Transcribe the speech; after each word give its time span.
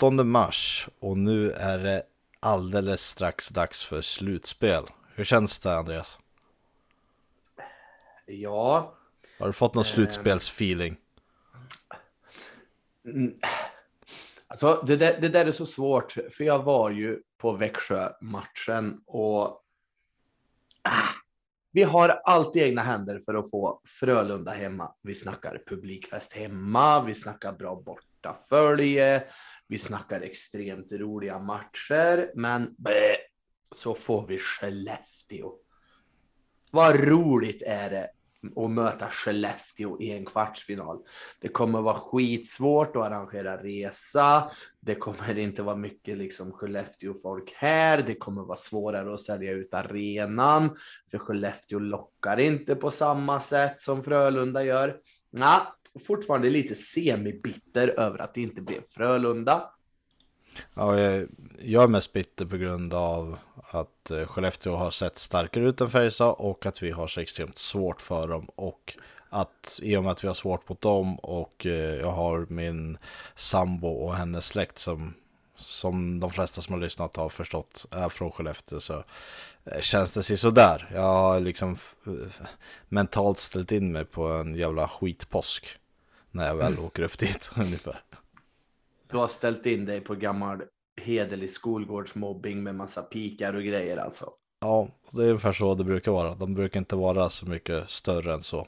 15 0.00 0.28
mars 0.28 0.88
och 0.98 1.18
nu 1.18 1.52
är 1.52 1.78
det 1.78 2.02
alldeles 2.40 3.06
strax 3.06 3.48
dags 3.48 3.84
för 3.84 4.00
slutspel. 4.00 4.84
Hur 5.14 5.24
känns 5.24 5.58
det 5.58 5.76
Andreas? 5.76 6.18
Ja. 8.26 8.94
Har 9.38 9.46
du 9.46 9.52
fått 9.52 9.74
någon 9.74 9.84
eh, 9.84 9.90
slutspelsfeeling? 9.90 10.96
Mm. 13.04 13.34
Alltså 14.46 14.82
det 14.86 14.96
där, 14.96 15.20
det 15.20 15.28
där 15.28 15.46
är 15.46 15.52
så 15.52 15.66
svårt, 15.66 16.12
för 16.12 16.44
jag 16.44 16.62
var 16.62 16.90
ju 16.90 17.22
på 17.38 17.52
Växjö-matchen 17.52 19.00
och 19.06 19.44
ah, 20.82 21.08
vi 21.72 21.82
har 21.82 22.08
allt 22.08 22.56
i 22.56 22.60
egna 22.60 22.82
händer 22.82 23.20
för 23.24 23.34
att 23.34 23.50
få 23.50 23.80
Frölunda 23.84 24.50
hemma. 24.50 24.94
Vi 25.02 25.14
snackar 25.14 25.62
publikfest 25.66 26.32
hemma, 26.32 27.04
vi 27.04 27.14
snackar 27.14 27.52
bra 27.52 27.82
bortafölje, 27.86 29.24
vi 29.70 29.78
snackar 29.78 30.20
extremt 30.20 30.92
roliga 30.92 31.38
matcher, 31.38 32.30
men 32.34 32.74
bleh, 32.78 33.16
så 33.74 33.94
får 33.94 34.26
vi 34.26 34.38
Skellefteå. 34.38 35.52
Vad 36.70 37.00
roligt 37.00 37.62
är 37.66 37.90
det 37.90 38.10
att 38.56 38.70
möta 38.70 39.10
Skellefteå 39.10 40.00
i 40.00 40.10
en 40.10 40.26
kvartsfinal. 40.26 40.98
Det 41.40 41.48
kommer 41.48 41.80
vara 41.80 41.94
skitsvårt 41.94 42.96
att 42.96 43.02
arrangera 43.02 43.62
resa. 43.62 44.50
Det 44.80 44.94
kommer 44.94 45.38
inte 45.38 45.62
vara 45.62 45.76
mycket 45.76 46.18
liksom 46.18 46.52
Skellefteå-folk 46.52 47.52
här. 47.56 48.02
Det 48.02 48.14
kommer 48.14 48.42
vara 48.42 48.58
svårare 48.58 49.14
att 49.14 49.20
sälja 49.20 49.52
ut 49.52 49.74
arenan, 49.74 50.76
för 51.10 51.18
Skellefteå 51.18 51.78
lockar 51.78 52.40
inte 52.40 52.76
på 52.76 52.90
samma 52.90 53.40
sätt 53.40 53.80
som 53.80 54.04
Frölunda 54.04 54.64
gör. 54.64 55.00
Fortfarande 55.98 56.50
lite 56.50 56.74
semibitter 56.74 57.88
över 57.88 58.18
att 58.18 58.34
det 58.34 58.40
inte 58.40 58.62
blev 58.62 58.82
Frölunda. 58.86 59.70
Ja, 60.74 60.98
jag 61.58 61.82
är 61.82 61.88
mest 61.88 62.12
bitter 62.12 62.44
på 62.44 62.56
grund 62.56 62.94
av 62.94 63.38
att 63.70 64.10
eh, 64.10 64.26
Skellefteå 64.26 64.76
har 64.76 64.90
sett 64.90 65.18
starkare 65.18 65.64
ut 65.64 65.80
än 65.80 65.90
Färjestad 65.90 66.34
och 66.38 66.66
att 66.66 66.82
vi 66.82 66.90
har 66.90 67.06
så 67.06 67.20
extremt 67.20 67.58
svårt 67.58 68.00
för 68.00 68.28
dem 68.28 68.48
och 68.54 68.94
att 69.28 69.80
i 69.82 69.96
och 69.96 70.02
med 70.02 70.12
att 70.12 70.24
vi 70.24 70.28
har 70.28 70.34
svårt 70.34 70.68
mot 70.68 70.80
dem 70.80 71.18
och 71.18 71.66
eh, 71.66 71.94
jag 71.94 72.12
har 72.12 72.46
min 72.48 72.98
sambo 73.36 73.88
och 73.88 74.16
hennes 74.16 74.46
släkt 74.46 74.78
som 74.78 75.14
som 75.56 76.20
de 76.20 76.30
flesta 76.30 76.62
som 76.62 76.74
har 76.74 76.80
lyssnat 76.80 77.16
har 77.16 77.28
förstått 77.28 77.86
är 77.90 78.08
från 78.08 78.32
Skellefteå 78.32 78.80
så 78.80 79.04
eh, 79.64 79.80
känns 79.80 80.12
det 80.12 80.22
sådär. 80.22 80.90
Jag 80.94 81.00
har 81.00 81.40
liksom 81.40 81.78
mentalt 82.88 83.38
ställt 83.38 83.72
in 83.72 83.92
mig 83.92 84.04
på 84.04 84.26
en 84.26 84.54
jävla 84.54 84.88
skitpåsk 84.88 85.79
när 86.30 86.46
jag 86.46 86.56
väl 86.56 86.78
åker 86.78 87.02
upp 87.02 87.18
dit 87.18 87.50
ungefär. 87.56 88.02
Du 89.10 89.16
har 89.16 89.28
ställt 89.28 89.66
in 89.66 89.84
dig 89.84 90.00
på 90.00 90.14
gammal 90.14 90.62
hederlig 91.00 91.50
skolgårdsmobbing 91.50 92.62
med 92.62 92.74
massa 92.74 93.02
pikar 93.02 93.54
och 93.54 93.62
grejer 93.62 93.96
alltså. 93.96 94.30
Ja, 94.60 94.88
det 95.10 95.22
är 95.22 95.28
ungefär 95.28 95.52
så 95.52 95.74
det 95.74 95.84
brukar 95.84 96.12
vara. 96.12 96.34
De 96.34 96.54
brukar 96.54 96.80
inte 96.80 96.96
vara 96.96 97.30
så 97.30 97.46
mycket 97.46 97.90
större 97.90 98.34
än 98.34 98.42
så. 98.42 98.66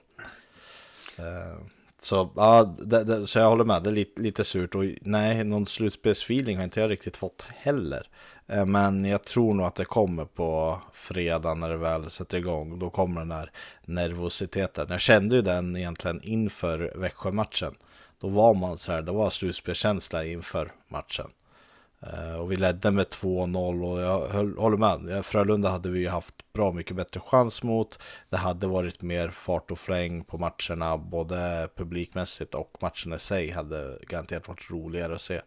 Eh, 1.19 1.59
så, 2.03 2.31
ja, 2.37 2.77
det, 2.79 3.05
det, 3.05 3.27
så 3.27 3.39
jag 3.39 3.49
håller 3.49 3.65
med, 3.65 3.83
det 3.83 3.91
är 3.91 3.95
lite, 3.95 4.23
lite 4.23 4.45
surt 4.45 4.75
och 4.75 4.85
nej, 5.01 5.45
någon 5.45 5.67
slutspelsfeeling 5.67 6.57
har 6.57 6.65
inte 6.65 6.81
jag 6.81 6.91
riktigt 6.91 7.17
fått 7.17 7.43
heller. 7.57 8.09
Eh, 8.47 8.67
men 8.67 9.05
jag 9.05 9.25
tror 9.25 9.55
nog 9.55 9.67
att 9.67 9.75
det 9.75 9.85
kommer 9.85 10.25
på 10.25 10.81
fredag 10.93 11.55
när 11.55 11.69
det 11.69 11.77
väl 11.77 12.11
sätter 12.11 12.39
igång. 12.39 12.79
Då 12.79 12.91
kommer 12.91 13.21
den 13.21 13.31
här 13.31 13.51
nervositeten. 13.85 14.87
Jag 14.91 15.01
kände 15.01 15.37
ju 15.37 15.43
den 15.43 15.77
egentligen 15.77 16.21
inför 16.23 16.93
Växjö-matchen. 16.97 17.75
Då 18.21 18.29
var 18.29 18.55
man 18.55 18.79
så 18.79 18.93
här, 18.93 19.03
det 19.03 19.13
var 19.13 19.31
slutspelskänsla 19.31 20.25
inför 20.25 20.73
matchen. 20.89 21.31
Eh, 22.07 22.35
och 22.35 22.53
vi 22.53 22.57
ledde 22.57 22.91
med 22.91 23.07
2-0 23.07 23.85
och 23.85 24.01
jag 24.01 24.29
höll, 24.29 24.57
håller 24.57 24.77
med. 24.77 25.17
Eh, 25.17 25.23
Frölunda 25.23 25.69
hade 25.69 25.91
vi 25.91 26.01
ju 26.01 26.09
haft 26.09 26.53
bra 26.53 26.73
mycket 26.73 26.97
bättre 26.97 27.21
chans 27.21 27.63
mot. 27.63 27.99
Det 28.31 28.37
hade 28.37 28.67
varit 28.67 29.03
mer 29.03 29.29
fart 29.29 29.71
och 29.71 29.79
fläng 29.79 30.25
på 30.25 30.39
matcherna, 30.39 30.99
både 30.99 31.69
publikmässigt 31.77 32.55
och 32.55 32.77
matcherna 32.81 33.17
i 33.17 33.19
sig 33.19 33.51
hade 33.51 33.99
garanterat 34.09 34.49
varit 34.49 34.71
roligare 34.71 35.15
att 35.15 35.21
se. 35.21 35.41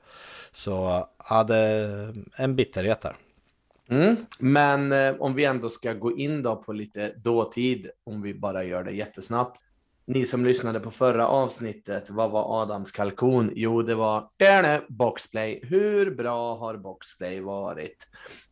Så 0.51 0.89
eh, 0.89 1.05
ja, 1.29 1.43
det 1.43 2.13
en 2.37 2.55
bitterhet 2.55 3.01
där. 3.01 3.15
Mm. 3.87 4.15
Men 4.39 4.91
eh, 4.91 5.15
om 5.19 5.33
vi 5.33 5.45
ändå 5.45 5.69
ska 5.69 5.93
gå 5.93 6.17
in 6.17 6.43
då 6.43 6.55
på 6.55 6.73
lite 6.73 7.13
dåtid, 7.15 7.89
om 8.03 8.21
vi 8.21 8.33
bara 8.33 8.63
gör 8.63 8.83
det 8.83 8.91
jättesnabbt. 8.91 9.61
Ni 10.07 10.25
som 10.25 10.45
lyssnade 10.45 10.79
på 10.79 10.91
förra 10.91 11.27
avsnittet, 11.27 12.09
vad 12.09 12.31
var 12.31 12.61
Adams 12.61 12.91
kalkon? 12.91 13.51
Jo, 13.55 13.81
det 13.81 13.95
var 13.95 14.29
där 14.37 14.85
boxplay. 14.89 15.59
Hur 15.63 16.15
bra 16.15 16.55
har 16.55 16.77
boxplay 16.77 17.39
varit 17.39 18.07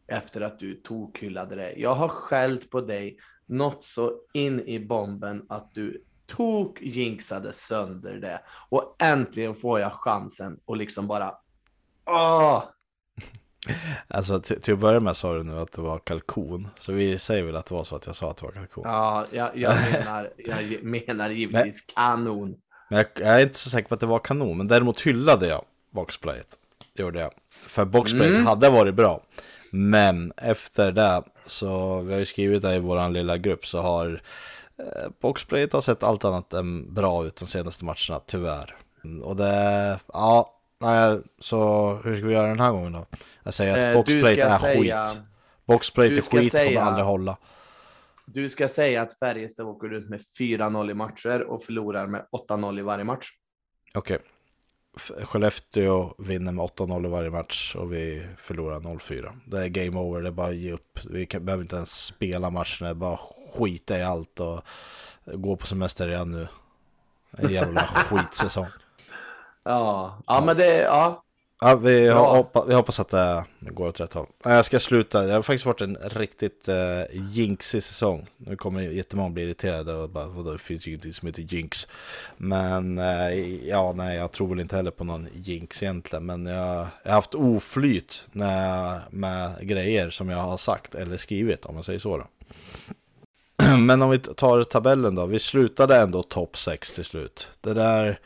efter 0.07 0.41
att 0.41 0.59
du 0.59 0.75
tokhyllade 0.75 1.55
det? 1.55 1.73
Jag 1.77 1.93
har 1.93 2.07
skällt 2.07 2.69
på 2.69 2.81
dig 2.81 3.17
något 3.45 3.83
så 3.83 4.13
in 4.33 4.59
i 4.59 4.79
bomben 4.79 5.45
att 5.49 5.73
du 5.73 6.03
tok 6.25 6.81
jinxade 6.81 7.53
sönder 7.53 8.13
det 8.13 8.41
och 8.69 8.95
äntligen 8.99 9.55
får 9.55 9.79
jag 9.79 9.93
chansen 9.93 10.59
och 10.65 10.77
liksom 10.77 11.07
bara 11.07 11.35
åh, 12.05 12.63
Alltså 14.07 14.41
till, 14.41 14.73
att 14.73 14.79
börja 14.79 14.99
med 14.99 15.17
sa 15.17 15.33
du 15.33 15.43
nu 15.43 15.59
att 15.59 15.71
det 15.71 15.81
var 15.81 15.99
kalkon. 15.99 16.67
Så 16.75 16.91
vi 16.91 17.19
säger 17.19 17.43
väl 17.43 17.55
att 17.55 17.65
det 17.65 17.75
var 17.75 17.83
så 17.83 17.95
att 17.95 18.05
jag 18.05 18.15
sa 18.15 18.31
att 18.31 18.37
det 18.37 18.45
var 18.45 18.51
kalkon. 18.51 18.83
Ja, 18.87 19.25
jag, 19.31 19.57
jag 19.57 19.75
menar, 19.91 20.29
jag 20.37 20.83
menar 20.83 21.29
givetvis 21.29 21.83
men, 21.87 22.05
kanon. 22.05 22.55
Men 22.89 22.97
jag, 22.97 23.07
jag, 23.27 23.41
är 23.41 23.43
inte 23.43 23.57
så 23.57 23.69
säker 23.69 23.87
på 23.87 23.93
att 23.93 23.99
det 23.99 24.05
var 24.05 24.19
kanon. 24.19 24.57
Men 24.57 24.67
däremot 24.67 25.01
hyllade 25.01 25.47
jag 25.47 25.65
boxplayet. 25.91 26.57
Det 26.93 27.03
gjorde 27.03 27.19
jag. 27.19 27.31
För 27.49 27.85
boxplayet 27.85 28.33
mm. 28.33 28.45
hade 28.45 28.69
varit 28.69 28.95
bra. 28.95 29.21
Men 29.71 30.33
efter 30.37 30.91
det 30.91 31.23
så, 31.45 32.01
vi 32.01 32.11
har 32.11 32.19
ju 32.19 32.25
skrivit 32.25 32.61
det 32.61 32.75
i 32.75 32.79
vår 32.79 33.09
lilla 33.09 33.37
grupp, 33.37 33.65
så 33.65 33.79
har 33.79 34.21
eh, 34.77 35.09
boxplayet 35.21 35.73
har 35.73 35.81
sett 35.81 36.03
allt 36.03 36.25
annat 36.25 36.53
än 36.53 36.93
bra 36.93 37.25
ut 37.25 37.35
de 37.35 37.45
senaste 37.45 37.85
matcherna, 37.85 38.19
tyvärr. 38.25 38.75
Och 39.23 39.35
det, 39.35 39.99
ja, 40.13 40.59
nej, 40.83 41.21
så 41.39 41.93
hur 42.03 42.15
ska 42.15 42.25
vi 42.25 42.33
göra 42.33 42.47
den 42.47 42.59
här 42.59 42.71
gången 42.71 42.91
då? 42.91 43.05
Jag 43.43 43.53
säger 43.53 43.77
att 43.77 43.83
eh, 43.83 43.93
boxplate 43.93 44.41
är 44.41 44.57
säga, 44.59 45.05
skit. 45.05 45.21
Boxplate 45.65 46.13
är 46.13 46.21
skit, 46.21 46.51
säga, 46.51 46.79
kommer 46.79 46.87
aldrig 46.87 47.05
hålla. 47.05 47.37
Du 48.25 48.49
ska 48.49 48.67
säga 48.67 49.01
att 49.01 49.19
Färjestad 49.19 49.65
åker 49.65 49.93
ut 49.93 50.09
med 50.09 50.19
4-0 50.39 50.91
i 50.91 50.93
matcher 50.93 51.41
och 51.41 51.63
förlorar 51.63 52.07
med 52.07 52.25
8-0 52.49 52.79
i 52.79 52.81
varje 52.81 53.03
match. 53.03 53.27
Okej. 53.93 54.15
Okay. 54.15 54.27
Skellefteå 55.25 56.15
vinner 56.17 56.51
med 56.51 56.65
8-0 56.65 57.05
i 57.05 57.09
varje 57.09 57.29
match 57.29 57.75
och 57.75 57.93
vi 57.93 58.27
förlorar 58.37 58.79
0-4. 58.79 59.39
Det 59.45 59.63
är 59.63 59.67
game 59.67 59.99
over, 59.99 60.21
det 60.21 60.29
är 60.29 60.31
bara 60.31 60.47
att 60.47 60.55
ge 60.55 60.71
upp. 60.71 60.99
Vi 61.09 61.25
kan, 61.25 61.45
behöver 61.45 61.63
inte 61.63 61.75
ens 61.75 62.05
spela 62.05 62.49
matchen, 62.49 62.85
det 62.85 62.89
är 62.89 62.93
bara 62.93 63.19
skita 63.53 63.99
i 63.99 64.03
allt 64.03 64.39
och 64.39 64.61
gå 65.25 65.55
på 65.55 65.65
semester 65.65 66.07
redan 66.07 66.31
nu. 66.31 66.47
En 67.37 67.51
jävla 67.51 67.81
skitsäsong. 68.09 68.67
Ja, 69.63 70.17
ja 70.27 70.41
men 70.45 70.57
det, 70.57 70.77
ja, 70.77 71.23
Ja, 71.65 71.75
vi, 71.75 72.05
ja. 72.05 72.35
Hoppas, 72.35 72.63
vi 72.67 72.73
hoppas 72.73 72.99
att 72.99 73.09
det 73.09 73.45
går 73.59 73.87
åt 73.87 73.99
rätt 73.99 74.13
håll. 74.13 74.27
Jag 74.43 74.65
ska 74.65 74.79
sluta. 74.79 75.21
Det 75.21 75.33
har 75.33 75.41
faktiskt 75.41 75.65
varit 75.65 75.81
en 75.81 75.97
riktigt 76.01 76.69
uh, 76.69 77.21
jinxig 77.31 77.83
säsong. 77.83 78.27
Nu 78.37 78.55
kommer 78.55 78.81
jättemånga 78.81 79.29
bli 79.29 79.43
irriterade 79.43 79.93
och 79.93 80.09
bara, 80.09 80.27
vadå, 80.27 80.51
det 80.51 80.57
finns 80.57 80.87
ju 80.87 80.91
ingenting 80.91 81.13
som 81.13 81.27
heter 81.27 81.41
jinx. 81.41 81.87
Men 82.37 82.99
uh, 82.99 83.33
ja, 83.67 83.93
nej, 83.95 84.17
jag 84.17 84.31
tror 84.31 84.47
väl 84.47 84.59
inte 84.59 84.75
heller 84.75 84.91
på 84.91 85.03
någon 85.03 85.27
jinx 85.33 85.83
egentligen. 85.83 86.25
Men 86.25 86.45
jag, 86.45 86.87
jag 87.03 87.11
har 87.11 87.15
haft 87.15 87.35
oflyt 87.35 88.23
när, 88.31 89.01
med 89.09 89.51
grejer 89.61 90.09
som 90.09 90.29
jag 90.29 90.37
har 90.37 90.57
sagt 90.57 90.95
eller 90.95 91.17
skrivit, 91.17 91.65
om 91.65 91.73
man 91.73 91.83
säger 91.83 91.99
så 91.99 92.17
då. 92.17 92.25
Men 93.77 94.01
om 94.01 94.09
vi 94.09 94.19
tar 94.19 94.63
tabellen 94.63 95.15
då. 95.15 95.25
Vi 95.25 95.39
slutade 95.39 95.97
ändå 95.97 96.23
topp 96.23 96.57
6 96.57 96.91
till 96.91 97.05
slut. 97.05 97.49
Det 97.61 97.73
där 97.73 98.19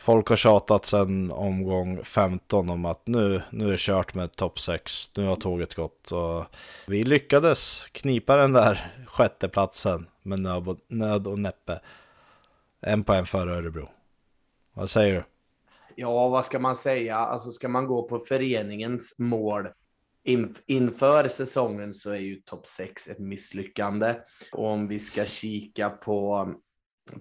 Folk 0.00 0.28
har 0.28 0.36
tjatat 0.36 0.86
sedan 0.86 1.30
omgång 1.30 2.04
15 2.04 2.70
om 2.70 2.84
att 2.84 3.06
nu, 3.06 3.42
nu 3.50 3.66
är 3.66 3.70
det 3.70 3.80
kört 3.80 4.14
med 4.14 4.36
topp 4.36 4.60
6. 4.60 5.10
Nu 5.16 5.26
har 5.26 5.36
tåget 5.36 5.74
gått. 5.74 6.12
Och 6.12 6.44
vi 6.86 7.04
lyckades 7.04 7.86
knipa 7.92 8.36
den 8.36 8.52
där 8.52 8.92
sjätteplatsen 9.06 10.06
med 10.22 10.40
nöd 10.88 11.26
och 11.26 11.38
näppe. 11.38 11.80
En 12.80 13.04
poäng 13.04 13.26
före 13.26 13.56
Örebro. 13.56 13.88
Vad 14.72 14.90
säger 14.90 15.14
du? 15.14 15.24
Ja, 15.94 16.28
vad 16.28 16.46
ska 16.46 16.58
man 16.58 16.76
säga? 16.76 17.16
Alltså 17.16 17.52
ska 17.52 17.68
man 17.68 17.86
gå 17.86 18.08
på 18.08 18.18
föreningens 18.18 19.18
mål 19.18 19.68
inför 20.66 21.28
säsongen 21.28 21.94
så 21.94 22.10
är 22.10 22.18
ju 22.18 22.36
topp 22.36 22.66
6 22.66 23.08
ett 23.08 23.18
misslyckande. 23.18 24.14
Och 24.52 24.66
om 24.66 24.88
vi 24.88 24.98
ska 24.98 25.24
kika 25.24 25.90
på 25.90 26.48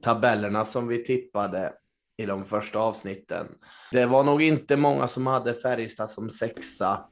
tabellerna 0.01 0.65
som 0.65 0.87
vi 0.87 1.03
tippade 1.03 1.73
i 2.19 2.25
de 2.25 2.45
första 2.45 2.79
avsnitten. 2.79 3.47
Det 3.91 4.05
var 4.05 4.23
nog 4.23 4.41
inte 4.41 4.75
många 4.75 5.07
som 5.07 5.27
hade 5.27 5.53
Färjestad 5.53 6.09
som 6.09 6.29
sexa 6.29 7.05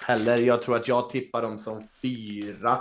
heller. 0.00 0.36
Jag 0.36 0.62
tror 0.62 0.76
att 0.76 0.88
jag 0.88 1.10
tippar 1.10 1.42
dem 1.42 1.58
som 1.58 1.88
fyra. 2.02 2.78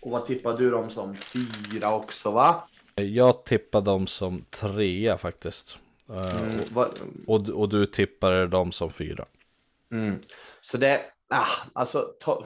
Och 0.00 0.10
vad 0.10 0.26
tippar 0.26 0.58
du 0.58 0.70
dem 0.70 0.90
som 0.90 1.14
fyra 1.14 1.94
också 1.94 2.30
va? 2.30 2.68
Jag 2.94 3.44
tippar 3.44 3.80
dem 3.80 4.06
som 4.06 4.44
trea 4.50 5.18
faktiskt. 5.18 5.78
Mm, 6.08 6.60
och, 6.74 6.88
och, 7.26 7.48
och, 7.48 7.68
du 7.68 7.86
tippar 7.86 8.46
dem 8.46 8.72
som 8.72 8.90
fyra. 8.90 9.24
Mm. 9.92 10.20
Så 10.60 10.76
det, 10.76 11.00
ah, 11.28 11.48
alltså, 11.72 12.12
to, 12.20 12.44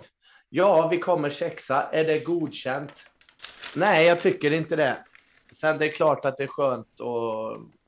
ja, 0.48 0.88
vi 0.88 0.98
kommer 0.98 1.30
sexa. 1.30 1.82
Är 1.82 2.04
det 2.04 2.18
godkänt? 2.18 3.06
Nej, 3.76 4.06
jag 4.06 4.20
tycker 4.20 4.52
inte 4.52 4.76
det. 4.76 4.96
Sen 5.52 5.78
det 5.78 5.84
är 5.84 5.92
klart 5.92 6.24
att 6.24 6.36
det 6.36 6.42
är 6.42 6.48
skönt 6.48 7.00
att 7.00 7.81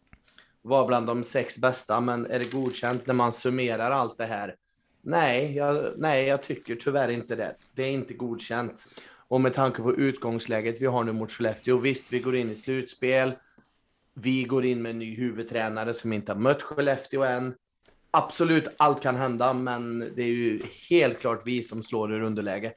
vara 0.65 0.87
bland 0.87 1.07
de 1.07 1.25
sex 1.25 1.59
bästa, 1.59 2.01
men 2.01 2.27
är 2.27 2.39
det 2.39 2.53
godkänt 2.53 3.07
när 3.07 3.15
man 3.15 3.33
summerar 3.33 3.91
allt 3.91 4.19
det 4.19 4.27
här? 4.27 4.57
Nej, 5.03 5.57
jag, 5.57 5.93
nej, 5.97 6.27
jag 6.27 6.43
tycker 6.43 6.77
tyvärr 6.77 7.09
inte 7.09 7.37
det. 7.37 7.57
Det 7.75 7.83
är 7.83 7.91
inte 7.91 8.15
godkänt. 8.15 8.87
Och 9.29 9.41
med 9.41 9.55
tanke 9.55 9.83
på 9.83 9.95
utgångsläget 9.95 10.81
vi 10.81 10.87
har 10.87 11.05
nu 11.05 11.13
mot 11.13 11.33
Skellefteå, 11.33 11.79
visst, 11.79 12.13
vi 12.13 12.21
går 12.21 12.37
in 12.37 12.51
i 12.51 12.57
slutspel. 12.57 13.33
Vi 14.15 14.43
går 14.43 14.65
in 14.65 14.83
med 14.83 14.91
en 14.91 14.99
ny 14.99 15.17
huvudtränare 15.17 15.95
som 15.95 16.13
inte 16.13 16.33
har 16.33 16.41
mött 16.41 16.63
Skellefteå 16.63 17.23
än. 17.23 17.55
Absolut, 18.11 18.69
allt 18.79 19.03
kan 19.03 19.17
hända, 19.17 19.53
men 19.53 19.99
det 20.17 20.23
är 20.23 20.27
ju 20.27 20.61
helt 20.91 21.21
klart 21.21 21.43
vi 21.45 21.63
som 21.63 21.83
slår 21.83 22.13
ur 22.13 22.21
underläge. 22.21 22.73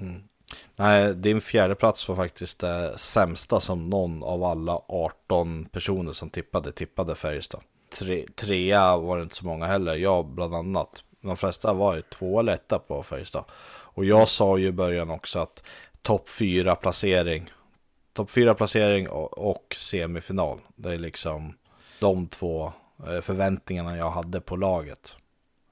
Mm. 0.00 0.22
Nej, 0.76 1.14
din 1.14 1.40
fjärde 1.40 1.74
plats 1.74 2.08
var 2.08 2.16
faktiskt 2.16 2.58
det 2.60 2.98
sämsta 2.98 3.60
som 3.60 3.90
någon 3.90 4.22
av 4.22 4.44
alla 4.44 4.80
18 4.88 5.64
personer 5.64 6.12
som 6.12 6.30
tippade, 6.30 6.72
tippade 6.72 7.14
Färjestad. 7.14 7.60
Tre, 7.98 8.26
trea 8.36 8.96
var 8.96 9.16
det 9.16 9.22
inte 9.22 9.36
så 9.36 9.46
många 9.46 9.66
heller, 9.66 9.94
jag 9.94 10.26
bland 10.26 10.54
annat. 10.54 11.02
De 11.20 11.36
flesta 11.36 11.72
var 11.72 11.96
ju 11.96 12.02
två 12.02 12.40
eller 12.40 12.52
etta 12.52 12.78
på 12.78 13.02
Färjestad. 13.02 13.44
Och 13.96 14.04
jag 14.04 14.28
sa 14.28 14.58
ju 14.58 14.66
i 14.66 14.72
början 14.72 15.10
också 15.10 15.38
att 15.38 15.62
topp 16.02 16.28
fyra 16.28 16.74
placering, 16.74 17.50
topp 18.12 18.30
fyra 18.30 18.54
placering 18.54 19.08
och, 19.08 19.38
och 19.38 19.76
semifinal. 19.78 20.58
Det 20.76 20.94
är 20.94 20.98
liksom 20.98 21.54
de 22.00 22.28
två 22.28 22.72
eh, 23.06 23.20
förväntningarna 23.20 23.96
jag 23.96 24.10
hade 24.10 24.40
på 24.40 24.56
laget. 24.56 25.16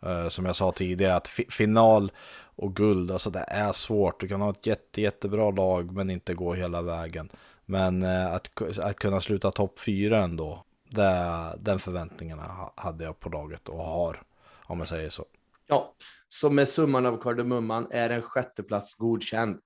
Eh, 0.03 0.29
som 0.29 0.47
jag 0.47 0.57
sa 0.57 0.73
tidigare, 0.73 1.15
att 1.15 1.29
final 1.49 2.13
och 2.57 2.77
guld, 2.77 3.11
alltså 3.11 3.31
det 3.31 3.45
är 3.49 3.73
svårt. 3.73 4.21
Du 4.21 4.29
kan 4.29 4.41
ha 4.41 4.51
ett 4.51 4.67
jätte, 4.67 5.01
jättebra 5.01 5.51
lag 5.51 5.93
men 5.93 6.11
inte 6.11 6.35
gå 6.35 6.55
hela 6.55 6.83
vägen. 6.83 7.29
Men 7.67 8.03
eh, 8.03 8.35
att, 8.35 8.63
att 8.79 8.97
kunna 8.97 9.21
sluta 9.21 9.51
topp 9.51 9.81
fyra 9.81 10.23
ändå, 10.23 10.65
det, 10.91 11.55
den 11.59 11.79
förväntningen 11.79 12.39
hade 12.75 13.05
jag 13.05 13.21
på 13.21 13.29
laget 13.29 13.69
och 13.69 13.85
har, 13.85 14.23
om 14.63 14.79
jag 14.79 14.89
säger 14.89 15.11
så. 15.11 15.25
Ja, 15.67 15.95
så 16.29 16.51
med 16.51 16.69
summan 16.69 17.07
av 17.07 17.23
kardemumman 17.23 17.87
är 17.91 18.11
en 18.11 18.23
sjätteplats 18.23 18.95
godkänd. 18.95 19.59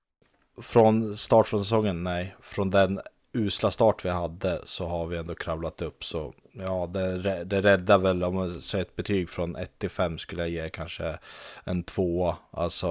Från 0.61 1.17
start 1.17 1.47
från 1.47 1.63
säsongen, 1.63 2.03
nej. 2.03 2.35
Från 2.41 2.69
den 2.69 2.99
usla 3.33 3.71
start 3.71 4.05
vi 4.05 4.09
hade 4.09 4.61
så 4.65 4.85
har 4.85 5.07
vi 5.07 5.17
ändå 5.17 5.35
kravlat 5.35 5.81
upp. 5.81 6.03
Så 6.03 6.33
ja, 6.59 6.87
det, 6.87 7.43
det 7.43 7.61
räddar 7.61 7.97
väl, 7.97 8.23
om 8.23 8.35
man 8.35 8.61
säger 8.61 8.85
ett 8.85 8.95
betyg 8.95 9.29
från 9.29 9.55
1 9.55 9.79
till 9.79 9.89
5 9.89 10.17
skulle 10.17 10.41
jag 10.41 10.49
ge 10.49 10.69
kanske 10.69 11.19
en 11.63 11.83
2. 11.83 12.35
Alltså, 12.51 12.87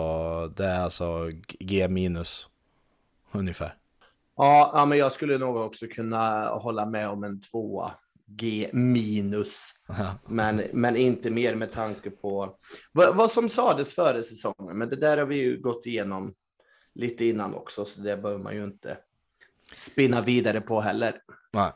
det 0.56 0.64
är 0.64 0.80
alltså 0.80 1.30
G 1.60 1.88
minus 1.88 2.48
ungefär. 3.32 3.74
Ja, 4.36 4.70
ja, 4.74 4.84
men 4.84 4.98
jag 4.98 5.12
skulle 5.12 5.38
nog 5.38 5.56
också 5.56 5.86
kunna 5.86 6.48
hålla 6.48 6.86
med 6.86 7.08
om 7.08 7.24
en 7.24 7.40
2. 7.40 7.90
G 8.26 8.70
minus. 8.72 9.74
Men, 10.26 10.62
men 10.72 10.96
inte 10.96 11.30
mer 11.30 11.54
med 11.54 11.72
tanke 11.72 12.10
på 12.10 12.56
vad, 12.92 13.16
vad 13.16 13.30
som 13.30 13.48
sades 13.48 13.94
före 13.94 14.22
säsongen. 14.22 14.78
Men 14.78 14.88
det 14.88 14.96
där 14.96 15.18
har 15.18 15.26
vi 15.26 15.36
ju 15.36 15.60
gått 15.60 15.86
igenom 15.86 16.34
lite 16.94 17.24
innan 17.24 17.54
också, 17.54 17.84
så 17.84 18.00
det 18.00 18.16
behöver 18.16 18.42
man 18.42 18.54
ju 18.54 18.64
inte 18.64 18.96
spinna 19.74 20.20
vidare 20.20 20.60
på 20.60 20.80
heller. 20.80 21.20
Nej. 21.52 21.72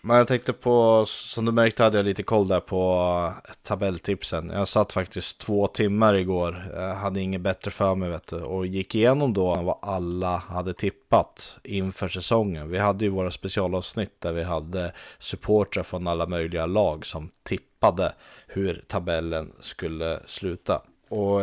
Men 0.00 0.16
jag 0.16 0.28
tänkte 0.28 0.52
på, 0.52 1.04
som 1.06 1.44
du 1.44 1.52
märkte 1.52 1.82
hade 1.82 1.96
jag 1.96 2.04
lite 2.04 2.22
koll 2.22 2.48
där 2.48 2.60
på 2.60 3.32
tabelltipsen. 3.62 4.50
Jag 4.54 4.68
satt 4.68 4.92
faktiskt 4.92 5.38
två 5.38 5.66
timmar 5.66 6.14
igår, 6.14 6.70
jag 6.74 6.94
hade 6.94 7.20
inget 7.20 7.40
bättre 7.40 7.70
för 7.70 7.94
mig 7.94 8.10
vet 8.10 8.26
du, 8.26 8.36
och 8.36 8.66
gick 8.66 8.94
igenom 8.94 9.32
då 9.32 9.54
vad 9.54 9.78
alla 9.82 10.36
hade 10.36 10.74
tippat 10.74 11.58
inför 11.62 12.08
säsongen. 12.08 12.70
Vi 12.70 12.78
hade 12.78 13.04
ju 13.04 13.10
våra 13.10 13.30
specialavsnitt 13.30 14.20
där 14.20 14.32
vi 14.32 14.42
hade 14.42 14.92
supportrar 15.18 15.82
från 15.82 16.06
alla 16.06 16.26
möjliga 16.26 16.66
lag 16.66 17.06
som 17.06 17.30
tippade 17.42 18.12
hur 18.46 18.84
tabellen 18.88 19.52
skulle 19.60 20.20
sluta. 20.26 20.82
Och 21.08 21.42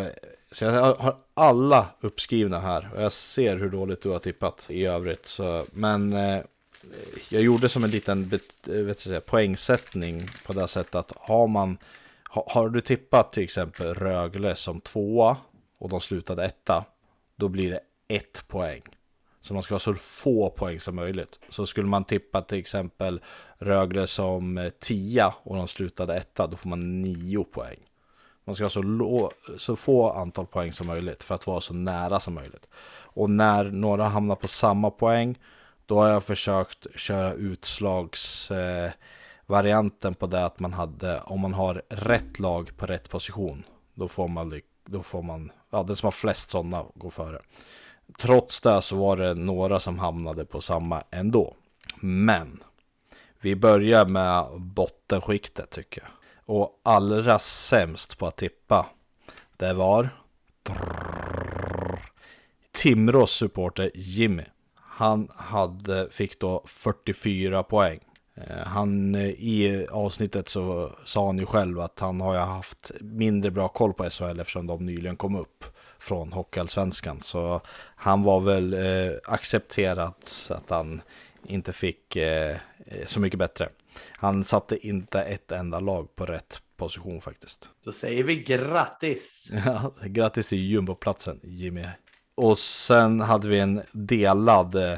så 0.52 0.66
jag 0.66 0.96
har 0.96 1.18
alla 1.34 1.88
uppskrivna 2.02 2.60
här 2.60 2.90
och 2.96 3.04
jag 3.04 3.12
ser 3.12 3.58
hur 3.58 3.70
dåligt 3.70 4.02
du 4.02 4.10
har 4.10 4.20
tippat 4.20 4.66
i 4.70 4.86
övrigt. 4.86 5.26
Så, 5.26 5.66
men 5.72 6.14
eh, 6.14 6.40
jag 7.30 7.42
gjorde 7.42 7.70
som 7.70 7.84
en 7.84 7.90
liten 7.90 8.40
eh, 8.68 8.74
vet 8.74 9.00
säga, 9.00 9.22
poängsättning 9.22 10.30
på 10.46 10.54
det 10.54 10.68
sättet 10.68 10.96
att 10.96 11.14
har 11.16 11.48
man 11.48 11.78
har, 12.24 12.44
har 12.48 12.70
du 12.70 12.82
tippat 12.82 13.34
till 13.34 13.44
exempel 13.44 13.94
Rögle 13.94 14.56
som 14.56 14.82
tvåa 14.82 15.38
och 15.78 15.90
de 15.90 16.02
slutade 16.02 16.46
etta, 16.46 16.86
då 17.36 17.48
blir 17.48 17.72
det 17.72 17.80
ett 18.08 18.48
poäng. 18.48 18.82
Så 19.42 19.54
man 19.54 19.64
ska 19.64 19.74
ha 19.74 19.80
så 19.80 19.94
få 19.94 20.50
poäng 20.50 20.80
som 20.80 20.96
möjligt. 20.96 21.40
Så 21.50 21.66
skulle 21.66 21.88
man 21.88 22.04
tippa 22.04 22.42
till 22.42 22.58
exempel 22.58 23.22
Rögle 23.58 24.08
som 24.08 24.58
eh, 24.58 24.70
tia 24.70 25.34
och 25.44 25.56
de 25.56 25.68
slutade 25.68 26.16
etta, 26.16 26.48
då 26.48 26.58
får 26.58 26.70
man 26.70 27.02
nio 27.02 27.44
poäng. 27.44 27.78
Man 28.46 28.56
ska 28.56 28.66
ha 28.66 28.70
så, 28.70 29.32
så 29.58 29.76
få 29.76 30.12
antal 30.12 30.46
poäng 30.46 30.74
som 30.74 30.88
möjligt 30.88 31.24
för 31.24 31.36
att 31.36 31.48
vara 31.48 31.62
så 31.62 31.74
nära 31.74 32.20
som 32.20 32.34
möjligt. 32.34 32.68
Och 32.90 33.30
när 33.30 33.64
några 33.64 34.08
hamnar 34.08 34.36
på 34.36 34.48
samma 34.48 34.90
poäng, 34.90 35.40
då 35.88 36.00
har 36.00 36.10
jag 36.10 36.24
försökt 36.24 36.88
köra 36.96 37.34
utslagsvarianten 37.34 40.14
eh, 40.14 40.18
på 40.18 40.28
det 40.28 40.46
att 40.46 40.60
man 40.60 40.74
hade, 40.74 41.22
om 41.22 41.40
man 41.40 41.54
har 41.54 41.82
rätt 41.90 42.40
lag 42.40 42.72
på 42.78 42.86
rätt 42.86 43.10
position, 43.10 43.64
då 43.94 44.08
får 44.08 44.28
man, 44.28 44.62
då 44.86 45.04
får 45.04 45.22
man 45.22 45.52
ja, 45.70 45.84
den 45.84 45.96
som 45.96 46.08
har 46.08 46.12
flest 46.12 46.50
sådana 46.50 46.86
går 46.96 47.10
före. 47.10 47.42
Trots 48.18 48.62
det 48.62 48.82
så 48.82 48.96
var 48.96 49.18
det 49.18 49.34
några 49.34 49.80
som 49.80 50.00
hamnade 50.00 50.46
på 50.46 50.62
samma 50.62 51.04
ändå. 51.12 51.56
Men 52.02 52.64
vi 53.40 53.56
börjar 53.56 54.06
med 54.06 54.46
bottenskiktet 54.58 55.70
tycker 55.70 56.02
jag. 56.02 56.12
Och 56.56 56.82
allra 56.84 57.40
sämst 57.40 58.18
på 58.18 58.28
att 58.28 58.36
tippa, 58.36 58.86
det 59.58 59.74
var 59.74 60.10
Timrås 62.72 63.32
supporter 63.32 63.92
Jimmy. 63.96 64.44
Han 64.98 65.28
hade, 65.36 66.10
fick 66.12 66.40
då 66.40 66.64
44 66.66 67.64
poäng. 67.64 68.00
Eh, 68.36 68.58
han, 68.66 69.16
I 69.16 69.88
avsnittet 69.92 70.50
så 70.50 70.96
sa 71.06 71.26
han 71.26 71.38
ju 71.38 71.46
själv 71.46 71.80
att 71.80 72.00
han 72.00 72.22
har 72.22 72.34
ju 72.34 72.40
haft 72.40 72.92
mindre 73.02 73.52
bra 73.52 73.68
koll 73.68 73.94
på 73.94 74.10
SHL 74.10 74.40
eftersom 74.40 74.68
de 74.68 74.86
nyligen 74.86 75.16
kom 75.16 75.36
upp 75.36 75.66
från 76.00 76.34
Hockeyallsvenskan. 76.34 77.22
Så 77.22 77.62
han 77.96 78.24
var 78.24 78.40
väl 78.40 78.74
eh, 78.74 79.12
accepterat 79.24 80.48
att 80.50 80.70
han 80.70 81.02
inte 81.48 81.74
fick 81.74 82.16
eh, 82.16 82.58
så 83.06 83.20
mycket 83.20 83.40
bättre. 83.40 83.70
Han 84.12 84.46
satte 84.46 84.88
inte 84.88 85.22
ett 85.22 85.52
enda 85.52 85.80
lag 85.80 86.16
på 86.16 86.26
rätt 86.26 86.62
position 86.78 87.22
faktiskt. 87.22 87.70
Då 87.84 87.92
säger 87.92 88.24
vi 88.24 88.36
grattis! 88.36 89.52
Ja, 89.66 89.94
grattis 90.04 90.48
till 90.48 90.58
jumboplatsen 90.58 91.40
Jimmy. 91.44 91.86
Och 92.38 92.58
sen 92.58 93.22
hade 93.22 93.50
vi 93.50 93.60
en 93.60 93.82
delad 93.92 94.76
eh, 94.76 94.98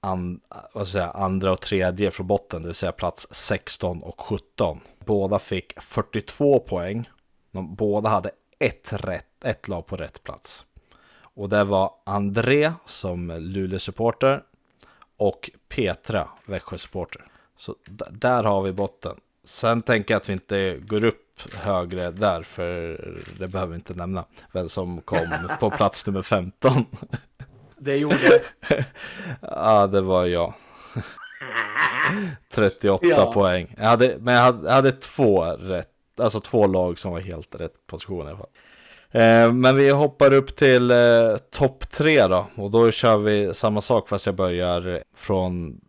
an, 0.00 0.40
vad 0.48 0.62
ska 0.70 0.78
jag 0.78 0.88
säga, 0.88 1.10
andra 1.10 1.52
och 1.52 1.60
tredje 1.60 2.10
från 2.10 2.26
botten, 2.26 2.62
det 2.62 2.68
vill 2.68 2.74
säga 2.74 2.92
plats 2.92 3.26
16 3.30 4.02
och 4.02 4.20
17. 4.20 4.80
Båda 5.04 5.38
fick 5.38 5.80
42 5.80 6.60
poäng. 6.60 7.10
De 7.50 7.74
båda 7.74 8.08
hade 8.08 8.30
ett, 8.58 8.92
rätt, 8.92 9.44
ett 9.44 9.68
lag 9.68 9.86
på 9.86 9.96
rätt 9.96 10.22
plats. 10.22 10.64
Och 11.12 11.48
det 11.48 11.64
var 11.64 11.94
André 12.04 12.72
som 12.84 13.30
Luleå-supporter 13.30 14.42
och 15.16 15.50
Petra, 15.68 16.28
Växjö-supporter. 16.44 17.24
Så 17.56 17.74
där 18.10 18.44
har 18.44 18.62
vi 18.62 18.72
botten. 18.72 19.20
Sen 19.44 19.82
tänker 19.82 20.14
jag 20.14 20.20
att 20.20 20.28
vi 20.28 20.32
inte 20.32 20.76
går 20.78 21.04
upp 21.04 21.29
högre 21.54 22.10
där, 22.10 22.42
för 22.42 23.00
det 23.38 23.48
behöver 23.48 23.70
vi 23.70 23.76
inte 23.76 23.94
nämna. 23.94 24.24
Vem 24.52 24.68
som 24.68 25.00
kom 25.00 25.28
på 25.60 25.70
plats 25.70 26.06
nummer 26.06 26.22
15. 26.22 26.86
Det 27.78 27.96
gjorde? 27.96 28.42
ja, 29.40 29.86
det 29.86 30.00
var 30.00 30.26
jag. 30.26 30.54
38 32.54 33.06
ja. 33.06 33.32
poäng. 33.32 33.74
Jag 33.78 33.84
hade, 33.84 34.16
men 34.20 34.34
jag 34.34 34.42
hade, 34.42 34.68
jag 34.68 34.74
hade, 34.74 34.92
två 34.92 35.44
rätt, 35.44 35.90
alltså 36.16 36.40
två 36.40 36.66
lag 36.66 36.98
som 36.98 37.12
var 37.12 37.20
helt 37.20 37.54
rätt 37.54 37.86
position 37.86 38.26
i 38.26 38.28
alla 38.28 38.38
fall. 38.38 38.46
Eh, 39.10 39.52
men 39.52 39.76
vi 39.76 39.90
hoppar 39.90 40.32
upp 40.32 40.56
till 40.56 40.90
eh, 40.90 41.36
topp 41.50 41.90
tre 41.90 42.26
då. 42.26 42.46
Och 42.54 42.70
då 42.70 42.90
kör 42.90 43.16
vi 43.16 43.54
samma 43.54 43.82
sak 43.82 44.08
fast 44.08 44.26
jag 44.26 44.34
börjar 44.34 45.02
från 45.14 45.80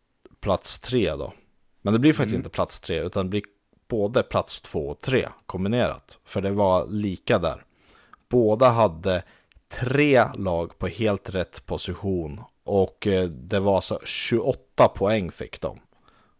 plats 0.42 0.80
tre 0.80 1.16
då. 1.16 1.34
Men 1.82 1.94
det 1.94 2.00
blir 2.00 2.14
faktiskt 2.14 2.34
mm. 2.34 2.40
inte 2.40 2.50
plats 2.50 2.80
tre, 2.80 3.00
utan 3.00 3.26
det 3.26 3.30
blir 3.30 3.44
både 3.92 4.24
plats 4.24 4.62
två 4.62 4.88
och 4.88 5.02
tre 5.02 5.28
kombinerat. 5.46 6.20
För 6.26 6.42
det 6.42 6.52
var 6.52 6.88
lika 6.88 7.40
där. 7.40 7.64
Båda 8.30 8.70
hade 8.70 9.24
tre 9.70 10.28
lag 10.36 10.78
på 10.78 10.88
helt 10.88 11.30
rätt 11.30 11.66
position. 11.66 12.42
Och 12.64 13.08
eh, 13.08 13.24
det 13.30 13.60
var 13.60 13.82
så 13.82 14.00
28 14.06 14.88
poäng 14.88 15.32
fick 15.32 15.62
de. 15.62 15.80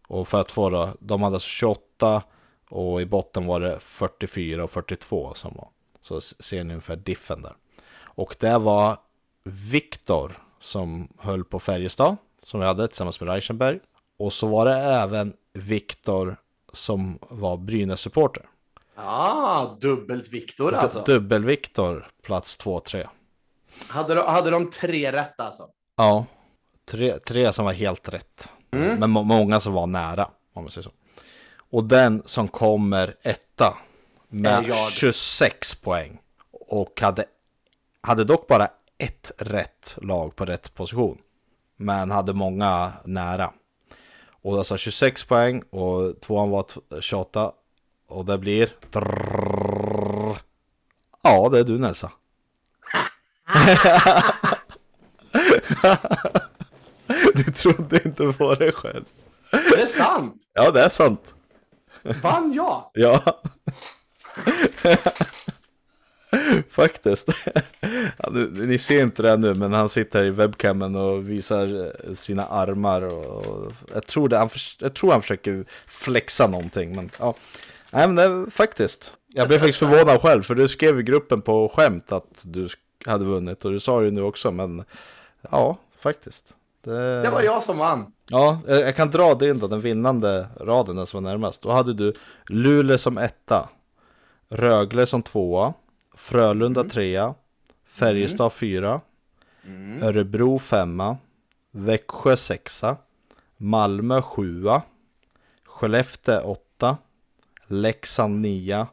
Och 0.08 0.28
för 0.28 0.40
att 0.40 0.50
få 0.50 0.70
då, 0.70 0.88
de 1.00 1.22
hade 1.22 1.36
alltså 1.36 1.48
28 1.48 2.22
Och 2.68 3.02
i 3.02 3.06
botten 3.06 3.46
var 3.46 3.60
det 3.60 3.80
44 3.80 4.64
och 4.64 4.70
42 4.70 5.34
som 5.34 5.54
var. 5.54 5.68
Så 6.00 6.20
ser 6.20 6.64
ni 6.64 6.74
ungefär 6.74 6.96
diffen 6.96 7.42
där. 7.42 7.54
Och 7.94 8.36
det 8.40 8.58
var 8.58 8.98
Viktor 9.44 10.38
som 10.60 11.08
höll 11.18 11.44
på 11.44 11.58
Färjestad, 11.58 12.16
som 12.42 12.60
vi 12.60 12.66
hade 12.66 12.88
tillsammans 12.88 13.20
med 13.20 13.28
Reichenberg. 13.28 13.80
Och 14.18 14.32
så 14.32 14.46
var 14.46 14.66
det 14.66 14.76
även 14.76 15.36
Viktor 15.52 16.36
som 16.72 17.18
var 17.20 17.56
Brynäs-supporter. 17.56 18.46
Ah, 18.94 19.66
dubbelt 19.80 20.28
Viktor 20.28 20.74
alltså. 20.74 21.02
Du, 21.06 21.12
Dubbel-Viktor, 21.12 22.06
plats 22.22 22.58
2-3. 22.58 23.08
Hade 23.88 24.14
de, 24.14 24.26
hade 24.26 24.50
de 24.50 24.70
tre 24.70 25.12
rätt 25.12 25.40
alltså? 25.40 25.68
Ja, 25.96 26.26
tre, 26.90 27.18
tre 27.18 27.52
som 27.52 27.64
var 27.64 27.72
helt 27.72 28.08
rätt. 28.08 28.48
Mm. 28.70 28.98
Men 28.98 29.10
må, 29.10 29.22
många 29.22 29.60
som 29.60 29.72
var 29.72 29.86
nära, 29.86 30.28
om 30.52 30.64
man 30.64 30.70
säger 30.70 30.88
så. 30.88 30.92
Och 31.70 31.84
den 31.84 32.22
som 32.26 32.48
kommer 32.48 33.14
etta 33.22 33.76
med 34.28 34.64
jag. 34.68 34.92
26 34.92 35.74
poäng 35.74 36.18
och 36.50 37.00
hade, 37.00 37.24
hade 38.00 38.24
dock 38.24 38.46
bara 38.48 38.68
ett 38.98 39.32
rätt 39.38 39.98
lag 40.02 40.36
på 40.36 40.44
rätt 40.44 40.74
position. 40.74 41.18
Men 41.76 42.10
hade 42.10 42.32
många 42.32 42.92
nära. 43.04 43.52
Och 44.42 44.58
alltså 44.58 44.76
26 44.76 45.24
poäng 45.24 45.62
och 45.70 46.20
tvåan 46.20 46.50
var 46.50 46.64
28 47.00 47.52
och 48.08 48.24
det 48.24 48.38
blir... 48.38 48.76
Ja, 51.22 51.48
det 51.48 51.58
är 51.58 51.64
du 51.64 51.78
Nelsa. 51.78 52.12
du 57.34 57.44
trodde 57.44 58.00
inte 58.04 58.32
på 58.32 58.54
det 58.54 58.72
själv. 58.72 59.04
Det 59.50 59.82
är 59.82 59.86
sant! 59.86 60.34
Ja, 60.52 60.70
det 60.70 60.82
är 60.84 60.88
sant. 60.88 61.34
Vann 62.22 62.52
jag? 62.52 62.90
Ja. 62.92 63.42
Faktiskt. 66.70 67.28
Ja, 68.16 68.30
nu, 68.30 68.66
ni 68.66 68.78
ser 68.78 69.02
inte 69.02 69.22
det 69.22 69.36
nu, 69.36 69.54
men 69.54 69.72
han 69.72 69.88
sitter 69.88 70.18
här 70.18 70.26
i 70.26 70.30
webcamen 70.30 70.96
och 70.96 71.28
visar 71.28 71.86
eh, 71.86 72.14
sina 72.14 72.46
armar. 72.46 73.02
Och, 73.02 73.46
och 73.46 73.72
jag, 73.94 74.06
tror 74.06 74.28
det, 74.28 74.38
han, 74.38 74.48
jag 74.78 74.94
tror 74.94 75.12
han 75.12 75.22
försöker 75.22 75.64
flexa 75.86 76.46
någonting. 76.46 76.96
Men 76.96 77.10
ja, 77.18 77.34
Nej, 77.92 78.08
men 78.08 78.16
det, 78.16 78.50
faktiskt. 78.50 79.12
Jag 79.26 79.48
blev 79.48 79.58
faktiskt 79.58 79.78
förvånad 79.78 80.20
själv, 80.20 80.42
för 80.42 80.54
du 80.54 80.68
skrev 80.68 81.00
i 81.00 81.02
gruppen 81.02 81.42
på 81.42 81.68
skämt 81.68 82.12
att 82.12 82.42
du 82.44 82.68
hade 83.06 83.24
vunnit. 83.24 83.64
Och 83.64 83.70
du 83.70 83.80
sa 83.80 83.98
det 83.98 84.04
ju 84.04 84.10
nu 84.10 84.22
också, 84.22 84.50
men 84.50 84.84
ja, 85.50 85.76
faktiskt. 85.98 86.54
Det 86.82 87.30
var 87.32 87.42
jag 87.42 87.62
som 87.62 87.78
vann. 87.78 88.12
Ja, 88.28 88.60
jag 88.66 88.96
kan 88.96 89.10
dra 89.10 89.34
din 89.34 89.58
då, 89.58 89.66
den 89.66 89.80
vinnande 89.80 90.46
raden, 90.60 90.96
den 90.96 91.06
som 91.06 91.24
var 91.24 91.30
närmast. 91.30 91.62
Då 91.62 91.70
hade 91.70 91.94
du 91.94 92.12
Luleå 92.46 92.98
som 92.98 93.18
etta, 93.18 93.68
Rögle 94.48 95.06
som 95.06 95.22
tvåa, 95.22 95.74
Frölunda 96.14 96.84
trea, 96.84 97.34
Färjestad 97.84 98.52
fyra, 98.52 99.00
Örebro 100.02 100.58
femma, 100.58 101.16
Växjö 101.70 102.36
sexa, 102.36 102.96
Malmö 103.56 104.22
sjua, 104.22 104.82
Skellefteå 105.64 106.40
åtta, 106.40 106.96
Leksand 107.66 108.40
nia, 108.40 108.86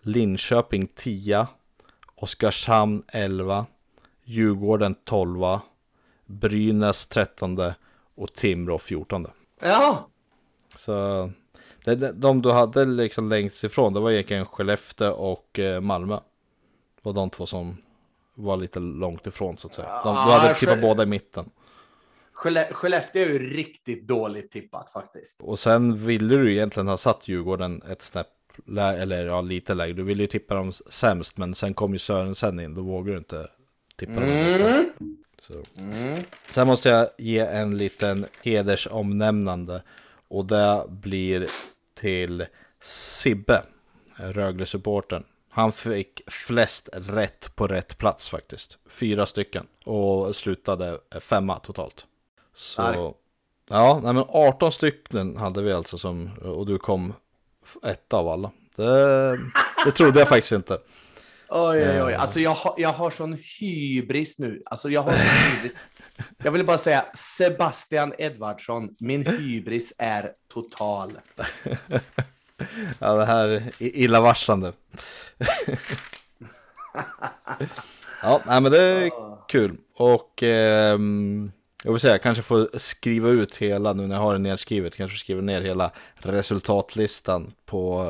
Linköping 0.00 0.86
tia, 0.86 1.48
Oskarshamn 2.14 3.02
elva, 3.08 3.66
Djurgården 4.24 4.94
tolva, 4.94 5.60
Brynäs 6.26 7.06
trettonde 7.06 7.74
och 8.14 8.32
Timrå 8.32 8.78
fjortonde. 8.78 9.30
Ja, 9.60 10.08
Så 10.74 11.30
det, 11.94 12.12
de 12.12 12.42
du 12.42 12.50
hade 12.52 12.84
liksom 12.84 13.28
längst 13.28 13.64
ifrån, 13.64 13.92
det 13.94 14.00
var 14.00 14.10
egentligen 14.10 14.46
Skellefteå 14.46 15.12
och 15.12 15.58
eh, 15.58 15.80
Malmö. 15.80 16.14
Det 16.14 17.00
var 17.02 17.12
de 17.12 17.30
två 17.30 17.46
som 17.46 17.76
var 18.34 18.56
lite 18.56 18.78
långt 18.80 19.26
ifrån 19.26 19.56
så 19.56 19.68
att 19.68 19.74
säga. 19.74 19.88
De, 20.04 20.14
du 20.14 20.20
Ja, 20.20 20.38
hade 20.38 20.54
tippat 20.54 20.80
båda 20.80 21.02
i 21.02 21.06
mitten. 21.06 21.50
Skelle- 22.32 22.72
Skellefteå 22.72 23.22
är 23.22 23.26
ju 23.28 23.38
riktigt 23.56 24.06
dåligt 24.08 24.50
tippat 24.50 24.90
faktiskt. 24.92 25.40
Och 25.40 25.58
sen 25.58 26.06
ville 26.06 26.36
du 26.36 26.52
egentligen 26.52 26.88
ha 26.88 26.96
satt 26.96 27.28
Djurgården 27.28 27.82
ett 27.90 28.02
snäpp, 28.02 28.26
eller 28.78 29.26
ja, 29.26 29.40
lite 29.40 29.74
lägre. 29.74 29.92
Du 29.92 30.02
ville 30.02 30.22
ju 30.22 30.26
tippa 30.26 30.54
dem 30.54 30.72
sämst, 30.72 31.36
men 31.36 31.54
sen 31.54 31.74
kom 31.74 31.92
ju 31.92 31.98
Sörensen 31.98 32.60
in, 32.60 32.74
då 32.74 32.82
vågar 32.82 33.12
du 33.12 33.18
inte 33.18 33.46
tippa 33.96 34.12
dem. 34.12 34.22
Mm. 34.24 34.90
Så. 35.42 35.52
Mm. 35.78 36.22
Sen 36.50 36.66
måste 36.66 36.88
jag 36.88 37.08
ge 37.18 37.38
en 37.38 37.76
liten 37.76 38.26
hedersomnämnande 38.42 39.82
och 40.28 40.44
det 40.44 40.84
blir 40.88 41.46
till 42.00 42.46
Sibbe, 42.82 43.62
Rögle-supporten. 44.16 45.24
Han 45.50 45.72
fick 45.72 46.22
flest 46.26 46.88
rätt 46.92 47.56
på 47.56 47.66
rätt 47.66 47.98
plats 47.98 48.28
faktiskt. 48.28 48.78
Fyra 48.90 49.26
stycken 49.26 49.66
och 49.84 50.36
slutade 50.36 50.98
femma 51.20 51.58
totalt. 51.58 52.06
Så 52.54 52.82
ja, 53.68 54.00
nej 54.02 54.12
men 54.14 54.24
18 54.28 54.72
stycken 54.72 55.36
hade 55.36 55.62
vi 55.62 55.72
alltså 55.72 55.98
som 55.98 56.30
och 56.42 56.66
du 56.66 56.78
kom 56.78 57.12
etta 57.82 58.16
av 58.16 58.28
alla. 58.28 58.50
Det, 58.76 59.36
det 59.84 59.92
trodde 59.96 60.18
jag 60.18 60.28
faktiskt 60.28 60.52
inte. 60.52 60.74
Oj, 61.48 61.88
oj, 61.90 62.02
oj. 62.02 62.14
Alltså 62.14 62.40
jag, 62.40 62.50
har- 62.50 62.74
jag 62.78 62.92
har 62.92 63.10
sån 63.10 63.38
hybris 63.60 64.38
nu. 64.38 64.62
Alltså 64.66 64.90
jag 64.90 65.02
har 65.02 65.10
sån 65.10 65.20
hybris. 65.20 65.76
Jag 66.38 66.52
vill 66.52 66.66
bara 66.66 66.78
säga 66.78 67.04
Sebastian 67.14 68.12
Edvardsson, 68.18 68.96
min 68.98 69.26
hybris 69.26 69.92
är 69.98 70.32
total. 70.52 71.12
Ja, 72.98 73.14
det 73.14 73.24
här 73.24 73.48
är 73.48 73.62
illavarslande. 73.78 74.72
ja, 78.22 78.42
nej, 78.46 78.60
men 78.60 78.72
det 78.72 78.80
är 78.80 79.10
kul. 79.48 79.76
Och 79.94 80.42
ehm, 80.42 81.52
jag 81.84 81.92
vill 81.92 82.00
säga, 82.00 82.14
jag 82.14 82.22
kanske 82.22 82.42
får 82.42 82.78
skriva 82.78 83.28
ut 83.28 83.56
hela 83.56 83.92
nu 83.92 84.06
när 84.06 84.14
jag 84.16 84.22
har 84.22 84.32
det 84.32 84.38
nedskrivet. 84.38 84.96
Kanske 84.96 85.18
skriva 85.18 85.40
ner 85.40 85.60
hela 85.60 85.90
resultatlistan 86.14 87.52
på 87.64 88.04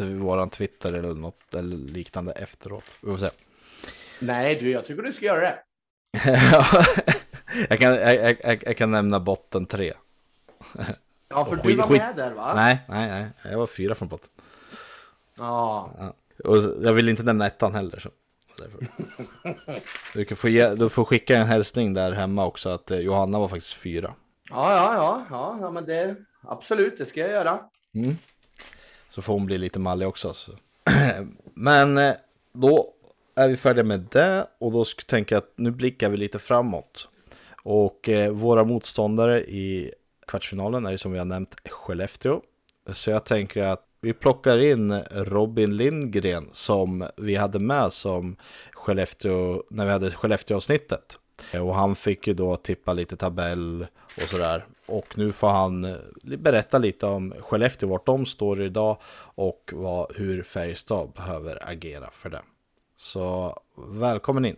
eh, 0.00 0.06
våran 0.06 0.50
Twitter 0.50 0.92
eller 0.92 1.14
något 1.14 1.54
eller 1.54 1.76
liknande 1.76 2.32
efteråt. 2.32 2.84
Vi 3.00 3.10
får 3.10 3.18
se. 3.18 3.30
Nej, 4.18 4.58
du, 4.60 4.70
jag 4.70 4.86
tycker 4.86 5.02
du 5.02 5.12
ska 5.12 5.26
göra 5.26 5.40
det. 5.40 5.58
Ja, 7.54 7.66
jag, 7.70 7.78
kan, 7.78 7.94
jag, 7.94 8.36
jag, 8.42 8.62
jag, 8.66 8.76
kan 8.76 8.90
nämna 8.90 9.20
botten 9.20 9.66
tre. 9.66 9.92
Ja, 11.28 11.44
för 11.44 11.50
Och 11.52 11.56
du 11.56 11.62
skit- 11.68 11.78
var 11.78 11.86
skit- 11.86 11.98
med 12.02 12.16
där, 12.16 12.30
va? 12.34 12.52
Nej, 12.54 12.78
nej, 12.88 13.08
nej, 13.10 13.30
jag 13.52 13.58
var 13.58 13.66
fyra 13.66 13.94
från 13.94 14.08
botten. 14.08 14.28
Ja. 15.38 15.90
Och 16.44 16.56
jag 16.82 16.92
vill 16.92 17.08
inte 17.08 17.22
nämna 17.22 17.46
ettan 17.46 17.74
heller. 17.74 18.00
Så. 18.00 18.10
Du, 20.14 20.24
kan 20.24 20.36
få 20.36 20.48
ge, 20.48 20.74
du 20.74 20.88
får 20.88 21.04
skicka 21.04 21.36
en 21.36 21.46
hälsning 21.46 21.94
där 21.94 22.12
hemma 22.12 22.46
också 22.46 22.68
att 22.68 22.90
eh, 22.90 22.98
Johanna 22.98 23.38
var 23.38 23.48
faktiskt 23.48 23.72
fyra. 23.74 24.14
Ja, 24.50 24.72
ja, 24.74 24.94
ja, 24.94 25.26
ja, 25.30 25.58
ja, 25.60 25.70
men 25.70 25.84
det 25.84 26.16
absolut, 26.42 26.98
det 26.98 27.06
ska 27.06 27.20
jag 27.20 27.30
göra. 27.30 27.58
Så 29.10 29.22
får 29.22 29.32
hon 29.32 29.46
bli 29.46 29.58
lite 29.58 29.78
mallig 29.78 30.08
också. 30.08 30.34
Så. 30.34 30.52
Men 31.54 31.98
eh, 31.98 32.14
då 32.52 32.94
är 33.34 33.48
vi 33.48 33.56
färdiga 33.56 33.84
med 33.84 34.00
det 34.10 34.46
och 34.58 34.72
då 34.72 34.84
tänker 35.06 35.34
jag 35.36 35.42
att 35.42 35.52
nu 35.56 35.70
blickar 35.70 36.08
vi 36.10 36.16
lite 36.16 36.38
framåt. 36.38 37.08
Och 37.62 38.08
eh, 38.08 38.32
våra 38.32 38.64
motståndare 38.64 39.40
i 39.40 39.92
kvartsfinalen 40.26 40.86
är 40.86 40.90
ju 40.90 40.98
som 40.98 41.12
vi 41.12 41.18
har 41.18 41.24
nämnt 41.24 41.68
Skellefteå. 41.70 42.40
Så 42.92 43.10
jag 43.10 43.24
tänker 43.24 43.62
att 43.62 43.86
vi 44.00 44.12
plockar 44.12 44.58
in 44.58 45.02
Robin 45.10 45.76
Lindgren 45.76 46.48
som 46.52 47.08
vi 47.16 47.36
hade 47.36 47.58
med 47.58 47.92
som 47.92 48.36
Skellefteå 48.72 49.62
när 49.70 49.86
vi 49.86 49.92
hade 49.92 50.10
Skellefteå-avsnittet. 50.10 51.18
Och 51.54 51.74
han 51.74 51.96
fick 51.96 52.26
ju 52.26 52.34
då 52.34 52.56
tippa 52.56 52.92
lite 52.92 53.16
tabell 53.16 53.86
och 54.16 54.22
sådär. 54.22 54.64
Och 54.86 55.18
nu 55.18 55.32
får 55.32 55.48
han 55.48 55.84
eh, 55.84 55.96
berätta 56.22 56.78
lite 56.78 57.06
om 57.06 57.34
Skellefteå, 57.40 57.88
vart 57.88 58.06
de 58.06 58.26
står 58.26 58.62
idag 58.62 58.96
och 59.34 59.70
vad, 59.72 60.16
hur 60.16 60.42
Färjestad 60.42 61.10
behöver 61.16 61.70
agera 61.70 62.10
för 62.10 62.30
det. 62.30 62.42
Så 62.96 63.56
välkommen 63.76 64.44
in. 64.44 64.56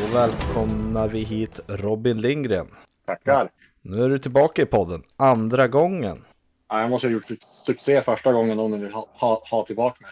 Då 0.00 0.14
välkomnar 0.18 1.08
vi 1.08 1.20
hit 1.20 1.60
Robin 1.66 2.20
Lindgren. 2.20 2.66
Tackar. 3.06 3.48
Nu 3.82 4.04
är 4.04 4.08
du 4.08 4.18
tillbaka 4.18 4.62
i 4.62 4.66
podden, 4.66 5.02
andra 5.16 5.68
gången. 5.68 6.24
Ja, 6.68 6.80
jag 6.80 6.90
måste 6.90 7.06
ha 7.06 7.12
gjort 7.12 7.24
succé 7.66 8.02
första 8.02 8.32
gången 8.32 8.58
om 8.58 8.70
ni 8.70 8.76
vill 8.78 8.92
ha, 8.92 9.08
ha, 9.12 9.42
ha 9.50 9.66
tillbaka 9.66 9.96
mig. 10.02 10.10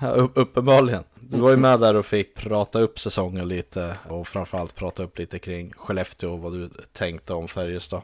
Ja, 0.00 0.08
upp- 0.08 0.32
uppenbarligen. 0.34 1.04
Du 1.20 1.40
var 1.40 1.50
ju 1.50 1.56
med 1.56 1.80
där 1.80 1.94
och 1.96 2.06
fick 2.06 2.34
prata 2.34 2.80
upp 2.80 2.98
säsongen 2.98 3.48
lite 3.48 3.96
och 4.08 4.28
framförallt 4.28 4.74
prata 4.74 5.02
upp 5.02 5.18
lite 5.18 5.38
kring 5.38 5.72
Skellefteå 5.76 6.32
och 6.32 6.38
vad 6.38 6.52
du 6.52 6.70
tänkte 6.92 7.34
om 7.34 7.48
Färjestad. 7.48 8.02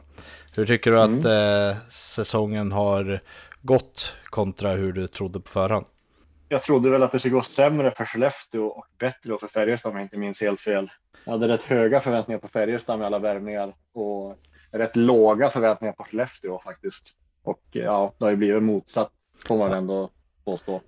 Hur 0.55 0.65
tycker 0.65 0.91
du 0.91 0.99
att 0.99 1.25
eh, 1.25 1.81
säsongen 1.91 2.71
har 2.71 3.19
gått 3.61 4.13
kontra 4.25 4.71
hur 4.71 4.93
du 4.93 5.07
trodde 5.07 5.39
på 5.39 5.49
förhand? 5.49 5.85
Jag 6.49 6.61
trodde 6.63 6.89
väl 6.89 7.03
att 7.03 7.11
det 7.11 7.19
skulle 7.19 7.33
gå 7.33 7.41
sämre 7.41 7.91
för 7.91 8.05
Skellefteå 8.05 8.65
och 8.65 8.85
bättre 8.99 9.37
för 9.39 9.47
Färjestad 9.47 9.91
om 9.91 9.97
jag 9.97 10.05
inte 10.05 10.17
minns 10.17 10.41
helt 10.41 10.61
fel. 10.61 10.91
Jag 11.25 11.31
hade 11.31 11.47
rätt 11.47 11.63
höga 11.63 11.99
förväntningar 11.99 12.39
på 12.39 12.47
Färjestad 12.47 12.99
med 12.99 13.05
alla 13.05 13.19
värvningar 13.19 13.75
och 13.93 14.37
rätt 14.71 14.95
låga 14.95 15.49
förväntningar 15.49 15.93
på 15.93 16.03
Skellefteå 16.03 16.59
faktiskt. 16.59 17.13
Och 17.43 17.61
ja, 17.71 18.13
det 18.17 18.25
har 18.25 18.31
ju 18.31 18.37
blivit 18.37 18.63
motsatt 18.63 19.11
får 19.47 19.57
man 19.57 19.71
ändå 19.71 20.09
påstå. 20.45 20.81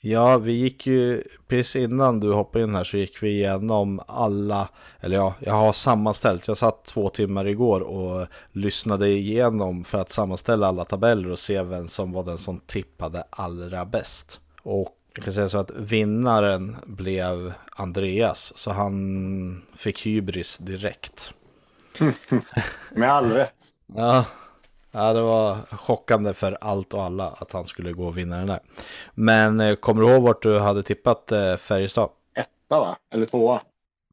Ja, 0.00 0.38
vi 0.38 0.52
gick 0.52 0.86
ju 0.86 1.22
precis 1.48 1.76
innan 1.76 2.20
du 2.20 2.32
hoppade 2.32 2.64
in 2.64 2.74
här 2.74 2.84
så 2.84 2.96
gick 2.96 3.22
vi 3.22 3.30
igenom 3.30 4.00
alla, 4.06 4.68
eller 5.00 5.16
ja, 5.16 5.34
jag 5.40 5.52
har 5.52 5.72
sammanställt. 5.72 6.48
Jag 6.48 6.58
satt 6.58 6.84
två 6.84 7.08
timmar 7.08 7.46
igår 7.46 7.80
och 7.80 8.26
lyssnade 8.52 9.08
igenom 9.08 9.84
för 9.84 9.98
att 9.98 10.10
sammanställa 10.10 10.66
alla 10.66 10.84
tabeller 10.84 11.30
och 11.30 11.38
se 11.38 11.62
vem 11.62 11.88
som 11.88 12.12
var 12.12 12.24
den 12.24 12.38
som 12.38 12.60
tippade 12.60 13.24
allra 13.30 13.84
bäst. 13.84 14.40
Och 14.66 14.96
jag 15.14 15.24
kan 15.24 15.34
säga 15.34 15.48
så 15.48 15.58
att 15.58 15.70
vinnaren 15.70 16.76
blev 16.86 17.52
Andreas, 17.76 18.52
så 18.56 18.70
han 18.70 19.62
fick 19.76 20.06
hybris 20.06 20.58
direkt. 20.58 21.32
Med 22.92 23.10
all 23.12 23.32
rätt. 23.32 23.54
Ja, 23.86 24.24
Ja, 24.90 25.12
det 25.12 25.22
var 25.22 25.56
chockande 25.76 26.34
för 26.34 26.58
allt 26.60 26.94
och 26.94 27.02
alla 27.02 27.28
att 27.30 27.52
han 27.52 27.66
skulle 27.66 27.92
gå 27.92 28.06
och 28.06 28.18
vinna 28.18 28.36
den 28.36 28.46
där. 28.46 28.60
Men 29.14 29.60
eh, 29.60 29.74
kommer 29.74 30.02
du 30.02 30.12
ihåg 30.12 30.22
vart 30.22 30.42
du 30.42 30.58
hade 30.58 30.82
tippat 30.82 31.32
eh, 31.32 31.56
Färjestad? 31.56 32.10
Etta 32.34 32.80
va? 32.80 32.96
Eller 33.10 33.26
tvåa? 33.26 33.62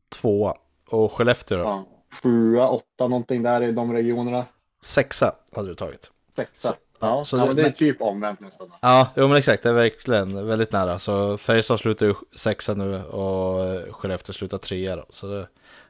Tvåa. 0.10 0.53
Och 0.89 1.12
Skellefteå 1.12 1.57
då? 1.57 1.63
Ja. 1.63 1.86
Sjua, 2.24 2.69
åtta 2.69 3.07
någonting 3.07 3.43
där 3.43 3.62
i 3.62 3.72
de 3.72 3.93
regionerna. 3.93 4.45
Sexa 4.83 5.36
hade 5.55 5.67
du 5.67 5.75
tagit. 5.75 6.12
Sexa. 6.36 6.67
Så, 6.67 6.75
ja, 7.03 7.24
så 7.25 7.38
ja, 7.38 7.45
det- 7.45 7.53
det 7.53 7.62
är 7.67 7.72
typ 7.72 8.01
omvänt 8.01 8.39
nästan. 8.39 8.72
Ja, 8.81 9.07
jo 9.15 9.27
men 9.27 9.38
exakt. 9.38 9.63
Det 9.63 9.69
är 9.69 9.74
verkligen 9.74 10.48
väldigt 10.48 10.72
nära. 10.72 11.00
Så 11.00 11.38
Färjestad 11.38 11.79
slutar 11.79 12.05
ju 12.05 12.13
sexa 12.36 12.74
nu 12.74 13.03
och 13.03 13.65
eh, 13.65 13.93
Skellefteå 13.93 14.33
slutar 14.33 14.57
trea 14.57 14.95
då. 14.95 15.05
Så 15.10 15.27
det 15.27 15.48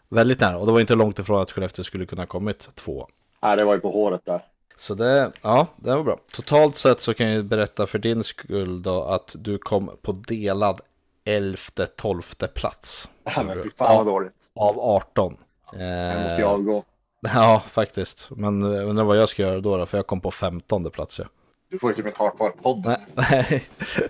väldigt 0.09 0.39
nära. 0.39 0.57
Och 0.57 0.65
det 0.65 0.71
var 0.71 0.79
inte 0.79 0.95
långt 0.95 1.19
ifrån 1.19 1.41
att 1.41 1.51
Skellefteå 1.51 1.83
skulle 1.83 2.05
kunna 2.05 2.25
kommit 2.25 2.69
två. 2.75 3.07
Nej, 3.41 3.57
det 3.57 3.63
var 3.65 3.73
ju 3.73 3.79
på 3.79 3.91
håret 3.91 4.21
där. 4.25 4.41
Så 4.77 4.93
det, 4.93 5.31
ja, 5.41 5.67
det 5.75 5.95
var 5.95 6.03
bra. 6.03 6.17
Totalt 6.35 6.75
sett 6.75 7.01
så 7.01 7.13
kan 7.13 7.29
jag 7.31 7.45
berätta 7.45 7.87
för 7.87 7.99
din 7.99 8.23
skull 8.23 8.81
då 8.83 9.03
att 9.03 9.31
du 9.37 9.57
kom 9.57 9.91
på 10.01 10.11
delad 10.11 10.79
elfte, 11.25 11.85
tolfte 11.85 12.47
plats. 12.47 13.09
Ja, 13.35 13.43
men 13.43 13.63
fy 13.63 13.69
fan 13.77 13.95
vad 13.97 14.05
dåligt. 14.05 14.33
Av 14.55 14.79
18. 14.79 15.37
Jag 15.71 16.15
måste 16.15 16.33
Eh, 16.33 16.39
ju 16.39 16.45
avgå. 16.45 16.83
ja, 17.33 17.63
faktiskt. 17.71 18.29
Men 18.29 18.61
jag 18.61 18.85
undrar 18.89 19.03
vad 19.05 19.17
jag 19.17 19.29
ska 19.29 19.41
göra 19.41 19.59
då, 19.59 19.77
då 19.77 19.85
för 19.85 19.97
jag 19.97 20.07
kom 20.07 20.21
på 20.21 20.31
femtonde 20.31 20.89
plats. 20.89 21.19
Ja. 21.19 21.25
Du 21.69 21.79
får 21.79 21.89
ju 21.89 21.95
typ 21.95 22.05
inte 22.05 22.19
ha 22.19 22.29
kvar 22.29 22.49
podden. 22.49 22.83
Nej, 22.85 22.99
nej, 23.31 23.63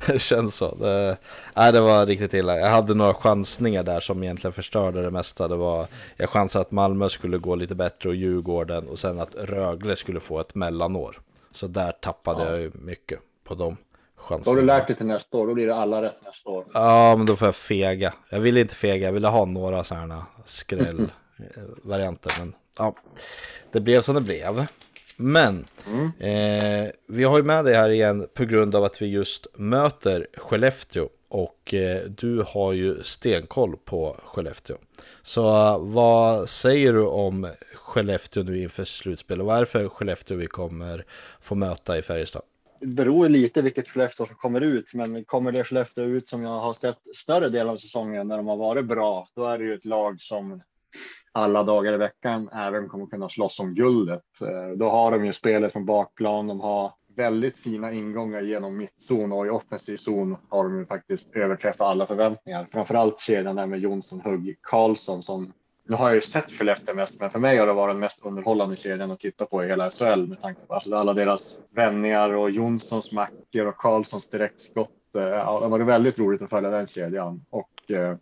det 0.08 0.20
känns 0.20 0.55
så. 0.55 0.75
Det, 0.75 1.17
nej, 1.55 1.72
det 1.72 1.82
var 1.82 2.05
riktigt 2.05 2.34
illa. 2.34 2.58
Jag 2.60 2.70
hade 2.70 2.93
några 2.93 3.13
chansningar 3.13 3.84
där 3.84 4.00
som 4.00 4.24
egentligen 4.24 4.53
förstörde 4.53 5.01
det 5.01 5.12
mesta. 5.12 5.48
Det 5.48 5.55
var, 5.55 5.88
jag 6.17 6.29
chansade 6.29 6.62
att 6.62 6.72
Malmö 6.72 7.10
skulle 7.10 7.38
gå 7.38 7.55
lite 7.55 7.75
bättre 7.75 8.10
och 8.10 8.15
Djurgården 8.15 8.88
och 8.88 9.00
sen 9.00 9.20
att 9.20 9.36
Rögle 9.36 9.96
skulle 9.96 10.20
få 10.20 10.39
ett 10.39 10.55
mellanår. 10.55 11.20
Så 11.51 11.67
där 11.67 11.91
tappade 11.91 12.43
Ja. 12.43 12.50
jag 12.50 12.60
ju 12.60 12.72
mycket 12.74 13.20
på 13.43 13.55
de 13.55 13.77
Då 14.29 14.36
har 14.51 14.55
du 14.55 14.62
lärt 14.62 14.88
dig 14.88 14.96
till 14.96 15.05
nästa 15.05 15.38
år. 15.38 15.48
Då 15.48 15.53
blir 15.53 15.67
det 15.67 15.75
alla 15.75 16.01
rätt 16.01 16.25
nästa 16.25 16.50
år. 16.50 16.65
Ja, 16.74 17.15
men 17.17 17.25
då 17.25 17.36
får 17.36 17.48
jag 17.48 17.55
fega. 17.55 18.13
Jag 18.29 18.39
ville 18.39 18.60
inte 18.60 18.75
fega, 18.75 19.05
jag 19.05 19.13
ville 19.13 19.27
ha 19.27 19.46
några 19.46 19.84
sådana 19.84 20.25
skrällvarianter. 20.46 22.34
Men 22.39 22.53
ja, 22.77 22.96
det 23.72 23.80
blev 23.82 24.01
som 24.01 24.15
det 24.15 24.22
blev. 24.22 24.65
Men 25.15 25.68
Mm. 25.88 26.06
eh, 26.20 26.92
vi 27.08 27.24
har 27.24 27.38
ju 27.38 27.44
med 27.44 27.65
dig 27.65 27.75
här 27.75 27.89
igen 27.89 28.27
på 28.34 28.46
grund 28.46 28.75
av 28.75 28.84
att 28.84 29.01
vi 29.01 29.06
just 29.08 29.48
möter 29.56 30.27
Skellefteå. 30.38 31.10
Och 31.27 31.74
eh, 31.74 32.01
du 32.08 32.44
har 32.48 32.74
ju 32.74 33.03
stenkoll 33.03 33.77
på 33.86 34.18
Skellefteå. 34.25 34.77
Så 35.24 35.77
vad 35.80 36.50
säger 36.50 36.94
du 36.94 37.05
om 37.05 37.48
Skellefteå 37.75 38.44
nu 38.44 38.59
inför 38.62 38.83
slutspel? 38.83 39.42
Och 39.42 39.48
vad 39.48 39.55
är 39.55 39.59
det 39.59 39.66
för 39.66 39.90
Skellefteå 39.90 40.38
vi 40.38 40.48
kommer 40.48 41.05
få 41.42 41.55
möta 41.55 41.98
i 41.98 42.01
Färjestad? 42.01 42.42
Det 42.79 42.88
beror 42.88 43.29
lite 43.29 43.62
vilket 43.62 43.88
Skellefteå 43.88 44.25
som 44.27 44.36
kommer 44.36 44.62
ut, 44.62 44.94
men 44.94 45.24
kommer 45.25 45.51
det 45.51 45.64
Skellefteå 45.64 46.03
ut 46.05 46.27
som 46.27 46.44
jag 46.44 46.59
har 46.59 46.74
sett 46.74 47.16
större 47.16 47.50
delen 47.50 47.70
av 47.70 47.77
säsongen 47.77 48.27
när 48.27 48.38
de 48.38 48.48
har 48.48 48.57
varit 48.57 48.86
bra, 48.86 49.27
då 49.36 49.46
är 49.46 49.57
det 49.57 49.64
ju 49.64 49.74
ett 49.74 49.86
lag 49.86 50.22
som 50.22 50.62
alla 51.32 51.64
dagar 51.64 51.94
i 51.94 51.98
veckan 51.98 52.50
även 52.53 52.90
kommer 52.90 53.06
kunna 53.06 53.29
slåss 53.29 53.60
om 53.60 53.74
guldet. 53.74 54.42
Eh, 54.42 54.77
då 54.77 54.90
har 54.90 55.12
de 55.12 55.25
ju 55.25 55.34
spelet 55.34 55.74
från 55.74 55.86
bakplan. 55.86 56.48
De 56.48 56.60
har 56.60 56.92
väldigt 57.16 57.58
fina 57.58 57.92
ingångar 57.92 58.42
genom 58.42 58.77
mittzon 58.77 59.32
och 59.32 59.48
i 59.48 59.50
offensiv 59.50 59.96
zon 59.96 60.38
har 60.50 60.64
de 60.64 60.79
ju 60.79 60.86
faktiskt 60.86 61.36
överträffat 61.36 61.88
alla 61.88 62.06
förväntningar. 62.06 62.68
Framförallt 62.72 63.20
kedjan 63.20 63.56
där 63.56 63.68
med 63.68 63.79
Jonsson, 63.79 64.22
Hugg, 64.22 64.58
Karlsson 64.62 65.24
som 65.24 65.53
nu 65.88 65.96
har 65.96 66.08
jag 66.08 66.16
ju 66.16 66.22
sett 66.22 66.51
Skellefteå 66.51 66.96
mest, 66.96 67.20
men 67.20 67.29
för 67.29 67.40
mig 67.40 67.58
har 67.58 67.68
det 67.68 67.74
varit 67.74 67.94
den 67.94 68.00
mest 68.00 68.25
underhållande 68.25 68.75
kedjan 68.75 69.12
att 69.12 69.20
titta 69.20 69.46
på 69.46 69.64
i 69.64 69.68
hela 69.68 69.92
SHL 69.92 70.27
med 70.27 70.42
tanke 70.42 70.62
på 70.68 70.74
alltså 70.74 70.96
alla 70.96 71.14
deras 71.14 71.58
vändningar 71.70 72.29
och 72.29 72.51
Jonssons 72.51 73.12
mackor 73.12 73.66
och 73.66 73.77
Karlssons 73.77 74.27
direktskott. 74.27 75.16
Eh, 75.16 75.24
ja, 75.24 75.60
det 75.62 75.68
var 75.68 75.79
väldigt 75.79 76.20
roligt 76.20 76.42
att 76.42 76.50
följa 76.50 76.70
den 76.70 76.88
kedjan 76.88 77.46
och 77.50 77.92
eh, 77.92 78.16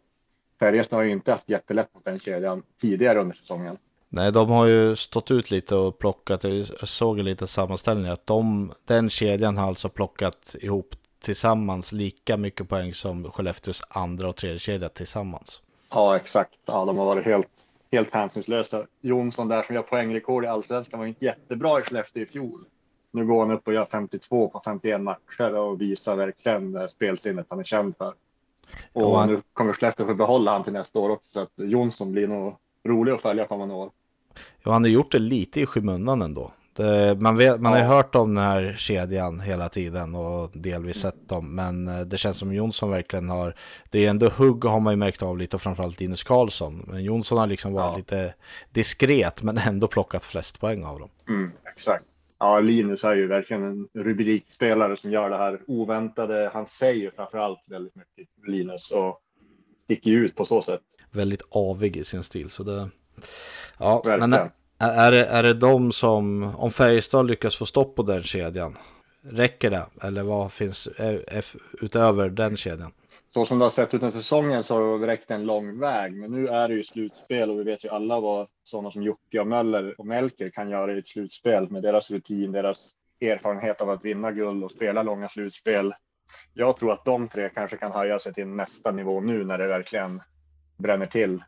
Färjestad 0.62 0.98
har 0.98 1.04
ju 1.04 1.12
inte 1.12 1.32
haft 1.32 1.50
jättelätt 1.50 1.94
mot 1.94 2.06
den 2.06 2.20
kedjan 2.20 2.64
tidigare 2.82 3.22
under 3.22 3.36
säsongen. 3.36 3.78
Nej, 4.10 4.32
de 4.32 4.50
har 4.50 4.66
ju 4.66 4.96
stått 4.96 5.32
ut 5.32 5.52
lite 5.52 5.76
och 5.76 6.00
plockat. 6.00 6.44
Jag 6.44 6.88
såg 6.90 7.20
en 7.20 7.26
liten 7.26 7.48
sammanställning 7.48 8.12
att 8.12 8.28
de, 8.28 8.74
den 8.86 9.10
kedjan 9.10 9.58
har 9.58 9.68
alltså 9.68 9.90
plockat 9.90 10.56
ihop 10.60 10.96
tillsammans 11.22 11.92
lika 11.92 12.38
mycket 12.38 12.70
poäng 12.70 12.94
som 12.94 13.32
Skellefteås 13.32 13.82
andra 13.90 14.30
och 14.30 14.36
tredje 14.36 14.60
kedja 14.60 14.90
tillsammans. 14.90 15.62
Ja, 15.90 16.16
exakt. 16.16 16.60
Ja, 16.66 16.86
de 16.86 16.98
har 16.98 17.06
varit 17.06 17.26
helt, 17.26 17.50
helt 17.92 18.14
hänsynslösa. 18.14 18.86
Jonsson 19.02 19.48
där 19.48 19.64
som 19.64 19.76
gör 19.76 19.84
poängrekord 19.84 20.44
i 20.44 20.48
allsvenskan 20.48 21.00
var 21.00 21.08
inte 21.08 21.26
jättebra 21.26 21.80
i 21.80 21.82
Skellefteå 21.82 22.24
i 22.24 22.26
fjol. 22.26 22.66
Nu 23.12 23.26
går 23.26 23.40
han 23.40 23.52
upp 23.52 23.68
och 23.68 23.74
gör 23.74 23.86
52 23.86 24.50
på 24.50 24.62
51 24.66 25.02
matcher 25.02 25.56
och 25.56 25.82
visar 25.82 26.16
verkligen 26.16 26.90
spelsinnet 26.90 27.46
han 27.50 27.60
är 27.60 27.64
känd 27.64 27.98
för. 27.98 28.14
Och 28.94 29.20
han- 29.20 29.30
nu 29.30 29.42
kommer 29.54 29.74
Skellefteå 29.74 30.06
få 30.08 30.14
behålla 30.14 30.52
han 30.52 30.64
till 30.64 30.74
nästa 30.74 31.00
år 31.00 31.10
också. 31.10 31.30
Så 31.34 31.40
att 31.40 31.52
Jonsson 31.56 32.12
blir 32.12 32.28
nog 32.28 32.56
rolig 32.88 33.12
att 33.12 33.22
följa 33.22 33.46
kommande 33.48 33.74
år. 33.74 33.90
Ja, 34.64 34.72
han 34.72 34.84
har 34.84 34.90
gjort 34.90 35.12
det 35.12 35.20
lite 35.20 35.62
i 35.62 35.66
skymundan 35.66 36.22
ändå. 36.22 36.52
Det, 36.76 37.18
man 37.20 37.38
vet, 37.38 37.62
man 37.62 37.72
har 37.74 37.80
Ja. 37.80 37.86
hört 37.86 38.16
om 38.16 38.36
den 38.36 38.44
här 38.44 38.76
kedjan 38.78 39.40
hela 39.40 39.70
tiden 39.70 40.16
och 40.16 40.50
delvis 40.54 40.98
sett 41.02 41.30
dem. 41.30 41.56
Men 41.56 41.88
eh, 41.88 42.00
det 42.00 42.18
känns 42.18 42.38
som 42.38 42.54
Jonsson 42.54 42.90
verkligen 42.90 43.30
har... 43.30 43.56
Det 43.90 44.06
är 44.06 44.10
ändå 44.10 44.30
hugg 44.30 44.66
har 44.66 44.80
man 44.80 44.94
ju 44.94 44.98
märkt 44.98 45.22
av 45.24 45.38
lite 45.38 45.56
och 45.56 45.62
framförallt 45.62 46.00
Linus 46.00 46.24
Karlsson. 46.24 46.86
Men 46.88 47.04
Jonsson 47.04 47.38
har 47.38 47.48
liksom 47.48 47.74
varit 47.74 47.92
Ja. 47.94 47.98
lite 47.98 48.34
diskret 48.70 49.42
men 49.44 49.58
ändå 49.58 49.88
plockat 49.88 50.24
flest 50.26 50.60
poäng 50.60 50.84
av 50.84 51.00
dem. 51.00 51.10
Mm, 51.30 51.52
exakt. 51.74 52.06
Ja, 52.44 52.60
Linus 52.60 53.04
är 53.04 53.16
ju 53.16 53.28
verkligen 53.28 53.64
en 53.64 53.88
rubrikspelare 54.04 54.98
som 54.98 55.12
gör 55.12 55.30
det 55.30 55.38
här 55.38 55.62
oväntade. 55.68 56.52
Han 56.54 56.66
säger 56.66 57.12
framför 57.16 57.38
allt 57.38 57.60
väldigt 57.66 57.96
mycket, 57.96 58.28
Linus, 58.48 58.92
och 58.92 59.20
sticker 59.84 60.12
ut 60.12 60.36
på 60.36 60.46
så 60.46 60.62
sätt. 60.62 60.82
väldigt 61.12 61.42
avig 61.52 61.98
i 61.98 62.04
sin 62.04 62.24
stil. 62.24 62.50
Så 62.50 62.64
det, 62.64 62.90
ja, 63.78 64.02
Verkligen. 64.06 64.30
men 64.30 64.50
är, 64.78 65.12
det, 65.12 65.26
är 65.26 65.44
det 65.44 65.54
de 65.54 65.92
som, 65.92 66.44
om 66.56 66.72
Färjestad 66.72 67.28
lyckas 67.28 67.56
få 67.56 67.66
stopp 67.66 67.96
på 67.96 68.04
den 68.04 68.24
kedjan, 68.24 68.78
räcker 69.22 69.70
det? 69.70 69.86
Eller 70.02 70.24
vad 70.24 70.52
finns 70.52 70.88
utöver 71.82 72.30
den 72.30 72.58
kedjan? 72.58 72.92
Så 73.34 73.46
som 73.46 73.60
det 73.60 73.66
har 73.66 73.70
sett 73.70 73.94
ut 73.94 74.02
den 74.02 74.12
säsongen 74.12 74.64
så 74.64 74.76
har 74.76 75.00
det 75.00 75.08
räckt 75.08 75.32
en 75.32 75.46
lång 75.46 75.80
väg. 75.80 76.14
Men 76.14 76.32
nu 76.32 76.48
är 76.48 76.68
det 76.68 76.74
ju 76.74 76.84
slutspel 76.84 77.50
och 77.50 77.60
vi 77.60 77.64
vet 77.64 77.86
ju 77.86 77.90
alla 77.90 78.20
vad 78.20 78.48
sådana 78.64 78.92
som 78.92 79.04
Jocke 79.04 79.40
och 79.40 79.48
Möller 79.48 80.00
och 80.00 80.06
Melker 80.06 80.50
kan 80.50 80.70
göra 80.70 80.94
i 80.94 81.00
ett 81.00 81.08
slutspel 81.08 81.72
med 81.72 81.84
deras 81.84 82.12
rutin, 82.12 82.52
deras 82.52 82.90
erfarenhet 83.22 83.82
av 83.82 83.90
att 83.90 84.06
vinna 84.06 84.32
guld 84.32 84.64
och 84.64 84.72
spela 84.72 85.04
långa 85.04 85.28
slutspel. 85.28 85.94
Jag 86.54 86.76
tror 86.76 86.94
att 86.94 87.06
de 87.06 87.28
tre 87.28 87.50
kanske 87.50 87.78
kan 87.78 87.92
höja 87.92 88.20
sig 88.20 88.34
till 88.34 88.48
nästa 88.48 88.92
nivå 88.92 89.20
nu 89.20 89.46
när 89.46 89.58
det 89.58 89.68
verkligen 89.68 90.22
bränner 90.78 91.06
till. 91.06 91.44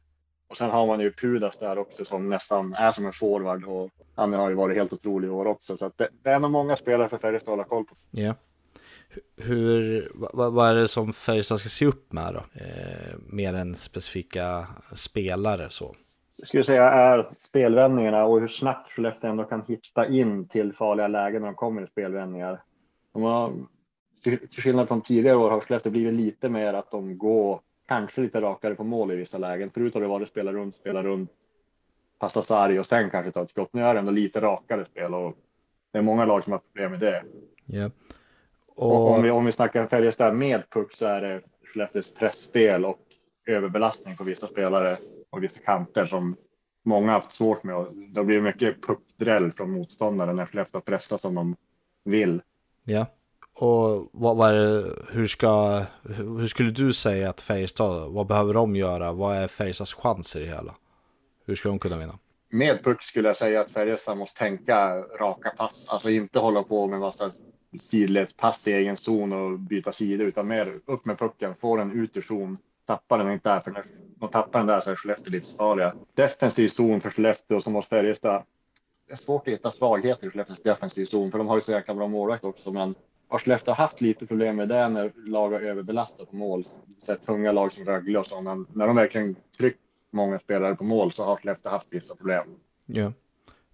Och 0.48 0.58
sen 0.58 0.70
har 0.70 0.88
man 0.88 1.00
ju 1.00 1.12
Pudas 1.12 1.58
där 1.58 1.78
också 1.78 2.06
som 2.06 2.26
nästan 2.26 2.74
är 2.74 2.92
som 2.92 3.06
en 3.06 3.14
forward 3.14 3.66
och 3.66 3.92
han 4.16 4.34
har 4.34 4.50
ju 4.50 4.56
varit 4.56 4.78
helt 4.78 4.94
otrolig 4.94 5.28
i 5.28 5.32
år 5.32 5.46
också. 5.46 5.78
Så 5.78 5.86
att 5.86 5.98
det, 5.98 6.10
det 6.24 6.30
är 6.30 6.40
nog 6.40 6.52
många 6.52 6.76
spelare 6.76 7.10
för 7.10 7.18
Färjestad 7.18 7.54
att 7.54 7.58
hålla 7.58 7.64
koll 7.64 7.86
på. 7.86 7.96
Yeah. 8.20 8.36
Hur, 9.38 10.12
vad, 10.14 10.54
vad 10.54 10.70
är 10.70 10.76
det 10.76 10.88
som 10.88 11.14
Färjestad 11.14 11.60
ska 11.60 11.70
se 11.70 11.86
upp 11.86 12.14
med 12.14 12.34
då? 12.34 12.40
Eh, 12.62 13.16
mer 13.28 13.54
än 13.54 13.76
specifika 13.76 14.68
spelare 14.96 15.70
så. 15.70 15.96
Jag 16.38 16.48
skulle 16.48 16.64
säga 16.64 16.84
är 16.84 17.30
spelvändningarna 17.38 18.26
och 18.26 18.40
hur 18.40 18.48
snabbt 18.48 18.92
Skellefteå 18.92 19.30
ändå 19.30 19.44
kan 19.44 19.64
hitta 19.68 20.08
in 20.08 20.48
till 20.48 20.74
farliga 20.74 21.08
lägen 21.08 21.42
när 21.42 21.48
de 21.48 21.56
kommer 21.56 21.84
i 21.84 21.88
spelvändningar. 21.88 22.62
De 23.14 23.24
har, 23.24 23.54
till 24.24 24.64
skillnad 24.64 24.88
från 24.88 25.02
tidigare 25.02 25.38
år 25.38 25.50
har 25.50 25.60
Skellefteå 25.60 25.92
blivit 25.92 26.14
lite 26.14 26.50
mer 26.50 26.74
att 26.74 26.92
de 26.92 27.18
går 27.18 27.60
kanske 27.88 28.22
lite 28.22 28.42
rakare 28.42 28.76
på 28.76 28.84
mål 28.84 29.12
i 29.12 29.16
vissa 29.16 29.38
lägen. 29.38 29.70
Förut 29.70 29.94
har 29.94 30.02
det 30.02 30.08
varit 30.08 30.28
spela 30.28 30.54
runt, 30.54 30.76
spela 30.76 31.04
runt, 31.04 31.30
passa 32.20 32.42
sarg 32.42 32.80
och 32.80 32.86
sen 32.86 33.10
kanske 33.10 33.32
ta 33.32 33.44
ett 33.44 33.50
skott. 33.50 33.74
Nu 33.74 33.82
är 33.82 33.94
det 33.94 34.00
ändå 34.00 34.12
lite 34.12 34.42
rakare 34.42 34.86
spel 34.86 35.14
och 35.14 35.38
det 35.92 35.98
är 35.98 36.02
många 36.02 36.26
lag 36.26 36.44
som 36.44 36.52
har 36.52 36.60
problem 36.60 36.92
med 36.92 37.00
det. 37.00 37.24
Ja. 37.66 37.90
Och 38.76 38.92
Och, 38.92 39.12
om 39.12 39.24
vi, 39.24 39.32
om 39.32 39.46
vi 39.46 39.52
snackar 39.52 39.88
Färjestad 39.88 40.36
med 40.36 40.70
puck 40.70 40.94
så 40.94 41.06
är 41.06 41.22
det 41.22 41.42
Skellefteås 41.74 42.14
pressspel 42.14 42.86
och 42.86 43.00
överbelastning 43.48 44.18
på 44.18 44.24
vissa 44.24 44.48
spelare 44.48 44.98
och 45.30 45.44
vissa 45.44 45.60
kanter 45.60 46.06
som 46.06 46.36
många 46.86 47.12
haft 47.12 47.32
svårt 47.32 47.64
med. 47.64 47.76
Och 47.76 47.88
Det 47.94 48.24
blir 48.24 48.42
mycket 48.42 48.82
puckdräll 48.82 49.52
från 49.52 49.72
motståndaren 49.72 50.36
när 50.36 50.46
Skellefteå 50.46 50.82
pressar 50.82 51.18
som 51.18 51.36
de 51.36 51.56
vill. 52.06 52.42
Ja. 52.84 53.06
Och 53.56 54.10
vad, 54.12 54.38
vad 54.38 54.50
är 54.50 54.54
det, 54.54 54.92
hur 55.10 55.28
ska, 55.28 55.82
hur 56.04 56.48
skulle 56.48 56.72
du 56.72 56.94
säga 56.94 57.30
att 57.30 57.42
Färjestad, 57.42 58.12
vad 58.12 58.28
behöver 58.28 58.54
de 58.54 58.76
göra? 58.76 59.14
Vad 59.14 59.36
är 59.36 59.48
Färjestads 59.48 59.94
chanser 59.94 60.40
i 60.40 60.46
det 60.46 60.56
hela? 60.56 60.76
Hur 61.46 61.56
ska 61.56 61.70
de 61.70 61.80
kunna 61.80 61.98
vinna? 61.98 62.20
Med 62.50 62.84
puck 62.84 63.04
skulle 63.04 63.30
jag 63.30 63.38
säga 63.38 63.62
att 63.62 63.72
Färjestad 63.72 64.18
måste 64.18 64.40
tänka 64.40 64.96
raka 65.20 65.50
pass, 65.50 65.86
alltså 65.88 66.10
inte 66.10 66.40
hålla 66.40 66.64
på 66.64 66.88
med 66.88 67.00
massa 67.00 67.32
sidledspass 67.80 68.68
i 68.68 68.74
egen 68.74 68.98
zon 68.98 69.34
och 69.34 69.60
byta 69.60 69.92
sida, 69.92 70.24
utan 70.24 70.48
mer 70.48 70.80
upp 70.86 71.06
med 71.06 71.20
pucken, 71.20 71.56
få 71.56 71.76
den 71.76 71.92
ut 71.92 72.18
ur 72.18 72.22
zon, 72.22 72.58
tappa 72.86 73.18
den 73.18 73.32
inte 73.32 73.50
där, 73.50 73.60
för 73.60 73.72
när 73.72 73.86
de 74.16 74.30
tappar 74.30 74.60
den 74.60 74.68
där 74.68 74.80
så 74.80 74.92
är 74.92 74.96
Skellefteå 74.96 75.32
livsfarliga. 75.32 75.96
Defensiv 76.14 76.68
zon 76.68 77.02
för 77.02 77.10
Skellefteå 77.10 77.62
som 77.62 77.74
måste 77.74 77.90
Färjestad. 77.90 78.44
Det 79.08 79.14
är 79.14 79.18
svårt 79.18 79.48
att 79.48 79.54
hitta 79.54 79.72
svagheter 79.72 80.28
i 80.28 80.30
Skellefteås 80.30 80.64
defensiv 80.64 81.06
zon, 81.06 81.32
för 81.32 81.38
de 81.38 81.48
har 81.48 81.56
ju 81.56 81.62
så 81.62 81.72
jäkla 81.72 81.94
bra 81.94 82.08
målvakt 82.08 82.44
också, 82.44 82.72
men 82.72 82.96
har 83.28 83.40
Skellefteå 83.40 83.74
haft 83.74 84.02
lite 84.02 84.26
problem 84.26 84.56
med 84.56 84.68
det 84.68 84.90
när 84.90 85.12
lag 85.26 85.52
har 85.52 85.60
överbelastat 85.60 86.30
på 86.30 86.36
mål. 86.36 86.68
Sett 87.06 87.26
tunga 87.26 87.52
lag 87.52 87.72
som 87.74 87.86
Rögle 87.86 88.20
och 88.20 88.26
så, 88.26 88.42
men 88.42 88.68
när 88.74 88.88
de 88.88 88.96
verkligen 88.96 89.36
tryckt 89.58 89.80
många 90.12 90.40
spelare 90.40 90.76
på 90.76 90.84
mål 90.84 91.12
så 91.12 91.24
har 91.24 91.36
Skellefteå 91.36 91.72
haft 91.72 91.88
vissa 91.90 92.16
problem. 92.16 92.48
Ja. 92.86 93.14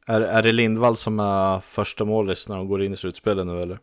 Är, 0.07 0.21
är 0.21 0.43
det 0.43 0.51
Lindvall 0.51 0.97
som 0.97 1.19
är 1.19 1.59
första 1.59 2.05
målis 2.05 2.47
när 2.47 2.55
de 2.55 2.67
går 2.67 2.83
in 2.83 2.93
i 2.93 2.97
slutspelet 2.97 3.45
nu 3.45 3.61
eller? 3.61 3.79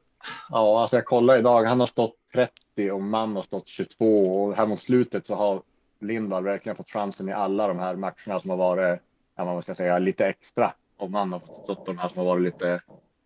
Ja, 0.51 0.81
alltså 0.81 0.97
jag 0.97 1.05
kollade 1.05 1.39
idag. 1.39 1.65
Han 1.65 1.81
har 1.81 1.87
stått 1.87 2.15
30 2.35 2.91
och 2.91 3.03
man 3.03 3.37
har 3.37 3.43
stått 3.43 3.69
22 3.69 4.43
och 4.43 4.57
här 4.57 4.67
mot 4.67 4.81
slutet 4.81 5.27
så 5.27 5.35
har 5.35 5.63
Lindvall 6.01 6.45
verkligen 6.45 6.77
fått 6.77 6.91
chansen 6.91 7.29
i 7.29 7.33
alla 7.33 7.69
de 7.69 7.79
här 7.79 7.97
matcherna 7.97 8.41
som 8.41 8.51
har 8.51 8.57
varit, 8.57 9.01
ja, 9.37 9.45
vad 9.45 9.55
man 9.55 9.63
ska 9.63 9.75
säga, 9.75 9.99
lite 9.99 10.27
extra 10.27 10.73
och 10.99 11.11
man 11.11 11.33
har 11.33 11.41
fått 11.41 11.65
stått 11.65 11.87
de 11.87 11.99
här 11.99 12.09
som 12.09 12.19
har 12.19 12.25
varit 12.25 12.43
lite 12.43 12.81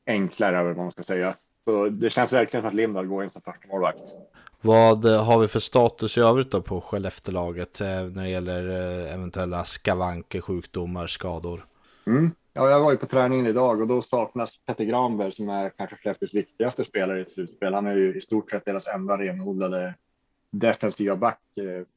enklare, 0.06 0.62
vad 0.62 0.76
man 0.76 0.92
ska 0.92 1.02
säga. 1.02 1.34
Så 1.64 1.88
det 1.88 2.10
känns 2.10 2.32
verkligen 2.32 2.62
som 2.62 2.68
att 2.68 2.74
Lindvall 2.74 3.06
går 3.06 3.24
in 3.24 3.30
som 3.30 3.42
första 3.42 3.68
målvakt. 3.68 4.02
Vad 4.60 5.04
har 5.04 5.38
vi 5.38 5.48
för 5.48 5.60
status 5.60 6.18
i 6.18 6.20
övrigt 6.20 6.50
då 6.50 6.62
på 6.62 6.80
Skellefteålaget 6.80 7.80
när 7.80 8.22
det 8.22 8.28
gäller 8.28 8.68
eventuella 9.14 9.64
skavanker, 9.64 10.40
sjukdomar, 10.40 11.06
skador? 11.06 11.66
Mm. 12.06 12.30
Ja, 12.52 12.70
jag 12.70 12.80
var 12.80 12.90
ju 12.90 12.96
på 12.96 13.06
träningen 13.06 13.46
idag 13.46 13.80
och 13.80 13.86
då 13.86 14.02
saknas 14.02 14.58
Petter 14.66 14.84
Granberg 14.84 15.32
som 15.32 15.48
är 15.48 15.70
kanske 15.70 15.96
Skellefteås 15.96 16.34
viktigaste 16.34 16.84
spelare 16.84 17.20
i 17.20 17.24
slutspel. 17.24 17.74
Han 17.74 17.86
är 17.86 17.94
ju 17.96 18.14
i 18.16 18.20
stort 18.20 18.50
sett 18.50 18.64
deras 18.64 18.86
enda 18.86 19.18
renodlade 19.18 19.94
defensiva 20.50 21.16
back. 21.16 21.40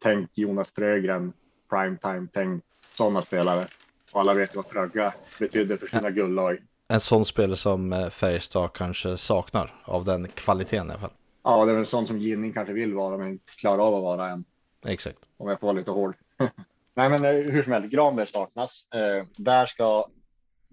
Tänk 0.04 0.30
Jonas 0.34 0.70
Frögren, 0.76 1.34
primetime, 1.70 2.28
tänk 2.34 2.64
sådana 2.98 3.22
spelare. 3.22 3.68
Och 4.12 4.20
alla 4.20 4.34
vet 4.34 4.56
vad 4.56 4.66
Fröga 4.66 5.14
betydde 5.40 5.78
för 5.78 5.88
sina 5.88 6.10
guldlag. 6.10 6.58
En 6.88 7.00
sån 7.00 7.26
spelare 7.26 7.58
som 7.58 8.10
Färjestad 8.12 8.74
kanske 8.74 9.18
saknar 9.18 9.82
av 9.86 10.06
den 10.06 10.28
kvaliteten 10.28 10.88
i 10.88 10.90
alla 10.90 11.00
fall. 11.00 11.12
Ja, 11.44 11.66
det 11.66 11.72
är 11.72 11.76
väl 11.76 11.86
sånt 11.86 12.08
som 12.08 12.20
Ginning 12.20 12.54
kanske 12.54 12.74
vill 12.74 12.94
vara 12.94 13.18
men 13.18 13.28
inte 13.30 13.54
klarar 13.58 13.88
av 13.88 13.96
att 13.96 14.04
vara 14.04 14.30
än. 14.30 14.44
Exakt. 14.86 15.20
Om 15.38 15.50
jag 15.50 15.60
får 15.60 15.68
vara 15.68 15.78
lite 15.78 15.92
hård. 15.92 16.16
Nej, 16.96 17.10
men 17.10 17.26
hur 17.26 17.64
som 17.64 17.72
helst, 17.72 17.90
Granberg 17.90 18.28
saknas. 18.28 18.86
Eh, 18.94 19.26
där 19.38 19.66
ska 19.66 20.08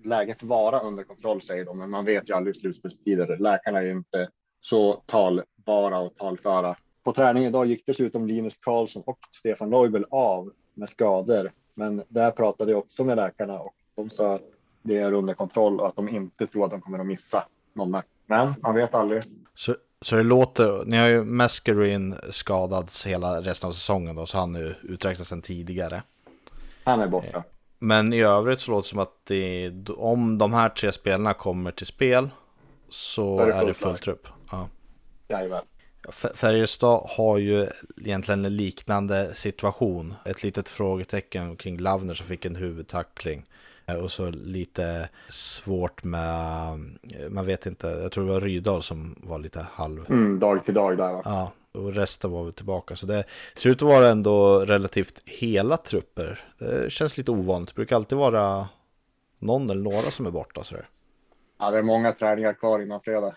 läget 0.04 0.42
vara 0.42 0.80
under 0.80 1.04
kontroll 1.04 1.40
säger 1.40 1.64
de, 1.64 1.78
men 1.78 1.90
man 1.90 2.04
vet 2.04 2.30
ju 2.30 2.34
aldrig 2.34 2.56
slutspelstider. 2.56 3.36
Läkarna 3.38 3.80
är 3.80 3.90
inte 3.90 4.28
så 4.60 5.02
talbara 5.06 5.98
och 5.98 6.16
talföra. 6.16 6.76
På 7.02 7.12
träning 7.12 7.44
idag 7.44 7.66
gick 7.66 7.86
dessutom 7.86 8.26
Linus 8.26 8.56
Karlsson 8.56 9.02
och 9.06 9.18
Stefan 9.30 9.70
Leubel 9.70 10.06
av 10.10 10.52
med 10.74 10.88
skador, 10.88 11.52
men 11.74 12.02
där 12.08 12.30
pratade 12.30 12.70
jag 12.70 12.78
också 12.78 13.04
med 13.04 13.16
läkarna 13.16 13.58
och 13.58 13.74
de 13.94 14.10
sa 14.10 14.34
att 14.34 14.42
det 14.82 14.96
är 14.96 15.12
under 15.12 15.34
kontroll 15.34 15.80
och 15.80 15.86
att 15.86 15.96
de 15.96 16.08
inte 16.08 16.46
tror 16.46 16.64
att 16.64 16.70
de 16.70 16.80
kommer 16.80 16.98
att 16.98 17.06
missa 17.06 17.46
någon 17.72 17.90
match. 17.90 18.06
Men 18.26 18.54
man 18.62 18.74
vet 18.74 18.94
aldrig. 18.94 19.22
Så, 19.54 19.76
så 20.00 20.16
det 20.16 20.22
låter, 20.22 20.84
ni 20.84 20.96
har 20.96 21.08
ju 21.08 21.24
Mascarin 21.24 22.14
skadad 22.30 22.90
hela 23.06 23.40
resten 23.40 23.68
av 23.68 23.72
säsongen 23.72 24.16
då, 24.16 24.26
så 24.26 24.38
han 24.38 24.54
är 24.56 24.60
ju 24.60 24.74
uträknad 24.82 25.26
sedan 25.26 25.42
tidigare. 25.42 26.02
Han 26.84 27.00
är 27.00 27.08
borta. 27.08 27.44
Men 27.82 28.12
i 28.12 28.20
övrigt 28.20 28.60
så 28.60 28.70
låter 28.70 28.86
det 28.86 28.90
som 28.90 28.98
att 28.98 29.14
det, 29.24 29.72
om 29.88 30.38
de 30.38 30.52
här 30.52 30.68
tre 30.68 30.92
spelarna 30.92 31.34
kommer 31.34 31.72
till 31.72 31.86
spel 31.86 32.30
så 32.90 33.40
är 33.40 33.46
det, 33.46 33.52
är 33.52 33.66
det 33.66 33.74
full 33.74 33.98
trupp. 33.98 34.28
Ja. 34.50 34.68
Jajamän. 35.28 35.62
Färjestad 36.34 37.02
har 37.08 37.38
ju 37.38 37.66
egentligen 38.00 38.44
en 38.44 38.56
liknande 38.56 39.34
situation. 39.34 40.14
Ett 40.24 40.42
litet 40.42 40.68
frågetecken 40.68 41.56
kring 41.56 41.78
Lavner 41.78 42.14
som 42.14 42.26
fick 42.26 42.44
en 42.44 42.56
huvudtackling. 42.56 43.44
Och 44.02 44.10
så 44.10 44.30
lite 44.30 45.08
svårt 45.28 46.04
med, 46.04 46.78
man 47.30 47.46
vet 47.46 47.66
inte, 47.66 47.88
jag 47.88 48.12
tror 48.12 48.26
det 48.26 48.32
var 48.32 48.40
Rydal 48.40 48.82
som 48.82 49.16
var 49.22 49.38
lite 49.38 49.66
halv. 49.72 50.06
Mm, 50.08 50.38
dag 50.38 50.64
till 50.64 50.74
dag 50.74 50.96
där 50.96 51.12
va? 51.12 51.22
Ja, 51.24 51.52
och 51.72 51.94
resten 51.94 52.30
var 52.30 52.44
väl 52.44 52.52
tillbaka. 52.52 52.96
Så 52.96 53.06
det 53.06 53.24
ser 53.56 53.70
ut 53.70 53.82
att 53.82 53.88
vara 53.88 54.08
ändå 54.08 54.60
relativt 54.60 55.28
hela 55.28 55.76
trupper. 55.76 56.44
Det 56.58 56.92
känns 56.92 57.16
lite 57.16 57.30
ovanligt. 57.30 57.68
Det 57.68 57.74
brukar 57.74 57.96
alltid 57.96 58.18
vara 58.18 58.68
någon 59.38 59.70
eller 59.70 59.82
några 59.82 60.10
som 60.10 60.26
är 60.26 60.30
borta 60.30 60.64
sådär. 60.64 60.88
Ja, 61.58 61.70
det 61.70 61.78
är 61.78 61.82
många 61.82 62.12
träningar 62.12 62.52
kvar 62.52 62.82
innan 62.82 63.00
fredag. 63.00 63.34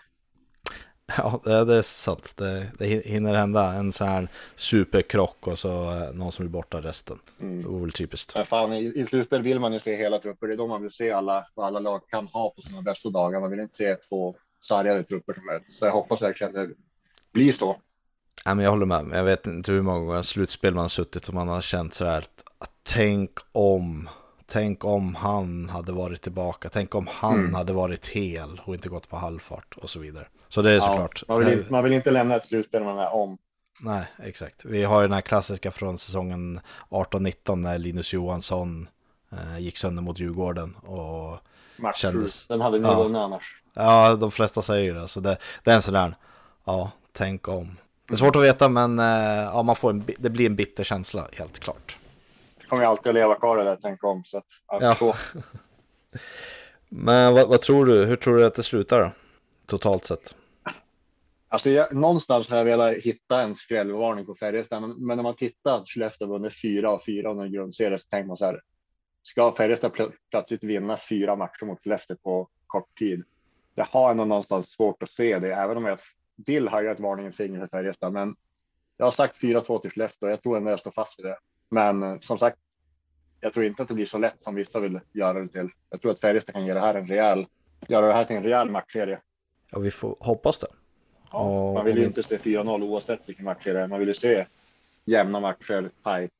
Ja, 1.16 1.40
det, 1.44 1.64
det 1.64 1.74
är 1.74 1.82
sant. 1.82 2.32
Det, 2.36 2.70
det 2.78 2.86
hinner 2.86 3.34
hända 3.34 3.72
en 3.72 3.92
sån 3.92 4.08
här 4.08 4.28
superkrock 4.56 5.46
och 5.46 5.58
så 5.58 5.90
någon 6.12 6.32
som 6.32 6.44
blir 6.44 6.52
borta 6.52 6.80
resten. 6.80 7.18
Mm. 7.40 7.62
Det 7.62 7.68
vore 7.68 7.80
väl 7.80 7.92
typiskt. 7.92 8.32
Ja, 8.36 8.44
fan, 8.44 8.72
i, 8.72 8.92
I 9.00 9.06
slutspel 9.06 9.42
vill 9.42 9.60
man 9.60 9.72
ju 9.72 9.78
se 9.78 9.96
hela 9.96 10.18
trupper. 10.18 10.46
Det 10.46 10.52
är 10.52 10.56
då 10.56 10.66
man 10.66 10.82
vill 10.82 10.90
se 10.90 11.10
alla, 11.10 11.46
vad 11.54 11.66
alla 11.66 11.80
lag 11.80 12.08
kan 12.08 12.26
ha 12.26 12.50
på 12.50 12.62
sina 12.62 12.82
bästa 12.82 13.10
dagar. 13.10 13.40
Man 13.40 13.50
vill 13.50 13.60
inte 13.60 13.76
se 13.76 13.94
två 13.94 14.36
sargade 14.60 15.04
trupper 15.04 15.34
som 15.34 15.44
möts. 15.44 15.78
Så 15.78 15.86
jag 15.86 15.92
hoppas 15.92 16.22
verkligen 16.22 16.52
det 16.52 16.70
blir 17.32 17.52
så. 17.52 17.76
Ja, 18.44 18.54
men 18.54 18.64
jag 18.64 18.70
håller 18.70 18.86
med. 18.86 19.06
Jag 19.12 19.24
vet 19.24 19.46
inte 19.46 19.72
hur 19.72 19.82
många 19.82 19.98
gånger 19.98 20.22
slutspel 20.22 20.74
man 20.74 20.82
har 20.82 20.88
suttit 20.88 21.28
och 21.28 21.34
man 21.34 21.48
har 21.48 21.62
känt 21.62 21.94
så 21.94 22.04
här 22.04 22.18
att, 22.18 22.44
att 22.58 22.70
tänk 22.82 23.30
om 23.52 24.08
Tänk 24.46 24.84
om 24.84 25.14
han 25.14 25.68
hade 25.68 25.92
varit 25.92 26.22
tillbaka. 26.22 26.68
Tänk 26.68 26.94
om 26.94 27.08
han 27.12 27.34
mm. 27.34 27.54
hade 27.54 27.72
varit 27.72 28.06
hel 28.06 28.60
och 28.64 28.74
inte 28.74 28.88
gått 28.88 29.08
på 29.08 29.16
halvfart 29.16 29.74
och 29.76 29.90
så 29.90 29.98
vidare. 29.98 30.26
Så 30.48 30.62
det 30.62 30.70
är 30.70 30.80
såklart. 30.80 31.22
man, 31.28 31.38
vill 31.38 31.52
inte, 31.52 31.72
man 31.72 31.84
vill 31.84 31.92
inte 31.92 32.10
lämna 32.10 32.36
ett 32.36 32.44
slutspel 32.44 32.80
med 32.80 32.90
den 32.90 32.98
här 32.98 33.14
om. 33.14 33.38
Nej, 33.80 34.04
exakt. 34.18 34.64
Vi 34.64 34.84
har 34.84 35.00
ju 35.00 35.06
den 35.06 35.14
här 35.14 35.20
klassiska 35.20 35.70
från 35.70 35.98
säsongen 35.98 36.60
18-19 36.88 37.56
när 37.56 37.78
Linus 37.78 38.12
Johansson 38.12 38.88
eh, 39.32 39.58
gick 39.58 39.76
sönder 39.76 40.02
mot 40.02 40.18
Djurgården 40.18 40.74
och 40.74 41.38
Match 41.76 42.00
kändes... 42.00 42.46
Den 42.46 42.60
hade 42.60 42.78
ni 42.78 42.88
ja. 42.88 43.02
vunnit 43.02 43.18
annars. 43.18 43.62
Ja, 43.74 44.16
de 44.16 44.30
flesta 44.30 44.62
säger 44.62 44.94
det. 44.94 45.08
Så 45.08 45.20
det, 45.20 45.36
det 45.64 45.70
är 45.70 45.76
en 45.76 45.82
sån 45.82 45.94
där, 45.94 46.16
ja, 46.64 46.90
tänk 47.12 47.48
om. 47.48 47.76
Det 48.08 48.14
är 48.14 48.16
svårt 48.16 48.36
att 48.36 48.42
veta, 48.42 48.68
men 48.68 48.98
eh, 48.98 49.04
ja, 49.44 49.62
man 49.62 49.76
får 49.76 49.90
en, 49.90 50.04
det 50.18 50.30
blir 50.30 50.46
en 50.46 50.56
bitter 50.56 50.84
känsla, 50.84 51.28
helt 51.32 51.58
klart. 51.58 51.98
Det 52.60 52.66
kommer 52.66 52.84
alltid 52.84 53.08
att 53.10 53.14
leva 53.14 53.34
kvar 53.34 53.56
det 53.56 53.64
där, 53.64 53.78
tänk 53.82 54.04
om. 54.04 54.24
Så 54.24 54.38
att, 54.38 54.46
ja. 54.66 54.94
Så. 54.94 55.14
men 56.88 57.34
vad, 57.34 57.48
vad, 57.48 57.60
tror 57.60 57.86
du? 57.86 58.04
Hur 58.04 58.16
tror 58.16 58.36
du 58.36 58.46
att 58.46 58.54
det 58.54 58.62
slutar 58.62 59.00
då? 59.00 59.10
Totalt 59.66 60.04
sett? 60.04 60.34
Alltså 61.48 61.70
jag, 61.70 61.94
någonstans 61.94 62.50
har 62.50 62.56
jag 62.56 62.64
velat 62.64 62.96
hitta 62.96 63.42
en 63.42 63.54
skrällvarning 63.54 64.26
på 64.26 64.34
Färjestad, 64.34 64.80
men, 64.80 65.06
men 65.06 65.16
när 65.16 65.22
man 65.22 65.36
tittar 65.36 65.76
att 65.76 65.88
Skellefteå 65.88 66.28
vunnit 66.28 66.60
fyra 66.60 66.90
av 66.90 67.02
fyra 67.06 67.30
under 67.30 67.46
grundserien 67.46 67.98
så 67.98 68.08
tänker 68.08 68.28
man 68.28 68.36
så 68.36 68.44
här. 68.44 68.60
Ska 69.22 69.52
Färjestad 69.52 69.92
pl 69.92 70.02
plötsligt 70.30 70.64
vinna 70.64 70.96
fyra 70.96 71.36
matcher 71.36 71.64
mot 71.64 71.84
Skellefteå 71.84 72.16
på 72.16 72.48
kort 72.66 72.98
tid? 72.98 73.24
Jag 73.74 73.84
har 73.84 74.10
ändå 74.10 74.24
någonstans 74.24 74.72
svårt 74.72 75.02
att 75.02 75.10
se 75.10 75.38
det, 75.38 75.54
även 75.54 75.76
om 75.76 75.84
jag 75.84 75.98
vill 76.36 76.68
höja 76.68 76.90
ett 76.90 77.00
varningens 77.00 77.36
finger 77.36 77.60
för 77.60 77.66
Färjestad. 77.66 78.12
Men 78.12 78.36
jag 78.96 79.06
har 79.06 79.10
sagt 79.10 79.42
4-2 79.42 79.80
till 79.80 79.90
Skellefteå. 79.90 80.28
Jag 80.28 80.42
tror 80.42 80.56
ändå 80.56 80.70
jag 80.70 80.80
står 80.80 80.90
fast 80.90 81.18
vid 81.18 81.26
det. 81.26 81.36
Men 81.70 82.02
eh, 82.02 82.18
som 82.20 82.38
sagt, 82.38 82.58
jag 83.40 83.52
tror 83.52 83.64
inte 83.64 83.82
att 83.82 83.88
det 83.88 83.94
blir 83.94 84.06
så 84.06 84.18
lätt 84.18 84.42
som 84.42 84.54
vissa 84.54 84.80
vill 84.80 85.00
göra 85.12 85.40
det 85.40 85.48
till. 85.48 85.68
Jag 85.90 86.00
tror 86.00 86.12
att 86.12 86.20
Färjestad 86.20 86.54
kan 86.54 86.66
ge 86.66 86.74
det 86.74 86.80
här 86.80 86.94
en 86.94 87.08
rejäl, 87.08 87.46
göra 87.88 88.06
det 88.06 88.12
här 88.12 88.24
till 88.24 88.36
en 88.36 88.42
rejäl 88.42 88.70
matchserie. 88.70 89.20
Ja, 89.70 89.78
vi 89.78 89.90
får 89.90 90.16
hoppas 90.20 90.58
det. 90.58 90.66
Ja, 91.32 91.72
man 91.74 91.84
vill 91.84 91.98
ju 91.98 92.04
inte 92.04 92.22
se 92.22 92.36
4-0 92.36 92.82
oavsett 92.82 93.28
vilken 93.28 93.44
match 93.44 93.64
det 93.64 93.80
är. 93.80 93.86
Man 93.86 93.98
vill 93.98 94.08
ju 94.08 94.14
se 94.14 94.46
jämna 95.04 95.40
matcher, 95.40 95.90
tight. 96.04 96.32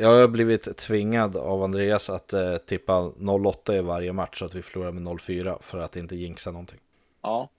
Jag 0.00 0.20
har 0.20 0.28
blivit 0.28 0.76
tvingad 0.78 1.36
av 1.36 1.62
Andreas 1.62 2.10
att 2.10 2.32
eh, 2.32 2.56
tippa 2.56 2.92
0-8 2.92 3.72
i 3.72 3.80
varje 3.80 4.12
match 4.12 4.38
så 4.38 4.44
att 4.44 4.54
vi 4.54 4.62
förlorar 4.62 4.92
med 4.92 5.02
0-4 5.02 5.62
för 5.62 5.78
att 5.78 5.96
inte 5.96 6.16
jinxa 6.16 6.50
någonting. 6.50 6.80
Ja, 7.22 7.50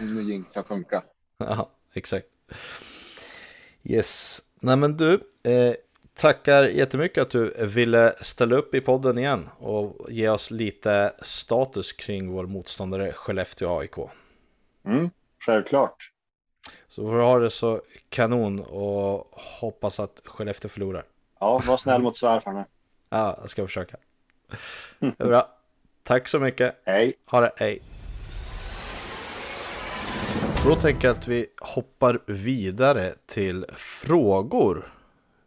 nu 0.00 0.22
jinxa 0.22 0.62
funkar. 0.62 1.02
Ja, 1.38 1.70
exakt. 1.92 2.26
Yes, 3.84 4.42
nej 4.60 4.76
men 4.76 4.96
du, 4.96 5.14
eh, 5.44 5.74
tackar 6.14 6.64
jättemycket 6.64 7.22
att 7.22 7.30
du 7.30 7.66
ville 7.66 8.14
ställa 8.20 8.56
upp 8.56 8.74
i 8.74 8.80
podden 8.80 9.18
igen 9.18 9.48
och 9.58 10.10
ge 10.10 10.28
oss 10.28 10.50
lite 10.50 11.12
status 11.22 11.92
kring 11.92 12.30
vår 12.30 12.46
motståndare 12.46 13.12
Skellefteå 13.12 13.78
AIK. 13.78 13.96
Mm, 14.84 15.10
självklart. 15.46 16.10
Så 16.88 17.02
får 17.02 17.16
du 17.16 17.22
ha 17.22 17.38
det 17.38 17.50
så 17.50 17.82
kanon 18.08 18.60
och 18.60 19.28
hoppas 19.60 20.00
att 20.00 20.20
Skellefteå 20.24 20.68
förlorar. 20.68 21.04
Ja, 21.40 21.62
var 21.66 21.76
snäll 21.76 22.02
mot 22.02 22.16
svärfar 22.16 22.52
nu. 22.52 22.64
Ja, 23.10 23.38
jag 23.40 23.50
ska 23.50 23.66
försöka. 23.66 23.96
Det 24.98 25.20
är 25.20 25.26
bra. 25.26 25.48
Tack 26.02 26.28
så 26.28 26.38
mycket. 26.38 26.82
Hej. 26.84 27.14
Ha 27.26 27.40
det, 27.40 27.52
hej. 27.56 27.82
Och 30.66 30.72
då 30.74 30.80
tänker 30.80 31.08
jag 31.08 31.16
att 31.16 31.28
vi 31.28 31.46
hoppar 31.60 32.20
vidare 32.26 33.14
till 33.26 33.66
frågor. 33.76 34.92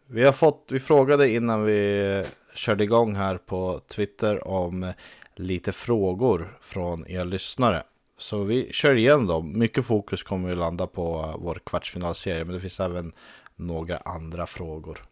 Vi 0.08 0.24
har 0.24 0.32
fått, 0.32 0.66
vi 0.70 0.80
frågade 0.80 1.30
innan 1.30 1.64
vi 1.64 2.24
körde 2.56 2.84
igång 2.84 3.16
här 3.16 3.38
på 3.38 3.82
Twitter 3.88 4.48
om 4.48 4.94
lite 5.36 5.72
frågor 5.72 6.58
från 6.62 7.08
er 7.08 7.26
lyssnare. 7.26 7.84
Så 8.18 8.44
vi 8.44 8.74
kör 8.74 8.96
igen 8.96 9.28
dem. 9.28 9.60
Mycket 9.60 9.86
fokus 9.86 10.24
kommer 10.24 10.50
vi 10.50 10.56
landa 10.56 10.88
på 10.88 11.36
vår 11.40 11.62
kvartsfinalserie, 11.66 12.46
men 12.46 12.54
det 12.54 12.62
finns 12.62 12.80
även 12.80 13.14
några 13.56 13.98
andra 13.98 14.48
frågor. 14.48 15.06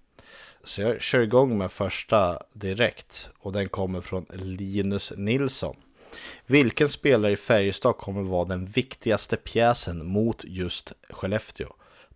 Så 0.64 0.82
jag 0.82 1.02
kör 1.02 1.20
igång 1.20 1.58
med 1.58 1.72
första 1.72 2.40
direkt 2.54 3.30
och 3.40 3.54
den 3.54 3.70
kommer 3.70 4.02
från 4.02 4.26
Linus 4.34 5.14
Nilsson. 5.18 5.76
Vilken 6.46 6.90
spelare 6.90 7.32
i 7.32 7.38
Färjestad 7.38 7.98
kommer 7.98 8.22
vara 8.22 8.46
den 8.46 8.66
viktigaste 8.66 9.38
pjäsen 9.38 10.06
mot 10.06 10.44
just 10.44 10.94
Skellefteå? 11.10 11.68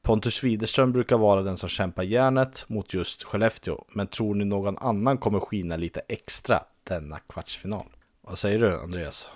Pontus 0.02 0.44
Widerström 0.44 0.92
brukar 0.92 1.18
vara 1.18 1.42
den 1.42 1.58
som 1.58 1.70
kämpar 1.70 2.04
järnet 2.04 2.70
mot 2.70 2.94
just 2.94 3.24
Skellefteå, 3.24 3.86
men 3.96 4.08
tror 4.08 4.36
ni 4.36 4.46
någon 4.46 4.78
annan 4.78 5.18
kommer 5.18 5.40
skina 5.40 5.78
lite 5.78 6.02
extra 6.08 6.64
denna 6.84 7.20
kvartsfinal? 7.20 7.86
Vad 8.22 8.40
säger 8.40 8.60
du 8.60 8.80
Andreas? 8.80 9.28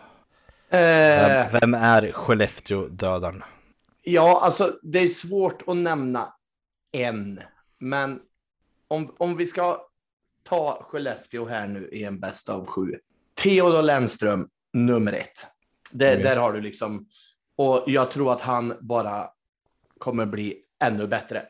Eh, 0.69 0.79
Vem, 0.79 1.47
vem 1.61 1.73
är 1.73 2.11
Skellefteå-dödaren? 2.11 3.43
ja, 4.01 4.39
alltså 4.43 4.79
det 4.83 4.99
är 4.99 5.07
svårt 5.07 5.63
att 5.67 5.77
nämna 5.77 6.33
en, 6.91 7.41
men 7.79 8.19
om, 8.87 9.15
om 9.17 9.37
vi 9.37 9.45
ska 9.47 9.81
ta 10.43 10.83
Skellefteå 10.89 11.45
här 11.45 11.67
nu 11.67 11.89
i 11.91 12.03
en 12.03 12.19
bäst 12.19 12.49
av 12.49 12.65
sju. 12.65 12.91
Theodor 13.43 13.81
Lennström, 13.81 14.47
nummer 14.73 15.13
ett. 15.13 15.45
Det, 15.91 16.11
Okej. 16.11 16.23
Där 16.23 16.37
har 16.37 16.53
du 16.53 16.61
liksom, 16.61 17.07
och 17.57 17.83
jag 17.87 18.11
tror 18.11 18.33
att 18.33 18.41
han 18.41 18.73
bara 18.81 19.29
kommer 19.97 20.25
bli 20.25 20.57
ännu 20.83 21.07
bättre. 21.07 21.45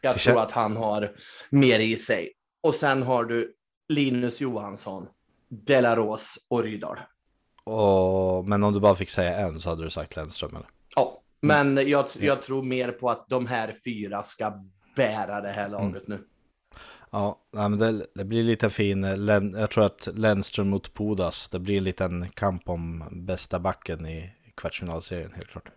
Jag 0.00 0.18
tror 0.18 0.40
att 0.40 0.52
han 0.52 0.76
har 0.76 1.12
mer 1.50 1.80
i 1.80 1.96
sig. 1.96 2.32
Och 2.60 2.74
sen 2.74 3.02
har 3.02 3.24
du 3.24 3.54
Linus 3.88 4.40
Johansson, 4.40 5.06
Delaros 5.48 6.38
och 6.48 6.62
Rydahl. 6.62 6.98
Och, 7.64 8.48
men 8.48 8.64
om 8.64 8.72
du 8.72 8.80
bara 8.80 8.94
fick 8.94 9.10
säga 9.10 9.36
en 9.36 9.60
så 9.60 9.68
hade 9.68 9.84
du 9.84 9.90
sagt 9.90 10.16
Lennström 10.16 10.50
eller? 10.50 10.68
Ja, 10.96 11.22
men 11.40 11.88
jag, 11.88 12.06
jag 12.18 12.42
tror 12.42 12.62
mer 12.62 12.92
på 12.92 13.10
att 13.10 13.28
de 13.28 13.46
här 13.46 13.74
fyra 13.84 14.22
ska 14.22 14.52
bära 14.96 15.40
det 15.40 15.48
här 15.48 15.68
laget 15.68 16.08
nu. 16.08 16.26
Ja, 17.16 17.38
men 17.50 17.78
det, 17.78 18.06
det 18.14 18.24
blir 18.24 18.42
lite 18.42 18.70
fin, 18.70 19.04
eh, 19.04 19.60
jag 19.60 19.70
tror 19.70 19.84
att 19.84 20.08
Lennström 20.14 20.68
mot 20.68 20.94
Pudas, 20.94 21.48
det 21.48 21.58
blir 21.58 21.78
en 21.78 21.84
liten 21.84 22.28
kamp 22.34 22.68
om 22.68 23.04
bästa 23.10 23.58
backen 23.58 24.06
i 24.06 24.32
kvartsfinalserien 24.54 25.32
helt 25.36 25.48
klart. 25.48 25.68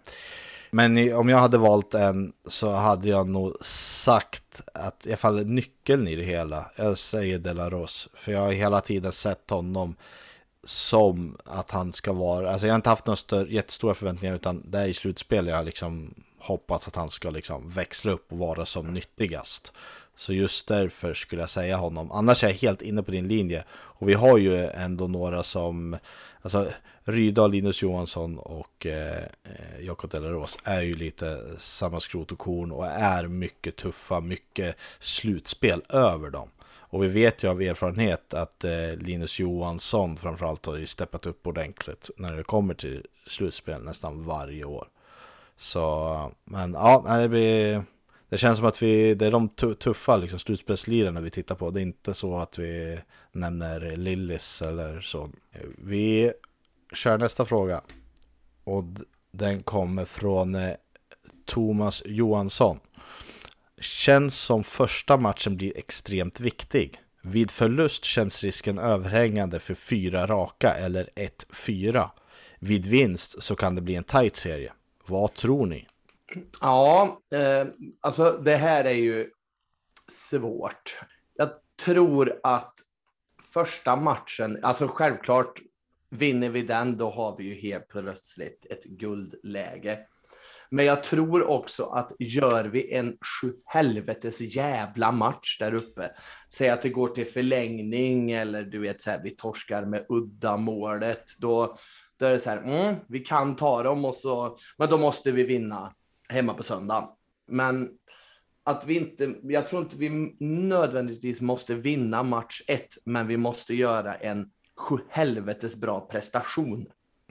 Men 0.71 1.13
om 1.13 1.29
jag 1.29 1.37
hade 1.37 1.57
valt 1.57 1.93
en 1.93 2.33
så 2.47 2.71
hade 2.71 3.09
jag 3.09 3.27
nog 3.27 3.65
sagt 3.65 4.61
att 4.73 5.05
i 5.05 5.09
alla 5.09 5.17
fall 5.17 5.45
nyckeln 5.45 6.07
i 6.07 6.15
det 6.15 6.23
hela, 6.23 6.71
jag 6.77 6.97
säger 6.97 7.39
Delaros. 7.39 8.09
För 8.13 8.31
jag 8.31 8.41
har 8.41 8.51
hela 8.51 8.81
tiden 8.81 9.11
sett 9.11 9.49
honom 9.49 9.95
som 10.63 11.37
att 11.45 11.71
han 11.71 11.93
ska 11.93 12.13
vara, 12.13 12.51
alltså 12.51 12.67
jag 12.67 12.73
har 12.73 12.79
inte 12.79 12.89
haft 12.89 13.05
några 13.05 13.17
större, 13.17 13.53
jättestora 13.53 13.93
förväntningar 13.93 14.35
utan 14.35 14.71
det 14.71 14.79
är 14.79 14.87
i 14.87 14.93
slutspel 14.93 15.47
jag 15.47 15.55
har 15.55 15.63
liksom 15.63 16.13
hoppats 16.39 16.87
att 16.87 16.95
han 16.95 17.09
ska 17.09 17.29
liksom 17.29 17.69
växla 17.69 18.11
upp 18.11 18.31
och 18.31 18.37
vara 18.37 18.65
som 18.65 18.93
nyttigast. 18.93 19.73
Så 20.19 20.33
just 20.33 20.67
därför 20.67 21.13
skulle 21.13 21.41
jag 21.41 21.49
säga 21.49 21.77
honom. 21.77 22.11
Annars 22.11 22.43
är 22.43 22.47
jag 22.47 22.55
helt 22.55 22.81
inne 22.81 23.03
på 23.03 23.11
din 23.11 23.27
linje. 23.27 23.63
Och 23.71 24.09
vi 24.09 24.13
har 24.13 24.37
ju 24.37 24.65
ändå 24.65 25.07
några 25.07 25.43
som, 25.43 25.97
alltså 26.41 26.67
Rydahl, 27.03 27.51
Linus 27.51 27.81
Johansson 27.81 28.37
och 28.37 28.85
eh, 28.85 29.23
eh, 29.43 29.81
Jakob 29.81 30.09
Delaros 30.09 30.57
är 30.63 30.81
ju 30.81 30.95
lite 30.95 31.39
samma 31.57 31.99
skrot 31.99 32.31
och 32.31 32.39
korn 32.39 32.71
och 32.71 32.85
är 32.87 33.27
mycket 33.27 33.75
tuffa, 33.75 34.19
mycket 34.19 34.75
slutspel 34.99 35.81
över 35.89 36.29
dem. 36.29 36.49
Och 36.65 37.03
vi 37.03 37.07
vet 37.07 37.43
ju 37.43 37.47
av 37.49 37.61
erfarenhet 37.61 38.33
att 38.33 38.63
eh, 38.63 38.95
Linus 38.97 39.39
Johansson 39.39 40.17
framförallt 40.17 40.65
har 40.65 40.77
ju 40.77 40.85
steppat 40.85 41.25
upp 41.25 41.47
ordentligt 41.47 42.09
när 42.17 42.35
det 42.35 42.43
kommer 42.43 42.73
till 42.73 43.05
slutspel 43.27 43.83
nästan 43.83 44.25
varje 44.25 44.63
år. 44.63 44.87
Så, 45.57 46.31
men 46.43 46.73
ja, 46.73 47.17
det 47.21 47.29
blir... 47.29 47.83
Det 48.29 48.37
känns 48.37 48.57
som 48.57 48.67
att 48.67 48.81
vi, 48.81 49.15
det 49.15 49.25
är 49.25 49.31
de 49.31 49.49
tuffa 49.75 50.17
liksom, 50.17 50.39
slutspelslirarna 50.39 51.21
vi 51.21 51.29
tittar 51.29 51.55
på. 51.55 51.71
Det 51.71 51.79
är 51.79 51.81
inte 51.81 52.13
så 52.13 52.37
att 52.37 52.59
vi 52.59 52.99
nämner 53.31 53.97
Lillis 53.97 54.61
eller 54.61 55.01
så. 55.01 55.29
Vi 55.77 56.31
kör 56.93 57.17
nästa 57.17 57.45
fråga. 57.45 57.81
Och 58.63 58.83
den 59.31 59.63
kommer 59.63 60.05
från 60.05 60.55
eh, 60.55 60.73
Thomas 61.45 62.03
Johansson. 62.05 62.79
Känns 63.81 64.35
som 64.35 64.63
första 64.63 65.17
matchen 65.17 65.57
blir 65.57 65.77
extremt 65.77 66.39
viktig. 66.39 66.99
Vid 67.21 67.51
förlust 67.51 68.05
känns 68.05 68.43
risken 68.43 68.79
överhängande 68.79 69.59
för 69.59 69.73
fyra 69.73 70.27
raka 70.27 70.73
eller 70.73 71.09
1-4. 71.15 72.09
Vid 72.59 72.85
vinst 72.85 73.43
så 73.43 73.55
kan 73.55 73.75
det 73.75 73.81
bli 73.81 73.95
en 73.95 74.03
tight 74.03 74.35
serie. 74.35 74.73
Vad 75.05 75.33
tror 75.33 75.65
ni? 75.65 75.87
Ja, 76.61 77.21
eh, 77.33 77.67
alltså 78.01 78.31
det 78.31 78.55
här 78.55 78.85
är 78.85 78.93
ju 78.93 79.29
svårt. 80.07 80.99
Jag 81.33 81.49
tror 81.85 82.39
att 82.43 82.73
första 83.53 83.95
matchen, 83.95 84.59
alltså 84.63 84.87
självklart 84.87 85.59
vinner 86.09 86.49
vi 86.49 86.61
den, 86.61 86.97
då 86.97 87.09
har 87.09 87.37
vi 87.37 87.43
ju 87.43 87.55
helt 87.55 87.87
plötsligt 87.87 88.65
ett 88.69 88.83
guldläge. 88.83 89.99
Men 90.71 90.85
jag 90.85 91.03
tror 91.03 91.43
också 91.43 91.85
att 91.85 92.11
gör 92.19 92.65
vi 92.65 92.93
en 92.93 93.17
sjuhelvetes 93.21 94.41
jävla 94.41 95.11
match 95.11 95.59
där 95.59 95.73
uppe, 95.73 96.11
säg 96.53 96.69
att 96.69 96.81
det 96.81 96.89
går 96.89 97.07
till 97.07 97.25
förlängning 97.25 98.31
eller 98.31 98.63
du 98.63 98.79
vet 98.79 99.01
så 99.01 99.11
här, 99.11 99.21
vi 99.23 99.29
torskar 99.29 99.85
med 99.85 100.05
udda 100.09 100.57
målet, 100.57 101.23
då, 101.37 101.77
då 102.17 102.25
är 102.25 102.33
det 102.33 102.39
så 102.39 102.49
här, 102.49 102.57
mm, 102.57 102.95
vi 103.07 103.19
kan 103.19 103.55
ta 103.55 103.83
dem 103.83 104.05
och 104.05 104.15
så, 104.15 104.57
men 104.77 104.89
då 104.89 104.97
måste 104.97 105.31
vi 105.31 105.43
vinna 105.43 105.93
hemma 106.29 106.53
på 106.53 106.63
söndag. 106.63 107.09
Men 107.47 107.89
att 108.63 108.85
vi 108.85 108.97
inte, 108.97 109.35
jag 109.43 109.67
tror 109.67 109.81
inte 109.81 109.97
vi 109.97 110.35
nödvändigtvis 110.39 111.41
måste 111.41 111.75
vinna 111.75 112.23
match 112.23 112.61
ett, 112.67 112.97
men 113.05 113.27
vi 113.27 113.37
måste 113.37 113.75
göra 113.75 114.15
en 114.15 114.49
helvetes 115.09 115.75
bra 115.75 115.99
prestation. 115.99 116.85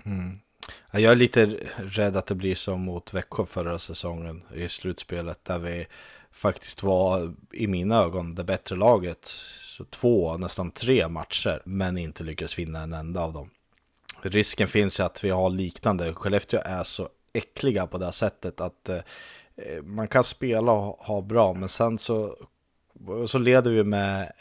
Mm. 0.05 0.39
Jag 0.93 1.13
är 1.13 1.17
lite 1.17 1.47
rädd 1.77 2.17
att 2.17 2.27
det 2.27 2.35
blir 2.35 2.55
som 2.55 2.81
mot 2.81 3.15
Växjö 3.15 3.45
förra 3.45 3.79
säsongen 3.79 4.43
i 4.55 4.69
slutspelet 4.69 5.45
där 5.45 5.59
vi 5.59 5.87
faktiskt 6.31 6.83
var 6.83 7.35
i 7.53 7.67
mina 7.67 7.97
ögon 7.97 8.35
det 8.35 8.45
bättre 8.45 8.77
laget. 8.77 9.27
Så 9.61 9.85
två, 9.85 10.37
nästan 10.37 10.71
tre 10.71 11.09
matcher, 11.09 11.63
men 11.65 11.99
inte 11.99 12.25
lyckades 12.25 12.59
vinna 12.59 12.81
en 12.81 12.93
enda 12.93 13.23
av 13.23 13.33
dem. 13.33 13.51
Risken 14.23 14.69
finns 14.69 15.01
ju 15.01 15.05
att 15.05 15.25
vi 15.25 15.31
har 15.31 15.51
liknande. 15.51 16.15
Skellefteå 16.15 16.61
är 16.65 16.85
så 16.85 17.09
äckliga 17.39 17.87
på 17.87 17.99
det 17.99 18.05
här 18.05 18.13
sättet 18.13 18.61
att 18.61 18.89
eh, 18.89 19.03
man 19.83 20.09
kan 20.09 20.25
spela 20.25 20.73
och 20.73 20.99
ha 21.07 21.21
bra, 21.21 21.55
men 21.55 21.69
sen 21.69 21.99
så 21.99 22.37
så 23.27 23.39
leder 23.39 23.71
vi 23.71 23.85
med 23.85 24.33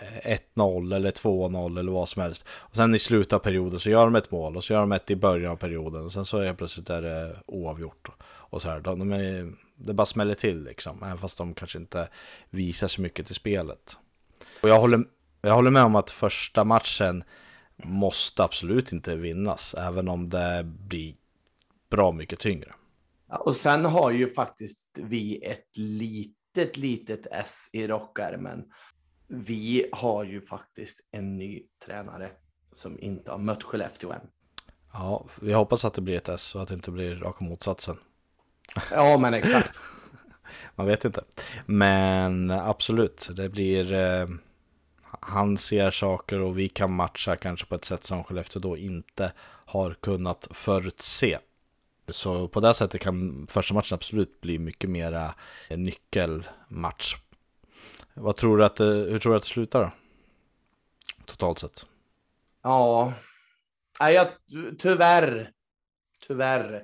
1-0 0.56 0.96
eller 0.96 1.12
2-0 1.12 1.80
eller 1.80 1.92
vad 1.92 2.10
som 2.10 2.22
helst. 2.22 2.46
Och 2.50 2.76
sen 2.76 2.96
i 2.96 3.00
slutet 3.00 3.34
av 3.34 3.40
perioden 3.40 3.80
så 3.80 3.90
gör 3.90 4.06
de 4.06 4.16
ett 4.16 4.32
mål 4.32 4.58
och 4.58 4.64
så 4.64 4.74
gör 4.74 4.80
de 4.80 4.92
ett 4.92 5.12
i 5.12 5.16
början 5.16 5.52
av 5.52 5.56
perioden. 5.56 6.06
Och 6.06 6.14
sen 6.14 6.26
så 6.26 6.38
är 6.38 6.46
det 6.46 6.54
plötsligt 6.54 6.90
är 6.90 7.02
det 7.02 7.36
oavgjort. 7.46 8.08
Och 8.24 8.62
så 8.62 8.70
här, 8.70 8.80
de 8.80 9.12
är, 9.12 9.54
det 9.76 9.94
bara 9.94 10.06
smäller 10.06 10.36
till 10.36 10.64
liksom. 10.64 11.04
Även 11.04 11.18
fast 11.18 11.38
de 11.38 11.54
kanske 11.54 11.78
inte 11.78 12.10
visar 12.50 12.88
så 12.88 13.02
mycket 13.02 13.26
till 13.26 13.36
spelet. 13.36 13.98
Och 14.64 14.70
jag 14.70 14.80
håller, 14.80 15.04
jag 15.42 15.54
håller 15.54 15.72
med 15.72 15.84
om 15.84 15.96
att 15.96 16.12
första 16.12 16.64
matchen 16.64 17.24
måste 17.76 18.44
absolut 18.44 18.92
inte 18.92 19.16
vinnas. 19.16 19.74
Även 19.74 20.08
om 20.08 20.30
det 20.30 20.62
blir 20.64 21.16
bra 21.90 22.12
mycket 22.12 22.40
tyngre. 22.40 22.74
Och 23.30 23.56
sen 23.56 23.86
har 23.86 24.12
ju 24.12 24.34
faktiskt 24.34 25.00
vi 25.04 25.46
ett 25.46 25.78
litet, 25.78 26.78
litet 26.78 27.28
S 27.32 27.70
i 27.74 27.88
rockärmen. 27.88 28.64
Vi 29.28 29.90
har 29.92 30.24
ju 30.24 30.42
faktiskt 30.42 31.00
en 31.12 31.38
ny 31.38 31.64
tränare 31.86 32.32
som 32.74 33.00
inte 33.00 33.32
har 33.32 33.38
mött 33.38 33.64
Skellefteå 33.64 34.12
än. 34.12 34.22
Ja, 34.94 35.28
vi 35.42 35.54
hoppas 35.54 35.86
att 35.86 35.94
det 35.94 36.02
blir 36.02 36.18
ett 36.18 36.30
S 36.30 36.56
och 36.56 36.62
att 36.62 36.68
det 36.68 36.74
inte 36.74 36.92
blir 36.92 37.16
raka 37.16 37.46
motsatsen. 37.46 37.98
Ja, 38.92 39.18
men 39.18 39.34
exakt. 39.34 39.80
Man 40.76 40.86
vet 40.88 41.06
inte. 41.06 41.24
Men 41.66 42.52
absolut, 42.52 43.30
det 43.36 43.50
blir... 43.50 43.94
Eh, 43.94 44.28
han 45.20 45.58
ser 45.58 45.92
saker 45.92 46.42
och 46.42 46.58
vi 46.60 46.70
kan 46.70 46.94
matcha 46.94 47.36
kanske 47.36 47.66
på 47.66 47.76
ett 47.76 47.86
sätt 47.86 48.04
som 48.04 48.24
Skellefteå 48.24 48.62
då 48.62 48.78
inte 48.78 49.32
har 49.66 49.94
kunnat 49.94 50.48
förutse. 50.52 51.38
Så 52.10 52.48
på 52.48 52.60
det 52.60 52.74
sättet 52.74 53.02
kan 53.02 53.48
första 53.50 53.74
matchen 53.74 53.96
absolut 53.96 54.42
bli 54.42 54.60
mycket 54.60 54.90
mera 54.90 55.34
en 55.68 55.84
nyckelmatch. 55.84 57.16
Vad 58.14 58.36
tror 58.36 58.58
du 58.58 58.66
att 58.66 58.76
det, 58.76 58.86
hur 58.86 59.20
tror 59.20 59.32
du 59.32 59.38
att 59.38 59.44
det 59.44 59.50
slutar 59.50 59.82
då? 59.82 59.92
Totalt 61.26 61.60
sett. 61.60 61.86
Ja, 62.64 63.14
jag, 64.00 64.28
tyvärr, 64.78 65.52
tyvärr 66.28 66.84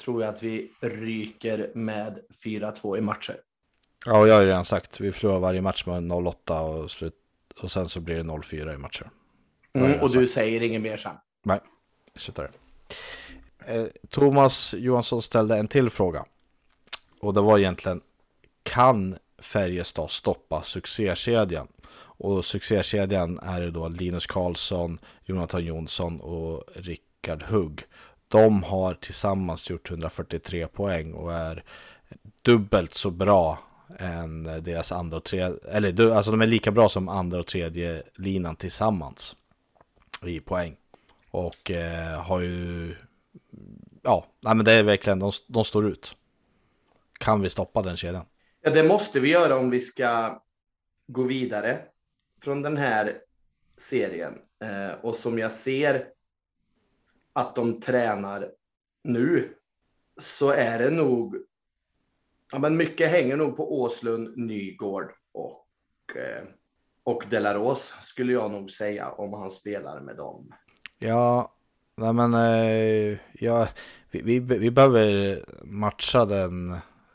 tror 0.00 0.22
jag 0.22 0.34
att 0.34 0.42
vi 0.42 0.72
ryker 0.80 1.70
med 1.74 2.18
4-2 2.44 2.98
i 2.98 3.00
matcher. 3.00 3.36
Ja, 4.06 4.26
jag 4.26 4.34
har 4.34 4.40
ju 4.40 4.46
redan 4.46 4.64
sagt, 4.64 5.00
vi 5.00 5.12
förlorar 5.12 5.38
varje 5.38 5.60
match 5.60 5.86
med 5.86 6.02
0-8 6.02 6.60
och, 6.60 6.90
slut, 6.90 7.14
och 7.60 7.70
sen 7.70 7.88
så 7.88 8.00
blir 8.00 8.16
det 8.16 8.22
0-4 8.22 8.74
i 8.74 8.78
matcher. 8.78 9.10
Mm, 9.72 10.00
och 10.00 10.12
du 10.12 10.28
säger 10.28 10.60
inget 10.62 10.82
mer 10.82 10.96
sen? 10.96 11.16
Nej, 11.42 11.60
slutar 12.14 12.44
eh, 12.44 12.50
Eh, 13.66 13.86
Thomas 14.10 14.74
Johansson 14.78 15.22
ställde 15.22 15.56
en 15.56 15.68
till 15.68 15.90
fråga. 15.90 16.24
Och 17.20 17.34
det 17.34 17.40
var 17.40 17.58
egentligen, 17.58 18.00
kan 18.62 19.16
Färjestad 19.38 20.10
stoppa 20.10 20.62
succékedjan? 20.62 21.68
Och 22.16 22.44
succékedjan 22.44 23.38
är 23.38 23.60
det 23.60 23.70
då 23.70 23.88
Linus 23.88 24.26
Karlsson, 24.26 24.98
Jonathan 25.24 25.64
Jonsson 25.64 26.20
och 26.20 26.64
Rickard 26.74 27.42
Hugg. 27.42 27.86
De 28.28 28.62
har 28.62 28.94
tillsammans 28.94 29.70
gjort 29.70 29.90
143 29.90 30.66
poäng 30.66 31.12
och 31.12 31.32
är 31.32 31.64
dubbelt 32.42 32.94
så 32.94 33.10
bra 33.10 33.58
än 33.98 34.44
deras 34.44 34.92
andra 34.92 35.16
och 35.16 35.24
tredje, 35.24 35.58
eller 35.70 36.10
alltså 36.10 36.30
de 36.30 36.42
är 36.42 36.46
lika 36.46 36.70
bra 36.70 36.88
som 36.88 37.08
andra 37.08 37.40
och 37.40 37.46
tredje 37.46 38.02
linan 38.14 38.56
tillsammans 38.56 39.36
i 40.22 40.40
poäng. 40.40 40.76
Och 41.30 41.70
eh, 41.70 42.22
har 42.22 42.40
ju, 42.40 42.96
ja, 44.04 44.26
nej 44.40 44.54
men 44.54 44.64
det 44.64 44.72
är 44.72 44.82
verkligen, 44.82 45.18
de, 45.18 45.32
de 45.48 45.64
står 45.64 45.86
ut. 45.86 46.16
Kan 47.18 47.42
vi 47.42 47.50
stoppa 47.50 47.82
den 47.82 47.96
kedjan? 47.96 48.24
Ja, 48.60 48.70
det 48.70 48.84
måste 48.84 49.20
vi 49.20 49.28
göra 49.30 49.56
om 49.56 49.70
vi 49.70 49.80
ska 49.80 50.42
gå 51.06 51.22
vidare 51.22 51.80
från 52.42 52.62
den 52.62 52.76
här 52.76 53.18
serien. 53.76 54.38
Eh, 54.62 55.04
och 55.04 55.14
som 55.14 55.38
jag 55.38 55.52
ser 55.52 56.08
att 57.32 57.56
de 57.56 57.80
tränar 57.80 58.50
nu 59.04 59.54
så 60.20 60.50
är 60.50 60.78
det 60.78 60.90
nog 60.90 61.36
Ja, 62.54 62.58
men 62.58 62.76
mycket 62.76 63.10
hänger 63.10 63.36
nog 63.36 63.56
på 63.56 63.80
Åslund, 63.80 64.36
Nygård 64.36 65.12
och, 65.32 65.66
eh, 66.16 66.44
och 67.04 67.24
Delaros 67.30 67.94
skulle 68.00 68.32
jag 68.32 68.50
nog 68.50 68.70
säga 68.70 69.10
om 69.10 69.32
han 69.32 69.50
spelar 69.50 70.00
med 70.00 70.16
dem. 70.16 70.52
Ja, 70.98 71.54
nej 71.96 72.12
men 72.12 72.34
eh, 72.34 73.18
ja, 73.32 73.68
vi, 74.10 74.22
vi, 74.22 74.38
vi 74.38 74.70
behöver 74.70 75.38
matcha 75.64 76.24
den 76.24 76.72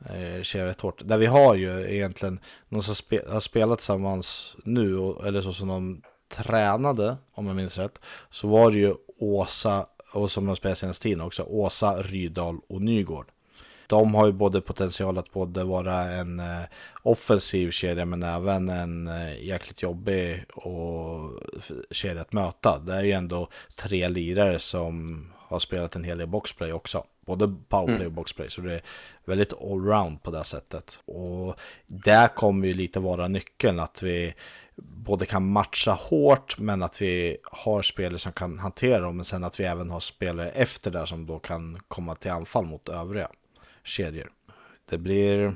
eh, 0.09 0.41
rätt 0.53 0.81
hårt. 0.81 1.01
Där 1.05 1.17
vi 1.17 1.25
har 1.25 1.55
ju 1.55 1.95
egentligen 1.95 2.39
någon 2.69 2.83
som 2.83 2.95
spe, 2.95 3.21
har 3.29 3.39
spelat 3.39 3.79
tillsammans 3.79 4.55
nu, 4.63 5.15
eller 5.25 5.41
så 5.41 5.53
som 5.53 5.67
de 5.67 6.01
tränade, 6.29 7.17
om 7.33 7.47
jag 7.47 7.55
minns 7.55 7.77
rätt, 7.77 7.99
så 8.29 8.47
var 8.47 8.71
det 8.71 8.77
ju 8.77 8.95
Åsa, 9.19 9.85
och 10.13 10.31
som 10.31 10.45
de 10.45 10.55
spelade 10.55 10.75
senast 10.75 11.01
tiden 11.01 11.21
också, 11.21 11.43
Åsa, 11.43 12.01
Rydal 12.01 12.59
och 12.67 12.81
Nygård 12.81 13.31
de 13.89 14.15
har 14.15 14.25
ju 14.25 14.31
både 14.31 14.61
potential 14.61 15.17
att 15.17 15.31
både 15.31 15.63
vara 15.63 16.01
en 16.01 16.39
eh, 16.39 16.63
offensiv 17.03 17.71
kedja 17.71 18.05
men 18.05 18.23
även 18.23 18.69
en 18.69 19.07
eh, 19.07 19.43
jäkligt 19.45 19.81
jobbig 19.81 20.45
och 20.53 21.31
kedja 21.91 22.21
att 22.21 22.33
möta. 22.33 22.79
Det 22.79 22.93
är 22.93 23.03
ju 23.03 23.11
ändå 23.11 23.49
tre 23.75 24.09
lirare 24.09 24.59
som 24.59 25.25
har 25.35 25.59
spelat 25.59 25.95
en 25.95 26.03
hel 26.03 26.17
del 26.17 26.27
boxplay 26.27 26.73
också. 26.73 27.03
Både 27.25 27.47
powerplay 27.47 27.95
och 27.95 28.01
mm. 28.01 28.15
boxplay. 28.15 28.49
Så 28.49 28.61
det 28.61 28.73
är 28.73 28.81
väldigt 29.25 29.53
allround 29.61 30.23
på 30.23 30.31
det 30.31 30.43
sättet. 30.43 30.99
Och 31.05 31.55
där 31.87 32.27
kommer 32.27 32.67
ju 32.67 32.73
lite 32.73 32.99
vara 32.99 33.27
nyckeln 33.27 33.79
att 33.79 34.03
vi 34.03 34.33
både 34.81 35.25
kan 35.25 35.51
matcha 35.51 35.91
hårt 35.91 36.59
men 36.59 36.83
att 36.83 37.01
vi 37.01 37.37
har 37.43 37.81
spelare 37.81 38.19
som 38.19 38.31
kan 38.31 38.59
hantera 38.59 38.99
dem. 38.99 39.15
Men 39.15 39.25
sen 39.25 39.43
att 39.43 39.59
vi 39.59 39.63
även 39.63 39.89
har 39.89 39.99
spelare 39.99 40.49
efter 40.49 40.91
där 40.91 41.05
som 41.05 41.25
då 41.25 41.39
kan 41.39 41.79
komma 41.87 42.15
till 42.15 42.31
anfall 42.31 42.65
mot 42.65 42.89
övriga 42.89 43.29
kedjor. 43.83 44.31
Det 44.89 44.97
blir... 44.97 45.55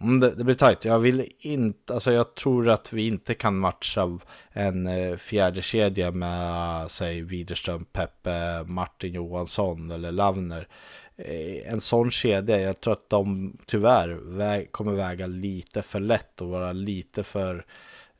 Mm, 0.00 0.20
det, 0.20 0.34
det, 0.34 0.44
blir 0.44 0.54
tajt. 0.54 0.84
Jag 0.84 0.98
vill 0.98 1.28
inte, 1.40 1.94
alltså 1.94 2.12
jag 2.12 2.34
tror 2.34 2.68
att 2.68 2.92
vi 2.92 3.06
inte 3.06 3.34
kan 3.34 3.58
matcha 3.58 4.18
en 4.50 4.86
eh, 4.86 5.16
fjärde 5.16 5.62
kedja 5.62 6.10
med, 6.10 6.90
säg 6.90 7.22
Widerström, 7.22 7.84
Peppe, 7.84 8.64
Martin 8.66 9.12
Johansson 9.12 9.90
eller 9.90 10.12
Lavner. 10.12 10.68
Eh, 11.16 11.72
en 11.72 11.80
sån 11.80 12.10
kedja, 12.10 12.60
jag 12.60 12.80
tror 12.80 12.92
att 12.92 13.10
de 13.10 13.56
tyvärr 13.66 14.08
väg, 14.08 14.72
kommer 14.72 14.92
väga 14.92 15.26
lite 15.26 15.82
för 15.82 16.00
lätt 16.00 16.40
och 16.40 16.48
vara 16.48 16.72
lite 16.72 17.22
för 17.22 17.66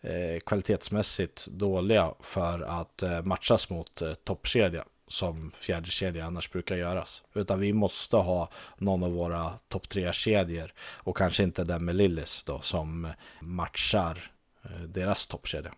eh, 0.00 0.40
kvalitetsmässigt 0.46 1.46
dåliga 1.46 2.14
för 2.20 2.61
att 2.61 3.02
eh, 3.02 3.22
matchas 3.22 3.70
mot 3.70 4.02
eh, 4.02 4.14
toppkedja 4.14 4.85
som 5.12 5.51
fjärde 5.51 5.90
kedja 5.90 6.25
annars 6.25 6.51
brukar 6.51 6.77
göras. 6.77 7.22
Utan 7.35 7.61
vi 7.61 7.72
måste 7.72 8.16
ha 8.16 8.51
någon 8.79 9.03
av 9.03 9.12
våra 9.12 9.51
topp 9.68 9.88
tre 9.88 10.12
kedjor 10.12 10.72
och 10.79 11.16
kanske 11.16 11.42
inte 11.42 11.64
den 11.64 11.85
med 11.85 11.94
Lillis 11.94 12.44
då 12.44 12.61
som 12.61 13.09
matchar 13.40 14.33
eh, 14.64 14.81
deras 14.81 15.27
toppkedja. 15.27 15.75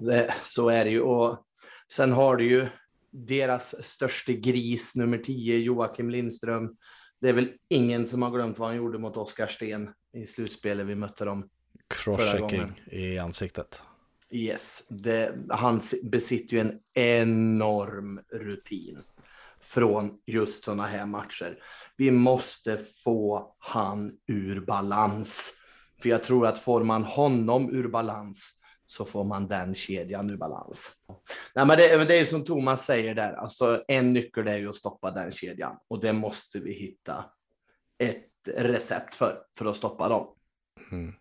Nej, 0.00 0.30
så 0.40 0.68
är 0.68 0.84
det 0.84 0.90
ju. 0.90 1.00
Och 1.00 1.38
sen 1.92 2.12
har 2.12 2.36
du 2.36 2.44
ju 2.44 2.68
deras 3.10 3.84
största 3.84 4.32
gris, 4.32 4.94
nummer 4.94 5.18
10, 5.18 5.58
Joakim 5.58 6.10
Lindström. 6.10 6.76
Det 7.20 7.28
är 7.28 7.32
väl 7.32 7.52
ingen 7.68 8.06
som 8.06 8.22
har 8.22 8.30
glömt 8.30 8.58
vad 8.58 8.68
han 8.68 8.76
gjorde 8.76 8.98
mot 8.98 9.16
Oskar 9.16 9.46
Sten 9.46 9.90
i 10.12 10.26
slutspelet 10.26 10.86
vi 10.86 10.94
mötte 10.94 11.24
dem. 11.24 11.48
Crosschecking 11.88 12.82
i 12.86 13.18
ansiktet. 13.18 13.82
Yes, 14.36 14.82
det, 14.88 15.34
han 15.48 15.80
besitter 16.02 16.56
ju 16.56 16.60
en 16.60 16.78
enorm 16.94 18.20
rutin 18.32 19.02
från 19.60 20.18
just 20.26 20.64
sådana 20.64 20.86
här 20.86 21.06
matcher. 21.06 21.58
Vi 21.96 22.10
måste 22.10 22.78
få 23.04 23.54
han 23.58 24.12
ur 24.26 24.60
balans. 24.60 25.52
För 26.02 26.08
jag 26.08 26.24
tror 26.24 26.46
att 26.46 26.58
får 26.58 26.84
man 26.84 27.04
honom 27.04 27.74
ur 27.74 27.88
balans 27.88 28.52
så 28.86 29.04
får 29.04 29.24
man 29.24 29.48
den 29.48 29.74
kedjan 29.74 30.30
ur 30.30 30.36
balans. 30.36 30.92
Nej, 31.54 31.66
men 31.66 31.76
det, 31.78 32.04
det 32.04 32.14
är 32.14 32.24
som 32.24 32.44
Thomas 32.44 32.86
säger 32.86 33.14
där, 33.14 33.32
alltså 33.32 33.84
en 33.88 34.12
nyckel 34.12 34.48
är 34.48 34.56
ju 34.56 34.68
att 34.68 34.76
stoppa 34.76 35.10
den 35.10 35.32
kedjan 35.32 35.76
och 35.88 36.00
det 36.00 36.12
måste 36.12 36.60
vi 36.60 36.72
hitta 36.72 37.24
ett 37.98 38.30
recept 38.56 39.14
för, 39.14 39.42
för 39.58 39.64
att 39.66 39.76
stoppa 39.76 40.08
dem. 40.08 40.34
Mm. 40.92 41.14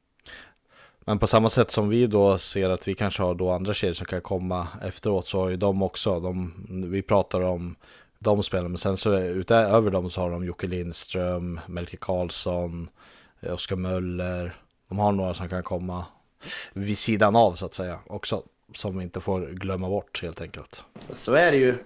Men 1.06 1.20
på 1.20 1.28
samma 1.28 1.50
sätt 1.50 1.72
som 1.72 1.90
vi 1.90 2.08
då 2.08 2.38
ser 2.38 2.70
att 2.70 2.88
vi 2.88 2.96
kanske 2.96 3.24
har 3.24 3.36
då 3.36 3.52
andra 3.52 3.74
kedjor 3.74 3.94
som 3.94 4.06
kan 4.06 4.22
komma 4.22 4.68
efteråt 4.82 5.28
så 5.28 5.42
har 5.42 5.50
ju 5.50 5.58
de 5.58 5.84
också, 5.84 6.20
de, 6.20 6.54
vi 6.92 7.02
pratar 7.02 7.42
om 7.42 7.76
de 8.20 8.44
spelarna, 8.44 8.70
men 8.70 8.78
sen 8.78 8.98
så 8.98 9.20
utöver 9.20 9.92
dem 9.92 10.10
så 10.10 10.22
har 10.22 10.32
de 10.32 10.46
Jocke 10.46 10.68
Lindström, 10.68 11.60
Melke 11.66 11.98
Karlsson, 11.98 12.90
Oskar 13.42 13.76
Möller. 13.76 14.56
De 14.90 15.00
har 15.00 15.12
några 15.12 15.34
som 15.34 15.50
kan 15.50 15.64
komma 15.64 16.06
vid 16.74 16.98
sidan 16.98 17.36
av 17.36 17.54
så 17.54 17.66
att 17.66 17.74
säga 17.74 18.00
också, 18.08 18.44
som 18.74 18.98
vi 18.98 19.04
inte 19.04 19.20
får 19.20 19.42
glömma 19.42 19.90
bort 19.90 20.22
helt 20.22 20.42
enkelt. 20.42 20.84
Så 21.12 21.34
är 21.34 21.52
det 21.52 21.58
ju. 21.58 21.78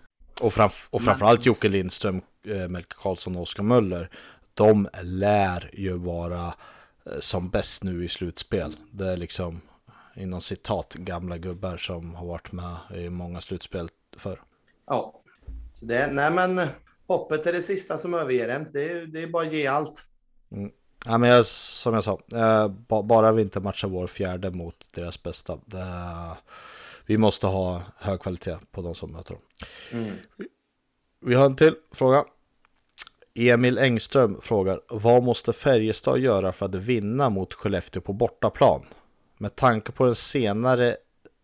Och, 0.42 0.54
framf 0.54 0.88
och 0.92 1.02
framförallt 1.02 1.46
Jocke 1.46 1.70
Lindström, 1.70 2.22
eh, 2.48 2.68
Melke 2.68 2.96
Karlsson 3.02 3.36
och 3.36 3.42
Oskar 3.42 3.64
Möller, 3.64 4.10
de 4.54 4.88
lär 5.04 5.70
ju 5.74 5.98
vara 5.98 6.54
som 7.20 7.50
bäst 7.50 7.84
nu 7.84 8.06
i 8.06 8.08
slutspel. 8.08 8.78
Det 8.92 9.08
är 9.08 9.18
liksom 9.18 9.62
inom 10.16 10.42
citat 10.42 10.94
gamla 10.94 11.38
gubbar 11.38 11.78
som 11.78 12.16
har 12.16 12.26
varit 12.26 12.52
med 12.52 12.78
i 12.96 13.10
många 13.10 13.42
slutspel 13.42 13.90
förr. 14.18 14.42
Ja, 14.86 15.22
så 15.74 15.86
det, 15.86 16.08
nej 16.08 16.32
men 16.32 16.68
hoppet 17.08 17.48
är 17.48 17.54
det 17.54 17.62
sista 17.62 17.98
som 17.98 18.14
överger 18.14 18.50
en. 18.50 18.72
Det, 18.74 19.06
det 19.06 19.24
är 19.24 19.28
bara 19.28 19.46
att 19.48 19.54
ge 19.54 19.68
allt. 19.68 20.04
Mm. 20.52 20.72
Ja, 21.06 21.18
men 21.18 21.30
jag, 21.30 21.46
som 21.46 21.94
jag 21.94 22.04
sa, 22.04 22.20
eh, 22.36 22.68
bara 23.04 23.32
vi 23.32 23.42
inte 23.42 23.60
matchar 23.60 23.88
vår 23.88 24.08
fjärde 24.08 24.52
mot 24.52 24.90
deras 24.94 25.24
bästa. 25.24 25.60
Det, 25.66 25.86
vi 27.06 27.18
måste 27.18 27.48
ha 27.48 27.82
hög 28.00 28.20
kvalitet 28.20 28.58
på 28.72 28.82
de 28.82 28.96
som 28.96 29.12
möter 29.12 29.34
dem. 29.34 29.42
Mm. 29.92 30.16
Vi 31.22 31.36
har 31.36 31.46
en 31.46 31.56
till 31.56 31.76
fråga. 31.92 32.26
Emil 33.48 33.78
Engström 33.78 34.42
frågar 34.42 34.82
Vad 34.90 35.24
måste 35.24 35.54
Färjestad 35.54 36.20
göra 36.20 36.52
för 36.52 36.66
att 36.66 36.76
vinna 36.76 37.30
mot 37.30 37.54
Skellefteå 37.54 38.02
på 38.02 38.14
bortaplan? 38.14 38.86
Med 39.38 39.56
tanke 39.56 39.92
på 39.92 40.06
den 40.06 40.16
senare 40.16 40.98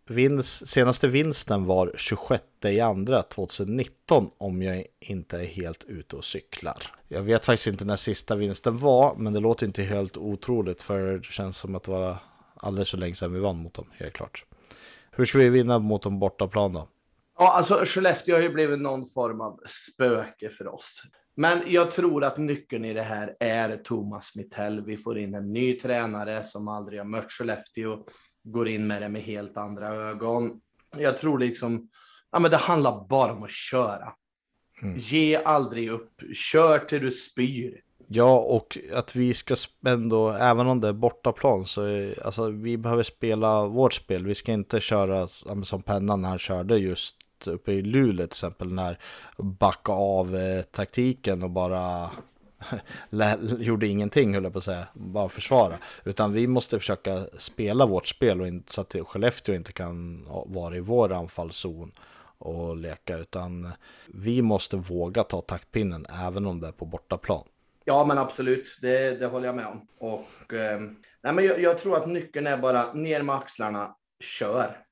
vinst, 0.07 0.67
senaste 0.67 1.07
vinsten 1.07 1.65
var 1.65 1.91
26 1.95 2.43
i 2.65 2.79
andra 2.79 3.21
2019 3.21 4.29
om 4.37 4.61
jag 4.61 4.85
inte 4.99 5.37
är 5.37 5.45
helt 5.45 5.83
ute 5.83 6.15
och 6.15 6.25
cyklar. 6.25 6.83
Jag 7.07 7.21
vet 7.21 7.45
faktiskt 7.45 7.67
inte 7.67 7.85
när 7.85 7.95
sista 7.95 8.35
vinsten 8.35 8.77
var 8.77 9.15
men 9.15 9.33
det 9.33 9.39
låter 9.39 9.65
inte 9.65 9.83
helt 9.83 10.17
otroligt 10.17 10.83
för 10.83 11.17
det 11.17 11.23
känns 11.23 11.57
som 11.57 11.75
att 11.75 11.83
det 11.83 11.91
var 11.91 12.17
alldeles 12.55 12.89
så 12.89 12.97
länge 12.97 13.15
sedan 13.15 13.33
vi 13.33 13.39
vann 13.39 13.57
mot 13.57 13.73
dem, 13.73 13.87
helt 13.93 14.13
klart. 14.13 14.45
Hur 15.11 15.25
ska 15.25 15.37
vi 15.37 15.49
vinna 15.49 15.79
mot 15.79 16.01
dem 16.01 16.19
bortaplan 16.19 16.73
då? 16.73 16.87
Ja, 17.37 17.53
alltså 17.53 17.81
Skellefteå 17.85 18.35
har 18.35 18.41
ju 18.41 18.49
blivit 18.49 18.79
någon 18.79 19.05
form 19.05 19.41
av 19.41 19.59
spöke 19.67 20.49
för 20.49 20.67
oss. 20.67 21.01
Men 21.35 21.61
jag 21.67 21.91
tror 21.91 22.23
att 22.23 22.37
nyckeln 22.37 22.85
i 22.85 22.93
det 22.93 23.01
här 23.01 23.35
är 23.39 23.77
Thomas 23.77 24.35
Mittell. 24.35 24.85
Vi 24.85 24.97
får 24.97 25.17
in 25.17 25.35
en 25.35 25.53
ny 25.53 25.73
tränare 25.79 26.43
som 26.43 26.67
aldrig 26.67 26.99
har 26.99 27.05
mött 27.05 27.31
Skellefteå, 27.31 28.05
går 28.43 28.67
in 28.67 28.87
med 28.87 29.01
det 29.01 29.09
med 29.09 29.21
helt 29.21 29.57
andra 29.57 29.95
ögon. 29.95 30.61
Jag 30.97 31.17
tror 31.17 31.39
liksom, 31.39 31.89
ja 32.31 32.39
men 32.39 32.51
det 32.51 32.57
handlar 32.57 33.07
bara 33.07 33.33
om 33.33 33.43
att 33.43 33.51
köra. 33.51 34.13
Mm. 34.81 34.97
Ge 34.97 35.35
aldrig 35.35 35.89
upp. 35.89 36.21
Kör 36.33 36.79
till 36.79 37.01
du 37.01 37.11
spyr. 37.11 37.81
Ja, 38.07 38.39
och 38.39 38.77
att 38.93 39.15
vi 39.15 39.33
ska 39.33 39.55
ändå, 39.87 40.31
även 40.31 40.67
om 40.67 40.81
det 40.81 40.87
är 40.87 40.93
bortaplan, 40.93 41.65
så 41.65 41.81
är, 41.81 42.25
alltså, 42.25 42.49
vi 42.49 42.77
behöver 42.77 43.03
spela 43.03 43.65
vårt 43.67 43.93
spel. 43.93 44.25
Vi 44.25 44.35
ska 44.35 44.51
inte 44.51 44.79
köra 44.79 45.27
som 45.63 45.81
pennan 45.81 46.21
när 46.21 46.29
han 46.29 46.39
körde 46.39 46.77
just 46.77 47.15
uppe 47.47 47.71
i 47.71 47.81
Luleå 47.81 48.27
till 48.27 48.33
exempel, 48.33 48.73
när 48.73 48.99
backa 49.37 49.91
av 49.91 50.35
eh, 50.35 50.61
taktiken 50.61 51.43
och 51.43 51.49
bara 51.49 52.11
gjorde 53.59 53.87
ingenting, 53.87 54.33
höll 54.33 54.43
jag 54.43 54.53
på 54.53 54.59
att 54.59 54.65
säga, 54.65 54.87
bara 54.93 55.29
försvara. 55.29 55.77
Utan 56.03 56.33
vi 56.33 56.47
måste 56.47 56.79
försöka 56.79 57.25
spela 57.37 57.85
vårt 57.85 58.07
spel 58.07 58.41
och 58.41 58.47
inte, 58.47 58.73
så 58.73 58.81
att 58.81 58.95
Skellefteå 59.07 59.55
inte 59.55 59.73
kan 59.73 60.25
vara 60.45 60.75
i 60.75 60.79
vår 60.79 61.13
anfallszon 61.13 61.91
och 62.37 62.77
leka, 62.77 63.17
utan 63.17 63.71
vi 64.07 64.41
måste 64.41 64.77
våga 64.77 65.23
ta 65.23 65.41
taktpinnen 65.41 66.05
även 66.25 66.45
om 66.45 66.59
det 66.59 66.67
är 66.67 66.71
på 66.71 66.85
bortaplan. 66.85 67.43
Ja, 67.85 68.05
men 68.05 68.17
absolut, 68.17 68.77
det, 68.81 69.19
det 69.19 69.25
håller 69.25 69.45
jag 69.45 69.55
med 69.55 69.67
om. 69.67 69.87
Och, 69.97 70.53
eh, 70.53 70.79
nej, 71.23 71.33
men 71.33 71.45
jag, 71.45 71.61
jag, 71.61 71.79
tror 71.79 71.97
att 71.97 72.07
nyckeln 72.07 72.47
är 72.47 72.57
bara 72.57 72.93
ner 72.93 73.21
med 73.21 73.35
axlarna, 73.35 73.95
kör. 74.19 74.84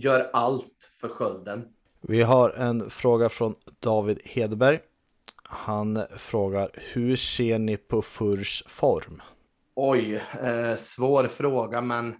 Gör 0.00 0.30
allt 0.32 0.90
för 1.00 1.08
skölden. 1.08 1.68
Vi 2.00 2.22
har 2.22 2.50
en 2.50 2.90
fråga 2.90 3.28
från 3.28 3.54
David 3.80 4.20
Hedberg. 4.24 4.80
Han 5.42 6.02
frågar, 6.16 6.70
hur 6.74 7.16
ser 7.16 7.58
ni 7.58 7.76
på 7.76 8.02
Furs 8.02 8.64
form? 8.66 9.22
Oj, 9.74 10.22
eh, 10.42 10.76
svår 10.76 11.28
fråga, 11.28 11.80
men 11.80 12.14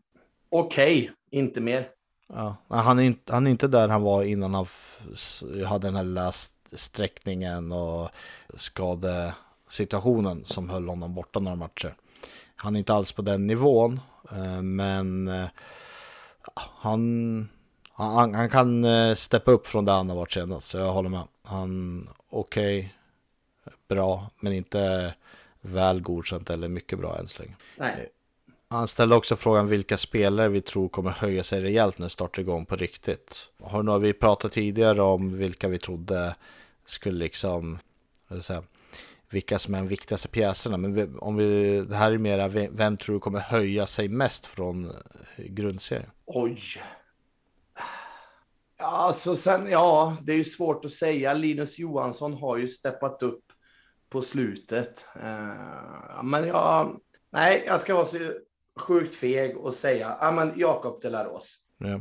okej, 0.51 1.01
okay, 1.01 1.11
inte 1.31 1.61
mer. 1.61 1.89
Ja, 2.29 2.57
han, 2.69 2.99
är 2.99 3.03
inte, 3.03 3.33
han 3.33 3.47
är 3.47 3.51
inte 3.51 3.69
där 3.69 3.89
han 3.89 4.03
var 4.03 4.23
innan 4.23 4.55
han 4.55 4.67
hade 5.67 5.87
den 5.87 5.97
här 5.97 6.05
lilla 6.05 6.33
sträckningen 6.73 7.73
och 7.73 8.09
skadesituationen 8.57 10.45
som 10.45 10.71
höll 10.71 10.89
honom 10.89 11.15
borta 11.15 11.41
några 11.41 11.57
matcher. 11.57 11.95
Han 12.57 12.75
är 12.77 12.79
inte 12.79 12.95
alls 12.95 13.13
på 13.13 13.23
den 13.23 13.47
nivån, 13.47 14.01
eh, 14.33 14.63
men 14.63 15.29
eh, 15.29 15.49
han, 16.55 17.49
han, 18.05 18.35
han 18.35 18.51
kan 18.51 18.85
eh, 18.85 19.15
steppa 19.15 19.51
upp 19.51 19.67
från 19.67 19.85
det 19.85 19.93
han 19.93 20.09
har 20.09 20.17
varit 20.17 20.33
senast, 20.33 20.69
så 20.69 20.79
jag 20.79 20.93
håller 20.93 21.09
med. 21.09 21.23
Han 21.43 22.09
okej, 22.31 22.79
okay, 22.79 23.75
bra, 23.89 24.31
men 24.41 24.53
inte 24.53 25.15
väl 25.61 26.01
godkänt 26.01 26.51
eller 26.51 26.69
mycket 26.69 26.99
bra 26.99 27.19
än 27.19 27.29
så 27.29 27.43
länge. 27.43 27.55
Nej. 27.77 28.09
Han 28.69 28.89
ställde 28.89 29.17
också 29.17 29.37
frågan 29.37 29.69
vilka 29.69 29.97
spelare 29.97 30.49
vi 30.49 30.61
tror 30.61 30.89
kommer 30.89 31.11
höja 31.11 31.45
sig 31.45 31.61
rejält 31.61 31.99
när 31.99 32.09
startar 32.09 32.43
igång 32.43 32.67
på 32.67 32.77
riktigt. 32.77 33.49
Har 33.63 33.83
nog 33.83 34.01
vi 34.01 34.13
pratat 34.13 34.53
tidigare 34.53 35.03
om 35.03 35.39
vilka 35.39 35.69
vi 35.69 35.79
trodde 35.79 36.35
skulle 36.87 37.19
liksom, 37.19 37.79
säga, 38.41 38.63
vilka 39.31 39.59
som 39.59 39.75
är 39.75 39.79
de 39.79 39.89
viktigaste 39.89 40.29
pjäserna. 40.29 40.77
Men 40.77 41.19
om 41.19 41.37
vi, 41.37 41.81
det 41.81 41.97
här 41.97 42.13
är 42.13 42.19
mera, 42.19 42.49
vem 42.49 42.97
tror 42.97 43.15
du 43.15 43.21
kommer 43.21 43.41
höja 43.41 43.87
sig 43.87 44.09
mest 44.09 44.47
från 44.47 44.93
grundserien? 45.37 46.11
Oj. 46.27 46.61
Ja, 48.79 48.87
alltså 48.87 49.37
sen, 49.37 49.71
ja, 49.71 50.17
det 50.23 50.33
är 50.33 50.37
ju 50.37 50.45
svårt 50.45 50.85
att 50.85 50.93
säga. 50.93 51.35
Linus 51.35 51.79
Johansson 51.79 52.33
har 52.33 52.57
ju 52.57 52.69
steppat 52.69 53.23
upp 53.23 53.45
på 54.09 54.23
slutet. 54.23 55.07
Eh, 55.23 56.23
men 56.23 56.47
jag, 56.47 57.01
nej, 57.31 57.63
jag 57.67 57.81
ska 57.81 57.95
vara 57.95 58.07
så 58.07 58.33
sjukt 58.81 59.15
feg 59.15 59.57
och 59.57 59.75
säga, 59.75 60.17
ja 60.21 60.31
men 60.31 60.53
Jakob 60.57 61.03
Delaros. 61.03 61.59
Ja. 61.79 62.01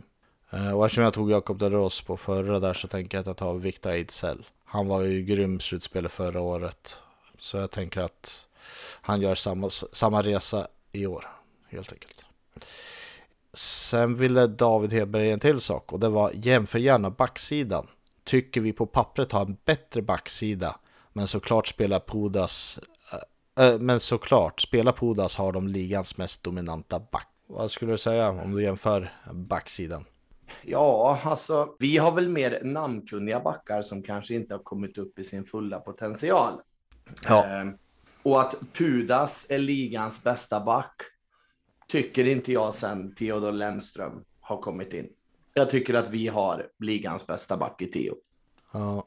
Eh, 0.49 0.77
och 0.77 0.85
eftersom 0.85 1.03
jag 1.03 1.13
tog 1.13 1.31
Jakob 1.31 1.59
Delaros 1.59 2.01
på 2.01 2.17
förra 2.17 2.59
där 2.59 2.73
så 2.73 2.87
tänker 2.87 3.17
jag 3.17 3.21
att 3.21 3.27
jag 3.27 3.37
tar 3.37 3.53
Viktor 3.53 3.91
Ejdsell. 3.91 4.45
Han 4.65 4.87
var 4.87 5.01
ju 5.01 5.21
grym 5.21 5.59
slutspelare 5.59 6.09
förra 6.09 6.41
året. 6.41 6.95
Så 7.39 7.57
jag 7.57 7.71
tänker 7.71 8.01
att 8.01 8.47
han 9.01 9.21
gör 9.21 9.35
samma, 9.35 9.69
samma 9.69 10.21
resa 10.21 10.67
i 10.91 11.07
år, 11.07 11.27
helt 11.69 11.93
enkelt. 11.93 12.25
Sen 13.57 14.15
ville 14.15 14.47
David 14.47 14.93
Hedberg 14.93 15.31
en 15.31 15.39
till 15.39 15.61
sak 15.61 15.93
och 15.93 15.99
det 15.99 16.09
var 16.09 16.31
jämför 16.33 16.79
gärna 16.79 17.09
backsidan. 17.09 17.87
Tycker 18.23 18.61
vi 18.61 18.73
på 18.73 18.85
pappret 18.85 19.31
har 19.31 19.41
en 19.41 19.57
bättre 19.65 20.01
backsida 20.01 20.75
men 21.13 21.27
såklart 21.27 21.67
spelar 21.67 21.99
Pudas 21.99 22.79
äh, 23.59 23.79
Men 23.79 23.99
såklart, 23.99 24.61
spelar 24.61 24.91
Pudas 24.91 25.35
har 25.35 25.51
de 25.51 25.67
ligans 25.67 26.17
mest 26.17 26.43
dominanta 26.43 26.99
back. 26.99 27.27
Vad 27.47 27.71
skulle 27.71 27.91
du 27.91 27.97
säga 27.97 28.29
om 28.29 28.55
du 28.55 28.63
jämför 28.63 29.13
backsidan? 29.31 30.05
Ja, 30.61 31.19
alltså 31.23 31.75
vi 31.79 31.97
har 31.97 32.11
väl 32.11 32.29
mer 32.29 32.61
namnkunniga 32.63 33.39
backar 33.39 33.81
som 33.81 34.03
kanske 34.03 34.33
inte 34.33 34.53
har 34.53 34.63
kommit 34.63 34.97
upp 34.97 35.19
i 35.19 35.23
sin 35.23 35.45
fulla 35.45 35.79
potential. 35.79 36.53
Ja. 37.23 37.45
Eh, 37.45 37.69
och 38.23 38.41
att 38.41 38.55
Pudas 38.73 39.45
är 39.49 39.59
ligans 39.59 40.23
bästa 40.23 40.59
back 40.59 41.01
tycker 41.87 42.27
inte 42.27 42.53
jag 42.53 42.75
sen 42.75 43.15
Theodor 43.15 43.51
Lennström 43.51 44.23
har 44.41 44.57
kommit 44.57 44.93
in. 44.93 45.09
Jag 45.53 45.69
tycker 45.69 45.93
att 45.93 46.09
vi 46.09 46.27
har 46.27 46.67
ligans 46.79 47.27
bästa 47.27 47.57
back 47.57 47.81
i 47.81 47.87
Theo. 47.87 48.15
Ja, 48.71 49.05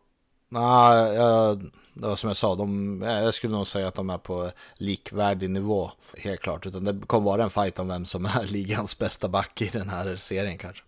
Nej, 0.52 1.14
jag, 1.14 1.58
det 1.94 2.06
var 2.06 2.16
som 2.16 2.28
jag 2.28 2.36
sa, 2.36 2.54
de, 2.54 3.02
jag 3.02 3.34
skulle 3.34 3.56
nog 3.56 3.66
säga 3.66 3.88
att 3.88 3.94
de 3.94 4.10
är 4.10 4.18
på 4.18 4.50
likvärdig 4.74 5.50
nivå, 5.50 5.90
helt 6.18 6.40
klart. 6.40 6.66
Utan 6.66 6.84
det 6.84 7.06
kommer 7.06 7.24
vara 7.24 7.44
en 7.44 7.50
fight 7.50 7.78
om 7.78 7.88
vem 7.88 8.06
som 8.06 8.26
är 8.26 8.44
ligans 8.46 8.98
bästa 8.98 9.28
back 9.28 9.62
i 9.62 9.66
den 9.66 9.88
här 9.88 10.16
serien 10.16 10.58
kanske. 10.58 10.82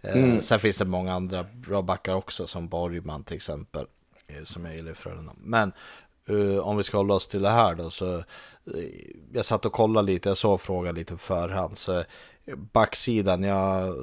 Eh, 0.00 0.16
mm. 0.16 0.42
sen 0.42 0.60
finns 0.60 0.76
det 0.76 0.84
många 0.84 1.14
andra 1.14 1.42
bra 1.42 1.82
backar 1.82 2.14
också, 2.14 2.46
som 2.46 2.68
Borgman 2.68 3.24
till 3.24 3.36
exempel, 3.36 3.86
eh, 4.26 4.44
som 4.44 4.64
jag 4.64 4.74
gillar 4.74 4.92
i 4.92 4.94
Frölunda. 4.94 5.32
Men 5.36 5.72
uh, 6.30 6.58
om 6.58 6.76
vi 6.76 6.82
ska 6.82 6.96
hålla 6.96 7.14
oss 7.14 7.26
till 7.26 7.42
det 7.42 7.50
här 7.50 7.74
då, 7.74 7.90
så 7.90 8.16
uh, 8.16 8.22
jag 9.32 9.44
satt 9.44 9.66
och 9.66 9.72
kollade 9.72 10.06
lite, 10.12 10.28
jag 10.28 10.38
såg 10.38 10.60
frågan 10.60 10.94
lite 10.94 11.12
på 11.12 11.18
förhand. 11.18 11.78
Så 11.78 11.98
eh, 11.98 12.56
Backsidan, 12.72 13.42
jag, 13.42 13.96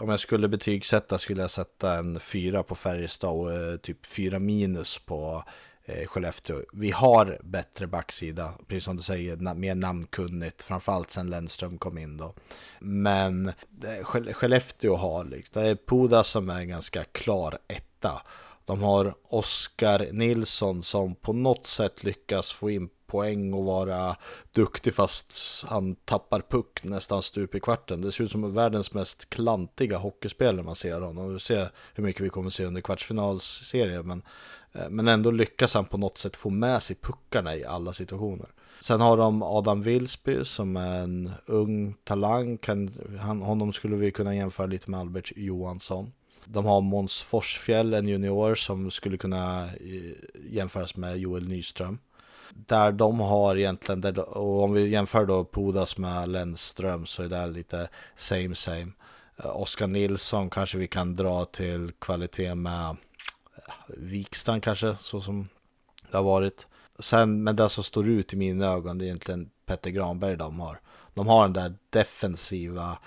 om 0.00 0.08
jag 0.08 0.20
skulle 0.20 0.48
betygsätta 0.48 1.18
skulle 1.18 1.40
jag 1.40 1.50
sätta 1.50 1.94
en 1.94 2.20
4 2.20 2.62
på 2.62 2.74
Färjestad 2.74 3.30
och 3.30 3.82
typ 3.82 4.06
4 4.06 4.38
minus 4.38 4.98
på 4.98 5.44
eh, 5.84 6.06
Skellefteå. 6.06 6.62
Vi 6.72 6.90
har 6.90 7.38
bättre 7.42 7.86
backsida, 7.86 8.54
precis 8.66 8.84
som 8.84 8.96
du 8.96 9.02
säger, 9.02 9.36
na 9.36 9.54
mer 9.54 9.74
namnkunnigt, 9.74 10.62
framförallt 10.62 11.10
sen 11.10 11.30
Lennström 11.30 11.78
kom 11.78 11.98
in 11.98 12.16
då. 12.16 12.34
Men 12.78 13.52
det, 13.70 14.04
Skellefteå 14.04 14.96
har, 14.96 15.24
det 15.24 15.60
är 15.60 15.74
Poda 15.74 16.24
som 16.24 16.50
är 16.50 16.58
en 16.58 16.68
ganska 16.68 17.04
klar 17.04 17.58
etta. 17.68 18.22
De 18.64 18.82
har 18.82 19.14
Oskar 19.28 20.08
Nilsson 20.12 20.82
som 20.82 21.14
på 21.14 21.32
något 21.32 21.66
sätt 21.66 22.04
lyckas 22.04 22.52
få 22.52 22.70
in 22.70 22.88
poäng 23.14 23.54
och 23.54 23.64
vara 23.64 24.16
duktig 24.52 24.94
fast 24.94 25.34
han 25.68 25.94
tappar 25.94 26.40
puck 26.40 26.84
nästan 26.84 27.22
stup 27.22 27.54
i 27.54 27.60
kvarten. 27.60 28.00
Det 28.00 28.12
ser 28.12 28.24
ut 28.24 28.30
som 28.30 28.54
världens 28.54 28.92
mest 28.92 29.30
klantiga 29.30 29.98
hockeyspelare 29.98 30.62
man 30.62 30.76
ser 30.76 31.00
honom. 31.00 31.32
Vi 31.32 31.40
ser 31.40 31.68
hur 31.94 32.04
mycket 32.04 32.22
vi 32.22 32.28
kommer 32.28 32.50
se 32.50 32.64
under 32.64 32.80
kvartsfinalserien. 32.80 34.06
Men, 34.06 34.22
eh, 34.72 34.88
men 34.90 35.08
ändå 35.08 35.30
lyckas 35.30 35.74
han 35.74 35.84
på 35.84 35.98
något 35.98 36.18
sätt 36.18 36.36
få 36.36 36.50
med 36.50 36.82
sig 36.82 36.96
puckarna 36.96 37.56
i 37.56 37.64
alla 37.64 37.92
situationer. 37.92 38.48
Sen 38.80 39.00
har 39.00 39.16
de 39.16 39.42
Adam 39.42 39.82
Wilsby 39.82 40.44
som 40.44 40.76
är 40.76 41.02
en 41.02 41.30
ung 41.46 41.94
talang. 42.04 42.58
Kan, 42.58 42.90
han, 43.20 43.42
honom 43.42 43.72
skulle 43.72 43.96
vi 43.96 44.10
kunna 44.10 44.34
jämföra 44.34 44.66
lite 44.66 44.90
med 44.90 45.00
Albert 45.00 45.32
Johansson. 45.36 46.12
De 46.44 46.64
har 46.64 46.80
Måns 46.80 47.22
Forsfjäll, 47.22 47.94
en 47.94 48.08
junior 48.08 48.54
som 48.54 48.90
skulle 48.90 49.16
kunna 49.16 49.64
eh, 49.64 50.50
jämföras 50.50 50.96
med 50.96 51.18
Joel 51.18 51.48
Nyström 51.48 51.98
där 52.54 52.92
de 52.92 53.20
har 53.20 53.56
egentligen, 53.56 54.00
där, 54.00 54.36
och 54.38 54.62
om 54.62 54.72
vi 54.72 54.88
jämför 54.88 55.26
då 55.26 55.44
Pudas 55.44 55.98
med 55.98 56.28
Lennström 56.28 57.06
så 57.06 57.22
är 57.22 57.28
det 57.28 57.46
lite 57.46 57.88
same 58.16 58.54
same. 58.54 58.92
Eh, 59.36 59.56
Oskar 59.56 59.86
Nilsson 59.86 60.50
kanske 60.50 60.78
vi 60.78 60.88
kan 60.88 61.16
dra 61.16 61.44
till 61.44 61.92
kvalitet 61.98 62.54
med 62.54 62.88
eh, 62.90 62.96
Vikstrand 63.88 64.62
kanske, 64.62 64.96
så 65.00 65.20
som 65.20 65.48
det 66.10 66.16
har 66.16 66.24
varit. 66.24 66.66
Sen, 66.98 67.42
men 67.42 67.56
det 67.56 67.68
som 67.68 67.84
står 67.84 68.08
ut 68.08 68.32
i 68.32 68.36
mina 68.36 68.66
ögon 68.66 68.98
det 68.98 69.04
är 69.04 69.06
egentligen 69.06 69.50
Petter 69.66 69.90
Granberg 69.90 70.36
de 70.36 70.60
har. 70.60 70.80
De 71.14 71.26
har 71.26 71.42
den 71.42 71.52
där 71.52 71.74
defensiva 71.90 72.90
eh, 72.90 72.98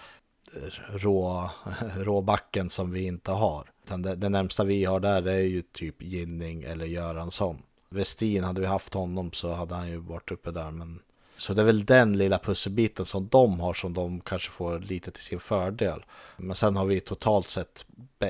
rå, 0.88 1.50
råbacken 1.98 2.70
som 2.70 2.91
vi 2.91 3.06
inte 3.06 3.32
har. 3.32 3.72
Det, 3.84 4.16
det 4.16 4.30
närmsta 4.30 4.64
vi 4.64 4.86
har 4.86 5.00
där 5.00 5.28
är 5.28 5.39
ju 5.39 5.62
typ 5.62 6.02
Ginning 6.02 6.64
eller 6.64 6.86
Göransson. 6.86 7.62
Westin, 7.89 8.43
hade 8.43 8.62
vi 8.62 8.68
haft 8.68 8.93
honom 8.93 9.32
så 9.32 9.54
hade 9.54 9.76
han 9.76 9.89
ju 9.89 9.98
varit 9.98 10.32
uppe 10.32 10.52
där. 10.52 10.72
Men... 10.72 11.00
Så 11.38 11.54
det 11.54 11.62
är 11.62 11.66
väl 11.66 11.86
den 11.86 12.18
lilla 12.18 12.39
pusselbiten 12.39 13.06
som 13.06 13.28
de 13.28 13.60
har 13.60 13.74
som 13.74 13.93
de 13.93 14.22
kanske 14.22 14.50
får 14.50 14.80
lite 14.80 15.12
till 15.12 15.24
sin 15.24 15.39
fördel. 15.39 16.06
Men 16.38 16.56
sen 16.56 16.76
har 16.76 16.86
vi 16.86 17.00
totalt 17.00 17.50
sett 17.50 17.86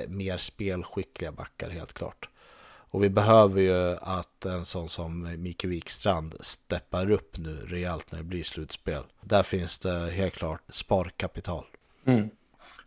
mer 0.08 0.38
spelskickliga 0.38 1.32
backar 1.32 1.70
helt 1.70 1.94
klart. 1.94 2.30
Och 2.90 3.04
vi 3.04 3.10
behöver 3.10 3.62
ju 3.62 3.98
att 4.02 4.46
en 4.46 4.66
sån 4.66 4.90
som 4.90 5.42
Micke 5.44 5.66
Wikstrand 5.66 6.36
steppar 6.40 7.12
upp 7.12 7.38
nu 7.38 7.56
rejält 7.56 8.12
när 8.12 8.20
det 8.20 8.26
blir 8.26 8.44
slutspel. 8.44 9.04
Där 9.22 9.44
finns 9.44 9.80
det 9.80 10.12
helt 10.12 10.34
klart 10.34 10.62
sparkapital. 10.70 11.66
Mm. 12.08 12.30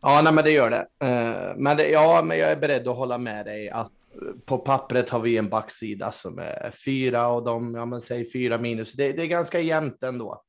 Ja, 0.03 0.21
nej, 0.23 0.33
men 0.33 0.45
det 0.45 0.51
gör 0.51 0.71
det. 0.71 0.87
Uh, 1.05 1.57
men 1.57 1.77
det, 1.77 1.89
ja, 1.89 2.23
men 2.23 2.39
jag 2.39 2.51
är 2.51 2.57
beredd 2.57 2.89
att 2.89 2.97
hålla 2.97 3.19
med 3.19 3.47
dig 3.47 3.71
att 3.71 3.93
på 4.45 4.59
pappret 4.59 5.11
har 5.11 5.21
vi 5.21 5.37
en 5.37 5.49
backsida 5.49 6.13
som 6.13 6.39
är 6.39 6.71
fyra 6.85 7.27
och 7.27 7.45
de, 7.45 7.75
ja 7.75 7.85
men 7.87 8.01
säg 8.01 8.33
fyra 8.33 8.59
minus. 8.59 8.93
Det, 8.93 9.13
det 9.13 9.23
är 9.23 9.27
ganska 9.27 9.61
jämnt 9.61 10.03
ändå. 10.03 10.43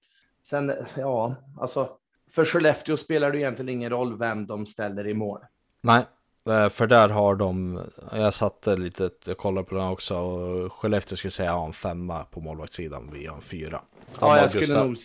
Sen, 0.46 0.74
ja, 0.96 1.36
alltså 1.60 1.90
för 2.32 2.46
Skellefteå 2.46 2.98
spelar 2.98 3.32
det 3.32 3.38
egentligen 3.38 3.70
ingen 3.70 3.90
roll 3.90 4.18
vem 4.18 4.48
de 4.48 4.66
ställer 4.66 5.08
i 5.08 5.14
mål. 5.14 5.40
Nej, 5.82 6.04
eh, 6.50 6.70
för 6.70 6.88
där 6.88 7.10
har 7.10 7.36
de, 7.36 7.82
jag 8.12 8.34
satte 8.34 8.76
lite, 8.76 9.10
jag 9.26 9.38
kollade 9.38 9.68
på 9.68 9.76
den 9.76 9.88
också 9.88 10.18
och 10.18 10.74
Skellefteå 10.74 11.18
skulle 11.18 11.32
säga 11.32 11.52
ha 11.52 11.66
en 11.66 11.74
femma 11.74 12.24
på 12.24 12.40
målvaktssidan, 12.40 13.10
vi 13.14 13.26
har 13.26 13.36
en 13.36 13.42
fyra. 13.42 13.82
De 14.06 14.18
Ja, 14.22 14.38
jag 14.38 14.50
skulle 14.50 14.66
Gustav, 14.66 14.88
nog, 14.88 14.98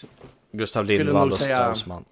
Gustav 0.52 0.84
Lindvall 0.84 1.32
och 1.32 1.38
säga- 1.38 1.56
Strömsman. 1.56 2.04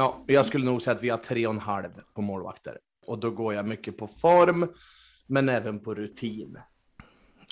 Ja, 0.00 0.24
jag 0.26 0.46
skulle 0.46 0.64
nog 0.64 0.82
säga 0.82 0.94
att 0.94 1.02
vi 1.02 1.08
har 1.08 1.18
tre 1.18 1.46
och 1.46 1.54
en 1.54 1.60
halv 1.60 1.88
på 2.14 2.22
målvakter. 2.22 2.78
Och 3.06 3.18
då 3.18 3.30
går 3.30 3.54
jag 3.54 3.68
mycket 3.68 3.98
på 3.98 4.06
form, 4.06 4.68
men 5.26 5.48
även 5.48 5.80
på 5.80 5.94
rutin. 5.94 6.58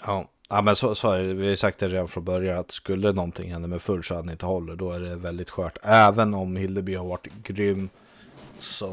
Ja, 0.07 0.29
ja 0.49 0.63
men 0.63 0.77
så, 0.77 0.95
så 0.95 1.11
är 1.11 1.23
det. 1.23 1.35
Vi 1.35 1.43
har 1.43 1.51
ju 1.51 1.57
sagt 1.57 1.79
det 1.79 1.89
redan 1.89 2.09
från 2.09 2.25
början 2.25 2.59
att 2.59 2.71
skulle 2.71 3.13
någonting 3.13 3.53
hända 3.53 3.69
med 3.69 3.83
full 3.83 4.05
så 4.05 4.15
att 4.15 4.21
han 4.21 4.31
inte 4.31 4.47
håller, 4.47 4.77
då 4.77 4.93
är 4.93 5.01
det 5.01 5.17
väldigt 5.17 5.51
skört. 5.51 5.79
Även 5.83 6.35
om 6.35 6.57
Hildeby 6.57 6.95
har 6.95 7.07
varit 7.07 7.27
grym 7.43 7.89
så 8.59 8.89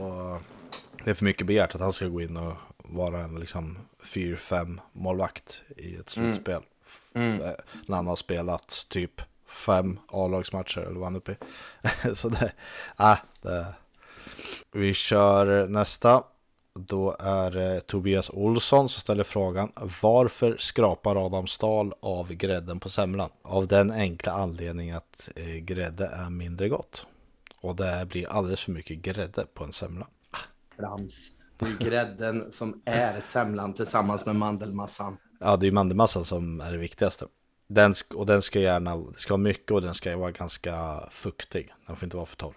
det 1.03 1.09
är 1.09 1.13
för 1.13 1.25
mycket 1.25 1.47
begärt 1.47 1.75
att 1.75 1.81
han 1.81 1.93
ska 1.93 2.07
gå 2.07 2.21
in 2.21 2.37
och 2.37 2.53
vara 2.77 3.19
en 3.19 3.39
liksom 3.39 3.77
4-5 4.03 4.79
målvakt 4.93 5.61
i 5.77 5.95
ett 5.95 6.09
slutspel. 6.09 6.61
Mm. 7.13 7.41
Eh, 7.41 7.51
När 7.85 7.95
han 7.95 8.07
har 8.07 8.15
spelat 8.15 8.85
typ 8.89 9.21
fem 9.55 9.99
A-lagsmatcher 10.07 10.81
eller 10.81 10.95
vad 10.95 11.03
han 11.03 11.15
uppe 11.15 11.31
i. 11.31 11.35
så 12.15 12.29
det, 12.29 12.51
äh, 12.99 13.17
det. 13.41 13.65
Vi 14.71 14.93
kör 14.93 15.67
nästa. 15.67 16.23
Då 16.79 17.15
är 17.19 17.51
det 17.51 17.81
Tobias 17.87 18.29
Olsson 18.29 18.89
som 18.89 19.01
ställer 19.01 19.23
frågan 19.23 19.71
Varför 20.01 20.57
skrapar 20.59 21.25
Adam 21.25 21.47
Stahl 21.47 21.93
av 21.99 22.33
grädden 22.33 22.79
på 22.79 22.89
semlan? 22.89 23.29
Av 23.41 23.67
den 23.67 23.91
enkla 23.91 24.31
anledningen 24.31 24.97
att 24.97 25.29
eh, 25.35 25.55
grädde 25.55 26.05
är 26.05 26.29
mindre 26.29 26.69
gott. 26.69 27.05
Och 27.61 27.75
det 27.75 28.07
blir 28.09 28.29
alldeles 28.29 28.61
för 28.63 28.71
mycket 28.71 28.97
grädde 28.97 29.45
på 29.53 29.63
en 29.63 29.73
semla. 29.73 30.07
Trams. 30.77 31.31
Det 31.57 31.65
är 31.65 31.89
grädden 31.89 32.51
som 32.51 32.81
är 32.85 33.21
semlan 33.21 33.73
tillsammans 33.73 34.25
med 34.25 34.35
mandelmassan. 34.35 35.17
Ja, 35.39 35.57
det 35.57 35.63
är 35.65 35.67
ju 35.67 35.73
mandelmassan 35.73 36.25
som 36.25 36.61
är 36.61 36.71
det 36.71 36.77
viktigaste. 36.77 37.25
Den, 37.67 37.95
och 38.15 38.25
den 38.25 38.41
ska 38.41 38.59
gärna, 38.59 38.97
det 38.97 39.19
ska 39.19 39.33
vara 39.33 39.41
mycket 39.43 39.71
och 39.71 39.81
den 39.81 39.93
ska 39.95 40.17
vara 40.17 40.31
ganska 40.31 41.03
fuktig. 41.11 41.73
Den 41.87 41.95
får 41.95 42.05
inte 42.05 42.17
vara 42.17 42.25
för 42.25 42.35
torr. 42.35 42.53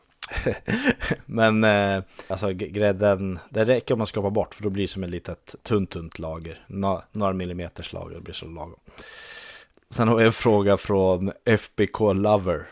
Men 1.27 1.65
eh, 1.65 2.03
alltså 2.29 2.53
grädden, 2.53 3.39
det 3.51 3.65
räcker 3.65 3.95
om 3.95 3.99
man 3.99 4.07
skrapar 4.07 4.31
bort 4.31 4.55
för 4.55 4.63
då 4.63 4.71
blir 4.71 4.85
det 4.85 4.89
som 4.89 5.05
ett 5.05 5.11
litet 5.11 5.55
tunt 5.63 5.91
tunt 5.91 6.19
lager. 6.19 6.65
Nå- 6.67 7.03
några 7.13 7.33
millimeters 7.33 7.93
lager, 7.93 8.21
blir 8.21 8.35
så 8.35 8.47
lagom. 8.47 8.81
Sen 9.91 10.09
har 10.09 10.17
vi 10.17 10.27
en 10.27 10.33
fråga 10.33 10.77
från 10.77 11.33
FBK 11.45 12.01
Lover. 12.15 12.69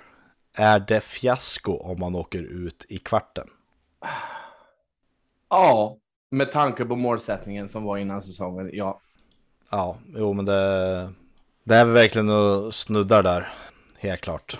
Är 0.53 0.79
det 0.79 1.01
fiasko 1.01 1.73
om 1.77 2.01
man 2.01 2.15
åker 2.15 2.43
ut 2.43 2.85
i 2.89 2.99
kvarten? 2.99 3.49
Ja, 5.49 5.97
med 6.31 6.53
tanke 6.53 6.85
på 6.85 6.97
målsättningen 6.97 7.69
som 7.69 7.85
var 7.85 7.99
innan 7.99 8.23
säsongen. 8.23 8.71
Ja, 8.73 9.01
Ja, 9.71 9.97
jo 10.17 10.33
men 10.33 10.45
det, 10.45 11.13
det 11.67 11.77
är 11.77 11.85
verkligen 11.85 12.31
att 12.31 12.75
snuddar 12.75 13.23
där. 13.23 13.49
Helt 13.99 14.21
klart. 14.21 14.59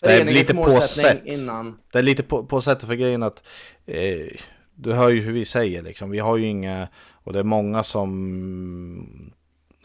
Det 0.00 0.12
är 0.12 0.24
lite 0.24 0.54
på 0.54 0.60
målsättning 0.60 1.34
sätt. 1.34 1.40
innan. 1.40 1.78
Det 1.92 1.98
är 1.98 2.02
lite 2.02 2.22
på, 2.22 2.44
på 2.46 2.60
sättet 2.60 2.88
för 2.88 2.94
grejen 2.94 3.22
att 3.22 3.42
eh, 3.86 4.26
du 4.74 4.92
hör 4.92 5.08
ju 5.08 5.20
hur 5.20 5.32
vi 5.32 5.44
säger 5.44 5.82
liksom. 5.82 6.10
Vi 6.10 6.18
har 6.18 6.36
ju 6.36 6.46
inga, 6.46 6.88
och 7.12 7.32
det 7.32 7.38
är 7.38 7.42
många 7.44 7.84
som 7.84 9.32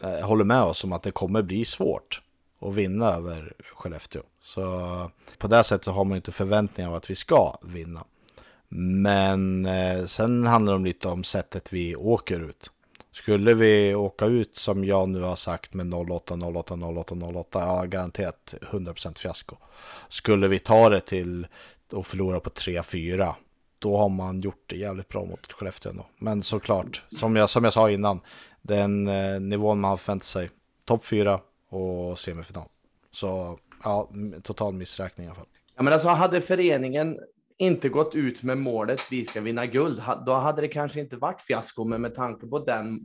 eh, 0.02 0.26
håller 0.26 0.44
med 0.44 0.62
oss 0.62 0.84
om 0.84 0.92
att 0.92 1.02
det 1.02 1.10
kommer 1.10 1.42
bli 1.42 1.64
svårt 1.64 2.22
att 2.60 2.74
vinna 2.74 3.06
över 3.06 3.52
Skellefteå. 3.74 4.22
Så 4.42 4.62
på 5.38 5.48
det 5.48 5.64
sättet 5.64 5.94
har 5.94 6.04
man 6.04 6.16
inte 6.16 6.32
förväntningar 6.32 6.90
av 6.90 6.96
att 6.96 7.10
vi 7.10 7.14
ska 7.14 7.58
vinna. 7.62 8.04
Men 8.68 9.66
eh, 9.66 10.04
sen 10.06 10.46
handlar 10.46 10.72
det 10.72 10.76
om 10.76 10.84
lite 10.84 11.08
om 11.08 11.24
sättet 11.24 11.72
vi 11.72 11.96
åker 11.96 12.40
ut. 12.40 12.70
Skulle 13.12 13.54
vi 13.54 13.94
åka 13.94 14.26
ut 14.26 14.56
som 14.56 14.84
jag 14.84 15.08
nu 15.08 15.20
har 15.20 15.36
sagt 15.36 15.74
med 15.74 15.94
08, 15.94 16.34
08, 16.34 16.74
08, 16.74 17.14
08, 17.14 17.58
ja 17.60 17.84
garanterat 17.84 18.54
100% 18.60 19.18
fiasko. 19.18 19.56
Skulle 20.08 20.48
vi 20.48 20.58
ta 20.58 20.88
det 20.88 21.00
till 21.00 21.46
och 21.92 22.06
förlora 22.06 22.40
på 22.40 22.50
3-4, 22.50 23.34
då 23.78 23.96
har 23.96 24.08
man 24.08 24.40
gjort 24.40 24.64
det 24.66 24.76
jävligt 24.76 25.08
bra 25.08 25.24
mot 25.24 25.52
Skellefteå 25.52 25.90
ändå. 25.90 26.06
Men 26.18 26.42
såklart, 26.42 27.02
som 27.18 27.36
jag, 27.36 27.50
som 27.50 27.64
jag 27.64 27.72
sa 27.72 27.90
innan, 27.90 28.20
den 28.62 29.08
eh, 29.08 29.40
nivån 29.40 29.80
man 29.80 29.90
har 29.90 29.96
förväntat 29.96 30.26
sig, 30.26 30.50
topp 30.84 31.04
4 31.04 31.40
och 31.68 32.18
semifinal. 32.18 32.68
Så 33.10 33.58
ja, 33.84 34.10
total 34.42 34.74
missräkning 34.74 35.26
i 35.26 35.28
alla 35.28 35.36
fall. 35.36 35.46
Ja, 35.76 35.82
men 35.82 35.92
alltså 35.92 36.08
hade 36.08 36.40
föreningen 36.40 37.18
inte 37.58 37.88
gått 37.88 38.14
ut 38.14 38.42
med 38.42 38.58
målet 38.58 39.00
vi 39.10 39.24
ska 39.24 39.40
vinna 39.40 39.66
guld, 39.66 40.02
då 40.26 40.32
hade 40.32 40.60
det 40.60 40.68
kanske 40.68 41.00
inte 41.00 41.16
varit 41.16 41.40
fiasko, 41.40 41.84
men 41.84 42.00
med 42.00 42.14
tanke 42.14 42.46
på 42.46 42.58
den 42.58 43.00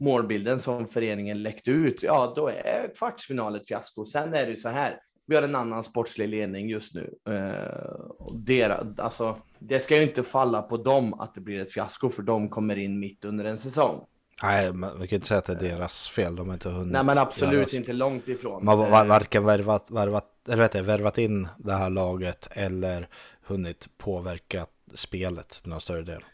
målbilden 0.00 0.58
som 0.58 0.86
föreningen 0.86 1.42
läckte 1.42 1.70
ut, 1.70 2.02
ja, 2.02 2.32
då 2.36 2.48
är 2.48 2.92
kvartsfinal 2.98 3.56
ett 3.56 3.68
fiasko. 3.68 4.06
Sen 4.06 4.34
är 4.34 4.46
det 4.46 4.50
ju 4.50 4.56
så 4.56 4.68
här. 4.68 4.96
Vi 5.26 5.34
har 5.36 5.42
en 5.42 5.54
annan 5.54 5.82
sportslig 5.82 6.28
ledning 6.28 6.68
just 6.68 6.94
nu. 6.94 7.14
Eh, 7.28 8.34
dera, 8.34 8.86
alltså, 8.98 9.36
det 9.58 9.80
ska 9.80 9.96
ju 9.96 10.02
inte 10.02 10.22
falla 10.22 10.62
på 10.62 10.76
dem 10.76 11.14
att 11.14 11.34
det 11.34 11.40
blir 11.40 11.60
ett 11.60 11.72
fiasko, 11.72 12.08
för 12.10 12.22
de 12.22 12.48
kommer 12.48 12.76
in 12.78 13.00
mitt 13.00 13.24
under 13.24 13.44
en 13.44 13.58
säsong. 13.58 14.00
Nej, 14.42 14.72
vi 15.00 15.06
kan 15.08 15.16
inte 15.16 15.26
säga 15.26 15.38
att 15.38 15.46
det 15.46 15.52
är 15.52 15.56
deras 15.76 16.08
fel. 16.08 16.36
De 16.36 16.46
har 16.46 16.54
inte 16.54 16.68
hunnit. 16.68 16.92
Nej, 16.92 17.04
men 17.04 17.18
absolut 17.18 17.72
göra- 17.72 17.78
inte 17.80 17.92
långt 17.92 18.28
ifrån. 18.28 18.64
Man 18.64 18.78
har 18.78 18.90
var, 18.90 19.04
varken 19.04 19.44
värvat, 19.44 19.90
värvat, 19.90 20.26
eller 20.48 20.62
vet 20.62 20.74
jag, 20.74 20.82
värvat 20.82 21.18
in 21.18 21.48
det 21.58 21.72
här 21.72 21.90
laget 21.90 22.48
eller 22.50 23.08
hunnit 23.46 23.98
påverka 23.98 24.66
spelet 24.94 25.48
till 25.48 25.70
någon 25.70 25.80
större 25.80 26.02
del. 26.02 26.24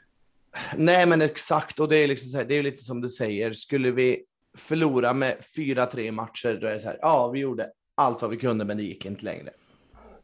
Nej, 0.77 1.07
men 1.07 1.23
exakt. 1.23 1.81
Och 1.81 1.89
det 1.89 1.97
är, 1.97 2.09
liksom 2.09 2.35
här, 2.35 2.45
det 2.45 2.55
är 2.55 2.63
lite 2.63 2.83
som 2.83 3.01
du 3.01 3.09
säger. 3.09 3.53
Skulle 3.53 3.91
vi 3.91 4.25
förlora 4.57 5.13
med 5.13 5.37
4-3 5.57 6.11
matcher, 6.11 6.59
då 6.61 6.67
är 6.67 6.73
det 6.73 6.81
så 6.81 6.89
här. 6.89 6.99
Ja, 7.01 7.29
vi 7.29 7.39
gjorde 7.39 7.71
allt 7.95 8.23
vad 8.23 8.31
vi 8.31 8.37
kunde, 8.37 8.65
men 8.65 8.77
det 8.77 8.83
gick 8.83 9.07
inte 9.07 9.25
längre. 9.25 9.51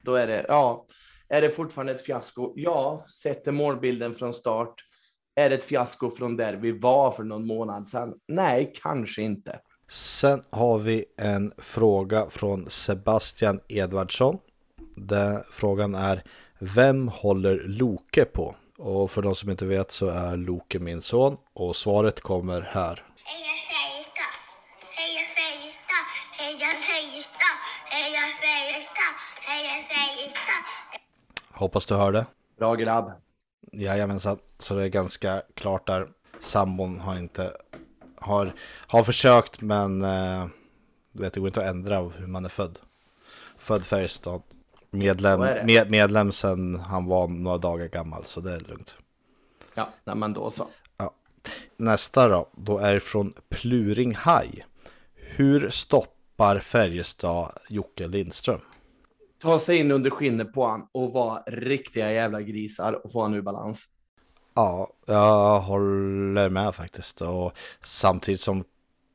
Då 0.02 0.14
är 0.14 0.26
det, 0.26 0.44
ja, 0.48 0.86
är 1.28 1.40
det 1.40 1.50
fortfarande 1.50 1.92
ett 1.92 2.06
fiasko? 2.06 2.52
Ja, 2.56 3.06
sätter 3.22 3.52
målbilden 3.52 4.14
från 4.14 4.34
start. 4.34 4.74
Är 5.34 5.48
det 5.48 5.54
ett 5.54 5.64
fiasko 5.64 6.10
från 6.10 6.36
där 6.36 6.56
vi 6.56 6.72
var 6.72 7.12
för 7.12 7.24
någon 7.24 7.46
månad 7.46 7.88
sedan? 7.88 8.14
Nej, 8.28 8.72
kanske 8.82 9.22
inte. 9.22 9.60
Sen 9.88 10.42
har 10.50 10.78
vi 10.78 11.04
en 11.16 11.52
fråga 11.58 12.30
från 12.30 12.70
Sebastian 12.70 13.60
Edvardsson. 13.68 14.38
Den 14.96 15.42
frågan 15.50 15.94
är 15.94 16.22
Vem 16.58 17.08
håller 17.08 17.62
Loke 17.68 18.24
på? 18.24 18.54
Och 18.78 19.10
för 19.10 19.22
de 19.22 19.34
som 19.34 19.50
inte 19.50 19.66
vet 19.66 19.92
så 19.92 20.06
är 20.06 20.36
Loke 20.36 20.78
min 20.78 21.02
son 21.02 21.36
och 21.52 21.76
svaret 21.76 22.20
kommer 22.20 22.60
här. 22.60 23.04
Heja 23.24 23.54
Färjestad! 23.68 24.34
Heja 24.96 25.26
Färjestad! 25.36 26.04
Heja 26.38 26.68
Färjestad! 26.68 27.56
Heja 27.90 28.20
Färjestad! 28.40 29.14
Heja 29.48 29.82
Färjestad! 29.82 30.64
Hoppas 31.50 31.86
du 31.86 31.94
hörde. 31.94 32.26
Bra 32.58 32.74
grabb. 32.74 33.12
Jajamensan, 33.72 34.38
så 34.58 34.74
det 34.74 34.84
är 34.84 34.88
ganska 34.88 35.42
klart 35.54 35.86
där. 35.86 36.08
Sambon 36.40 37.00
har 37.00 37.18
inte 37.18 37.52
har, 38.16 38.54
har 38.86 39.02
försökt 39.02 39.60
men 39.60 40.04
eh, 40.04 40.46
du 41.12 41.22
vet 41.22 41.32
det 41.32 41.40
går 41.40 41.48
inte 41.48 41.60
att 41.60 41.70
ändra 41.70 42.00
hur 42.00 42.26
man 42.26 42.44
är 42.44 42.48
född. 42.48 42.78
Född 43.58 43.84
Färjestad. 43.84 44.42
Medlem, 44.98 45.40
med, 45.40 45.90
medlem 45.90 46.32
sen 46.32 46.76
han 46.80 47.06
var 47.06 47.28
några 47.28 47.58
dagar 47.58 47.86
gammal 47.86 48.24
så 48.24 48.40
det 48.40 48.52
är 48.52 48.60
lugnt. 48.60 48.96
Ja, 49.74 49.88
nej, 50.04 50.16
men 50.16 50.32
då 50.32 50.50
så. 50.50 50.66
Nästa 51.76 52.28
då, 52.28 52.48
då 52.56 52.78
är 52.78 52.94
det 52.94 53.00
från 53.00 53.34
Pluring 53.48 54.10
High. 54.10 54.62
Hur 55.14 55.70
stoppar 55.70 56.58
Färjestad 56.58 57.52
Jocke 57.68 58.06
Lindström? 58.06 58.60
Ta 59.42 59.58
sig 59.58 59.78
in 59.78 59.90
under 59.90 60.10
skinnet 60.10 60.52
på 60.52 60.66
han 60.66 60.88
och 60.92 61.12
vara 61.12 61.42
riktiga 61.46 62.12
jävla 62.12 62.40
grisar 62.42 63.04
och 63.04 63.12
få 63.12 63.22
han 63.22 63.34
ur 63.34 63.42
balans. 63.42 63.88
Ja, 64.54 64.92
jag 65.06 65.60
håller 65.60 66.48
med 66.48 66.74
faktiskt. 66.74 67.20
Och 67.20 67.52
samtidigt 67.82 68.40
som, 68.40 68.64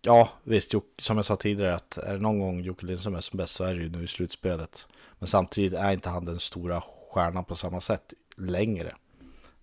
ja 0.01 0.29
visst, 0.43 0.73
som 0.99 1.17
jag 1.17 1.25
sa 1.25 1.35
tidigare, 1.35 1.75
att 1.75 1.97
är 1.97 2.13
det 2.13 2.19
någon 2.19 2.39
gång 2.39 2.61
Jocke 2.61 2.85
Lindström 2.85 3.15
är 3.15 3.21
som 3.21 3.37
bäst 3.37 3.55
så 3.55 3.63
är 3.63 3.75
det 3.75 3.81
ju 3.81 3.89
nu 3.89 4.03
i 4.03 4.07
slutspelet. 4.07 4.87
Men 5.21 5.27
samtidigt 5.27 5.73
är 5.73 5.91
inte 5.91 6.09
han 6.09 6.25
den 6.25 6.39
stora 6.39 6.83
stjärnan 7.11 7.45
på 7.45 7.55
samma 7.55 7.81
sätt 7.81 8.13
längre. 8.37 8.95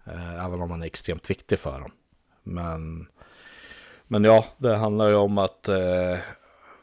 Eh, 0.04 0.44
även 0.44 0.62
om 0.62 0.70
han 0.70 0.82
är 0.82 0.86
extremt 0.86 1.30
viktig 1.30 1.59
för 1.59 1.80
dem. 1.80 1.90
Men, 2.42 3.09
men 4.06 4.24
ja, 4.24 4.44
det 4.56 4.76
handlar 4.76 5.09
ju 5.09 5.14
om 5.14 5.38
att 5.38 5.68
eh, 5.68 6.18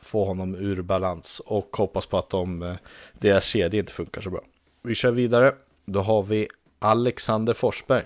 få 0.02 0.26
honom 0.26 0.56
ur 0.56 0.82
balans 0.82 1.40
och 1.40 1.78
hoppas 1.78 2.06
på 2.06 2.18
att 2.18 2.30
de, 2.30 2.64
eh, 2.64 2.76
deras 3.14 3.46
kedja 3.46 3.80
inte 3.80 3.94
funkar 3.94 4.22
så 4.22 4.30
bra. 4.30 4.42
Vi 4.82 4.96
kör 4.96 5.12
vidare. 5.12 5.56
Då 5.86 6.02
har 6.02 6.24
vi 6.24 6.48
Alexander 6.80 7.54
Forsberg. 7.54 8.04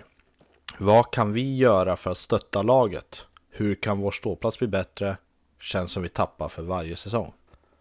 Vad 0.78 1.12
kan 1.12 1.34
vi 1.34 1.56
göra 1.56 1.96
för 1.96 2.12
att 2.12 2.18
stötta 2.18 2.62
laget? 2.62 3.26
hur 3.60 3.76
kan 3.76 4.00
vår 4.00 4.12
ståplats 4.12 4.60
bli 4.60 4.68
bättre? 4.68 5.18
Känns 5.60 5.92
som 5.92 6.04
vi 6.04 6.10
tappar 6.10 6.50
för 6.50 6.64
varje 6.64 6.96
säsong. 6.96 7.34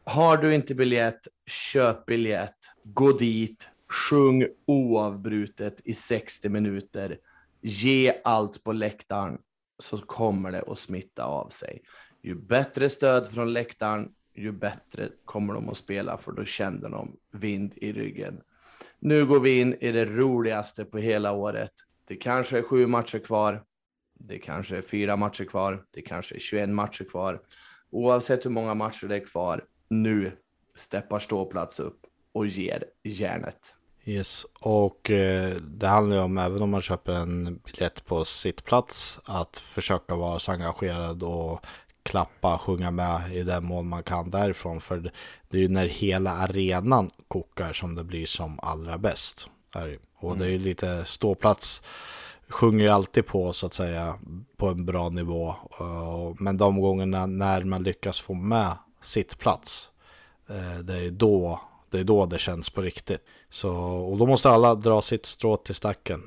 Har 0.09 0.37
du 0.37 0.55
inte 0.55 0.75
biljett, 0.75 1.29
köp 1.47 2.07
biljett, 2.07 2.57
gå 2.85 3.13
dit, 3.13 3.69
sjung 3.89 4.47
oavbrutet 4.67 5.81
i 5.85 5.95
60 5.95 6.49
minuter, 6.49 7.19
ge 7.61 8.15
allt 8.25 8.65
på 8.65 8.73
läktaren 8.73 9.39
så 9.79 9.99
kommer 9.99 10.53
det 10.53 10.63
att 10.67 10.79
smitta 10.79 11.25
av 11.25 11.49
sig. 11.49 11.83
Ju 12.23 12.35
bättre 12.35 12.89
stöd 12.89 13.29
från 13.29 13.53
läktaren, 13.53 14.15
ju 14.35 14.53
bättre 14.53 15.09
kommer 15.25 15.55
de 15.55 15.69
att 15.69 15.77
spela 15.77 16.17
för 16.17 16.33
då 16.33 16.45
kände 16.45 16.89
de 16.89 17.17
vind 17.33 17.73
i 17.77 17.93
ryggen. 17.93 18.41
Nu 18.99 19.27
går 19.27 19.41
vi 19.41 19.61
in 19.61 19.75
i 19.75 19.93
det 19.93 20.05
roligaste 20.05 20.85
på 20.85 20.99
hela 20.99 21.33
året. 21.33 21.73
Det 22.07 22.17
kanske 22.17 22.59
är 22.59 22.63
sju 22.63 22.87
matcher 22.87 23.19
kvar. 23.19 23.65
Det 24.19 24.39
kanske 24.39 24.77
är 24.77 24.83
fyra 24.83 25.17
matcher 25.17 25.45
kvar. 25.45 25.85
Det 25.91 26.03
kanske 26.03 26.35
är 26.35 26.41
21 26.41 26.69
matcher 26.69 27.05
kvar. 27.05 27.41
Oavsett 27.91 28.45
hur 28.45 28.51
många 28.51 28.75
matcher 28.75 29.07
det 29.07 29.17
är 29.17 29.25
kvar, 29.25 29.65
nu 29.89 30.33
steppar 30.77 31.19
ståplats 31.19 31.81
upp 31.81 32.07
och 32.33 32.47
ger 32.47 32.85
järnet. 33.03 33.75
Yes, 34.05 34.47
och 34.61 35.11
eh, 35.11 35.57
det 35.57 35.87
handlar 35.87 36.17
ju 36.17 36.23
om 36.23 36.39
även 36.39 36.63
om 36.63 36.71
man 36.71 36.83
köper 36.83 37.13
en 37.13 37.61
biljett 37.65 38.07
på 38.07 38.25
sittplats 38.25 39.19
att 39.25 39.57
försöka 39.57 40.15
vara 40.15 40.39
så 40.39 40.53
engagerad 40.53 41.23
och 41.23 41.67
klappa, 42.03 42.59
sjunga 42.59 42.91
med 42.91 43.37
i 43.37 43.43
den 43.43 43.65
mån 43.65 43.89
man 43.89 44.03
kan 44.03 44.31
därifrån. 44.31 44.81
För 44.81 45.13
det 45.49 45.57
är 45.57 45.61
ju 45.61 45.69
när 45.69 45.87
hela 45.87 46.31
arenan 46.31 47.11
kokar 47.29 47.73
som 47.73 47.95
det 47.95 48.05
blir 48.05 48.27
som 48.27 48.59
allra 48.63 48.99
bäst. 48.99 49.51
Och 50.17 50.39
det 50.39 50.47
är 50.47 50.51
ju 50.51 50.59
lite 50.59 51.05
ståplats 51.05 51.83
sjunger 52.49 52.85
ju 52.85 52.91
alltid 52.91 53.27
på 53.27 53.53
så 53.53 53.67
att 53.67 53.75
säga 53.75 54.15
på 54.57 54.69
en 54.69 54.87
bra 54.87 55.09
nivå. 55.09 55.55
Men 56.39 56.57
de 56.57 56.81
gångerna 56.81 57.27
när 57.27 57.65
man 57.65 57.83
lyckas 57.83 58.21
få 58.21 58.35
med 58.35 58.77
sittplats, 59.01 59.91
eh, 60.49 60.79
det 60.79 60.99
är 60.99 61.11
då 61.11 61.61
det 61.91 61.99
är 61.99 62.05
då 62.05 62.27
det 62.27 62.39
känns 62.39 62.71
på 62.71 62.83
riktigt. 62.83 63.25
Så, 63.51 63.71
och 63.81 64.17
då 64.17 64.27
måste 64.27 64.51
alla 64.51 64.75
dra 64.75 65.03
sitt 65.03 65.27
strå 65.27 65.57
till 65.57 65.75
stacken. 65.75 66.23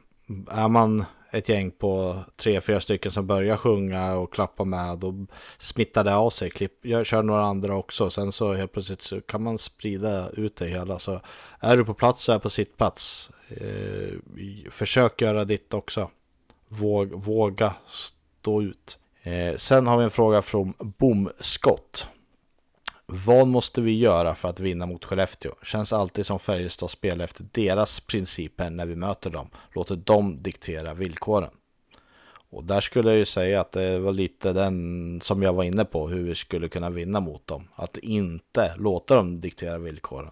Är 0.51 0.67
man 0.67 1.05
ett 1.31 1.49
gäng 1.49 1.71
på 1.71 2.19
tre, 2.35 2.61
fyra 2.61 2.79
stycken 2.79 3.11
som 3.11 3.27
börjar 3.27 3.57
sjunga 3.57 4.15
och 4.15 4.33
klappa 4.33 4.63
med, 4.63 4.97
då 4.97 5.25
smittar 5.59 6.03
det 6.03 6.15
av 6.15 6.29
sig. 6.29 6.49
Klipp, 6.49 6.85
gör, 6.85 7.03
kör 7.03 7.23
några 7.23 7.45
andra 7.45 7.75
också. 7.75 8.09
Sen 8.09 8.31
så 8.31 8.53
helt 8.53 8.71
plötsligt 8.71 9.01
så 9.01 9.21
kan 9.21 9.43
man 9.43 9.57
sprida 9.57 10.29
ut 10.29 10.55
det 10.55 10.67
hela. 10.67 10.99
Så 10.99 11.21
är 11.59 11.77
du 11.77 11.85
på 11.85 11.93
plats 11.93 12.23
så 12.23 12.31
är 12.31 12.39
på 12.39 12.49
sitt 12.49 12.77
plats. 12.77 13.31
Eh, 13.49 14.13
försök 14.69 15.21
göra 15.21 15.45
ditt 15.45 15.73
också. 15.73 16.09
Våg, 16.67 17.11
våga 17.13 17.73
stå 17.87 18.61
ut. 18.61 18.97
Eh, 19.23 19.55
sen 19.55 19.87
har 19.87 19.97
vi 19.97 20.03
en 20.03 20.09
fråga 20.09 20.41
från 20.41 20.73
Bomskott. 20.79 22.07
Vad 23.13 23.47
måste 23.47 23.81
vi 23.81 23.97
göra 23.97 24.35
för 24.35 24.49
att 24.49 24.59
vinna 24.59 24.85
mot 24.85 25.05
Skellefteå? 25.05 25.51
Känns 25.63 25.93
alltid 25.93 26.25
som 26.25 26.39
Färjestad 26.39 26.89
spelar 26.89 27.25
efter 27.25 27.45
deras 27.51 27.99
principer 27.99 28.69
när 28.69 28.85
vi 28.85 28.95
möter 28.95 29.29
dem. 29.29 29.49
Låter 29.75 29.95
dem 29.95 30.43
diktera 30.43 30.93
villkoren. 30.93 31.49
Och 32.49 32.63
där 32.63 32.81
skulle 32.81 33.09
jag 33.09 33.17
ju 33.17 33.25
säga 33.25 33.61
att 33.61 33.71
det 33.71 33.99
var 33.99 34.11
lite 34.11 34.53
den 34.53 35.21
som 35.23 35.43
jag 35.43 35.53
var 35.53 35.63
inne 35.63 35.85
på, 35.85 36.07
hur 36.07 36.23
vi 36.23 36.35
skulle 36.35 36.69
kunna 36.69 36.89
vinna 36.89 37.19
mot 37.19 37.47
dem. 37.47 37.67
Att 37.75 37.97
inte 37.97 38.75
låta 38.77 39.15
dem 39.15 39.41
diktera 39.41 39.77
villkoren. 39.77 40.31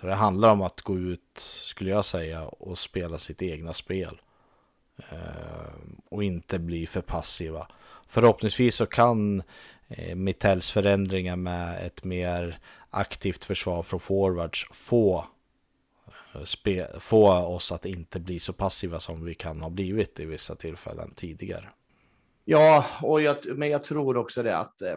Så 0.00 0.06
det 0.06 0.14
handlar 0.14 0.50
om 0.50 0.62
att 0.62 0.80
gå 0.80 0.98
ut, 0.98 1.38
skulle 1.62 1.90
jag 1.90 2.04
säga, 2.04 2.44
och 2.44 2.78
spela 2.78 3.18
sitt 3.18 3.42
egna 3.42 3.72
spel. 3.72 4.20
Eh, 5.10 5.72
och 6.08 6.24
inte 6.24 6.58
bli 6.58 6.86
för 6.86 7.00
passiva. 7.00 7.66
Förhoppningsvis 8.08 8.74
så 8.74 8.86
kan 8.86 9.38
eh, 9.38 9.44
Eh, 9.96 10.16
Mittells 10.16 10.70
förändringar 10.70 11.36
med 11.36 11.86
ett 11.86 12.04
mer 12.04 12.58
aktivt 12.90 13.44
försvar 13.44 13.82
från 13.82 14.00
forwards 14.00 14.66
få, 14.72 15.26
eh, 16.34 16.44
spe, 16.44 17.00
få 17.00 17.32
oss 17.32 17.72
att 17.72 17.84
inte 17.84 18.20
bli 18.20 18.40
så 18.40 18.52
passiva 18.52 19.00
som 19.00 19.24
vi 19.24 19.34
kan 19.34 19.60
ha 19.60 19.70
blivit 19.70 20.20
i 20.20 20.24
vissa 20.24 20.54
tillfällen 20.54 21.12
tidigare. 21.16 21.68
Ja, 22.44 22.86
och 23.02 23.20
jag, 23.20 23.36
men 23.54 23.70
jag 23.70 23.84
tror 23.84 24.16
också 24.16 24.42
det 24.42 24.58
att 24.58 24.82
eh, 24.82 24.96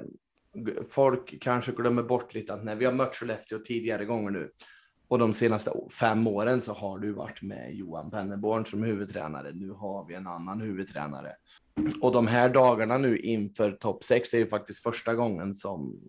folk 0.90 1.42
kanske 1.42 1.72
glömmer 1.72 2.04
bort 2.04 2.34
lite 2.34 2.54
att 2.54 2.64
när 2.64 2.76
vi 2.76 2.86
har 2.86 2.94
mött 2.94 3.16
Skellefteå 3.16 3.60
tidigare 3.60 4.06
gånger 4.06 4.32
nu 4.32 4.52
och 5.08 5.20
de 5.20 5.34
senaste 5.34 5.72
fem 6.00 6.28
åren 6.28 6.62
så 6.62 6.74
har 6.74 7.00
du 7.00 7.12
varit 7.12 7.42
med 7.42 7.74
Johan 7.74 8.12
Penneborn 8.12 8.66
som 8.66 8.84
huvudtränare. 8.84 9.52
Nu 9.54 9.70
har 9.70 10.06
vi 10.06 10.16
en 10.16 10.28
annan 10.28 10.62
huvudtränare. 10.62 11.36
Och 12.02 12.12
de 12.12 12.28
här 12.28 12.50
dagarna 12.50 12.98
nu 12.98 13.18
inför 13.18 13.72
topp 13.72 14.04
sex 14.04 14.34
är 14.34 14.38
ju 14.38 14.48
faktiskt 14.48 14.84
första 14.84 15.14
gången 15.14 15.54
som 15.54 16.00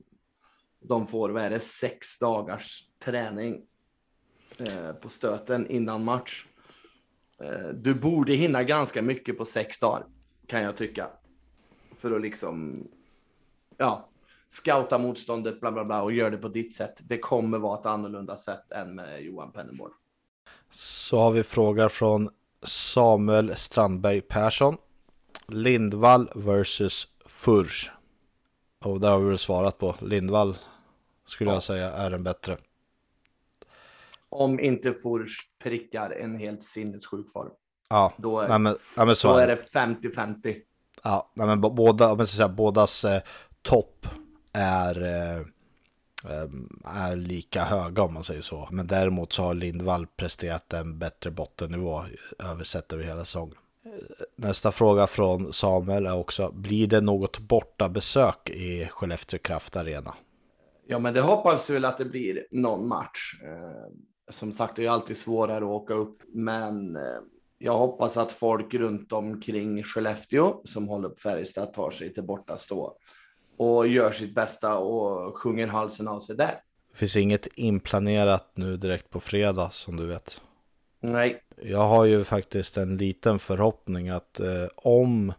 de 0.81 1.07
får, 1.07 1.31
vad 1.31 1.43
är 1.43 1.51
det, 1.51 1.61
sex 1.61 2.19
dagars 2.19 2.83
träning 3.05 3.63
eh, 4.59 4.93
på 4.93 5.09
stöten 5.09 5.71
innan 5.71 6.05
match. 6.05 6.47
Eh, 7.41 7.69
du 7.75 7.95
borde 7.95 8.35
hinna 8.35 8.63
ganska 8.63 9.03
mycket 9.03 9.39
på 9.39 9.45
sex 9.45 9.79
dagar, 9.79 10.07
kan 10.47 10.63
jag 10.63 10.77
tycka. 10.77 11.11
För 11.95 12.13
att 12.13 12.23
liksom, 12.23 12.85
ja, 13.77 14.09
scouta 14.51 14.99
motståndet, 14.99 15.61
bla 15.61 15.73
bla 15.73 15.85
bla, 15.85 16.03
och 16.03 16.13
gör 16.13 16.31
det 16.31 16.39
på 16.39 16.49
ditt 16.49 16.75
sätt. 16.75 17.01
Det 17.09 17.19
kommer 17.19 17.59
vara 17.59 17.79
ett 17.79 17.87
annorlunda 17.87 18.37
sätt 18.37 18.73
än 18.73 18.95
med 18.95 19.23
Johan 19.23 19.53
Pennerborn. 19.53 19.93
Så 20.71 21.19
har 21.19 21.33
vi 21.33 21.43
frågor 21.43 21.89
från 21.89 22.31
Samuel 22.63 23.57
Strandberg 23.57 24.21
Persson. 24.21 24.77
Lindvall 25.49 26.31
versus 26.35 27.09
Furch. 27.27 27.91
Och 28.85 29.01
där 29.01 29.11
har 29.11 29.19
vi 29.19 29.29
väl 29.29 29.39
svarat 29.39 29.79
på. 29.79 29.95
Lindvall 30.01 30.57
skulle 31.27 31.51
ja. 31.51 31.55
jag 31.55 31.63
säga 31.63 31.93
är 31.93 32.11
en 32.11 32.23
bättre. 32.23 32.57
Om 34.29 34.61
inte 34.61 34.93
Furch 34.93 35.49
prickar 35.63 36.11
en 36.11 36.37
helt 36.37 36.63
sinnessjuk 36.63 37.33
form. 37.33 37.51
Ja, 37.89 38.13
då 38.17 38.41
är, 38.41 38.49
nej, 38.49 38.59
men, 38.59 38.77
ja, 38.97 39.05
men 39.05 39.17
så 39.17 39.29
då 39.29 39.39
är 39.39 39.47
det 39.47 39.73
50-50. 39.75 40.57
Ja, 41.03 41.31
nej, 41.35 41.47
men 41.47 41.61
båda, 41.61 42.13
om 42.13 42.19
jag 42.19 42.29
ska 42.29 42.37
säga, 42.37 42.49
bådas 42.49 43.05
eh, 43.05 43.23
topp 43.63 44.07
är, 44.53 45.03
eh, 45.03 45.41
eh, 46.33 46.49
är 46.85 47.17
lika 47.17 47.65
höga 47.65 48.03
om 48.03 48.15
man 48.15 48.25
säger 48.25 48.43
så. 48.43 48.69
Men 48.71 48.87
däremot 48.87 49.33
så 49.33 49.43
har 49.43 49.55
Lindvall 49.55 50.07
presterat 50.07 50.73
en 50.73 50.99
bättre 50.99 51.31
bottennivå 51.31 52.05
översett 52.39 52.93
över 52.93 53.05
hela 53.05 53.25
säsongen. 53.25 53.57
Nästa 54.37 54.73
fråga 54.73 55.07
från 55.07 55.53
Samuel 55.53 56.07
är 56.07 56.17
också, 56.17 56.53
blir 56.53 56.87
det 56.87 57.01
något 57.01 57.39
borta 57.39 57.89
besök 57.89 58.51
i 58.51 58.89
Skellefteå 58.91 59.39
Kraft 59.39 59.77
Arena? 59.77 60.15
Ja, 60.87 60.99
men 60.99 61.15
det 61.15 61.21
hoppas 61.21 61.71
vi 61.71 61.75
väl 61.75 61.85
att 61.85 61.99
det 61.99 62.05
blir 62.05 62.47
någon 62.51 62.89
match. 62.89 63.41
Eh, 63.43 63.93
som 64.33 64.53
sagt, 64.53 64.77
det 64.77 64.87
är 64.87 64.91
alltid 64.91 65.17
svårare 65.17 65.57
att 65.57 65.71
åka 65.71 65.95
upp, 65.95 66.19
men 66.27 66.99
jag 67.59 67.79
hoppas 67.79 68.17
att 68.17 68.33
folk 68.33 68.75
runt 68.75 69.13
omkring 69.13 69.83
Skellefteå 69.83 70.61
som 70.65 70.89
håller 70.89 71.09
på 71.09 71.17
Färjestad 71.17 71.73
tar 71.73 71.91
sig 71.91 72.15
till 72.15 72.23
borta 72.23 72.57
stå 72.57 72.97
och 73.57 73.89
gör 73.89 74.11
sitt 74.11 74.35
bästa 74.35 74.79
och 74.79 75.39
sjunger 75.39 75.67
halsen 75.67 76.09
av 76.09 76.21
sig 76.21 76.37
där. 76.37 76.61
Det 76.91 76.99
finns 76.99 77.17
inget 77.17 77.47
inplanerat 77.55 78.53
nu 78.55 78.77
direkt 78.77 79.11
på 79.11 79.21
fredag 79.21 79.71
som 79.73 79.97
du 79.97 80.07
vet. 80.07 80.41
Nej. 81.01 81.43
Jag 81.63 81.89
har 81.89 82.05
ju 82.05 82.25
faktiskt 82.25 82.77
en 82.77 82.97
liten 82.97 83.39
förhoppning 83.39 84.09
att 84.09 84.41
eh, 84.41 84.67
om 84.77 85.33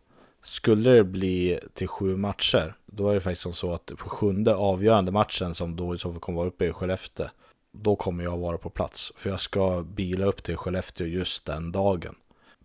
skulle 0.43 0.89
det 0.89 1.03
bli 1.03 1.59
till 1.73 1.87
sju 1.87 2.17
matcher, 2.17 2.75
då 2.85 3.09
är 3.09 3.13
det 3.13 3.21
faktiskt 3.21 3.41
som 3.41 3.53
så 3.53 3.73
att 3.73 3.85
på 3.85 4.09
sjunde 4.09 4.55
avgörande 4.55 5.11
matchen 5.11 5.55
som 5.55 5.75
då 5.75 5.95
i 5.95 5.99
så 5.99 6.11
fall 6.11 6.19
kommer 6.19 6.37
vara 6.37 6.47
uppe 6.47 6.65
i 6.65 6.73
Skellefteå, 6.73 7.27
då 7.71 7.95
kommer 7.95 8.23
jag 8.23 8.37
vara 8.37 8.57
på 8.57 8.69
plats. 8.69 9.11
För 9.15 9.29
jag 9.29 9.39
ska 9.39 9.83
bila 9.83 10.25
upp 10.25 10.43
till 10.43 10.57
Skellefteå 10.57 11.07
just 11.07 11.45
den 11.45 11.71
dagen. 11.71 12.15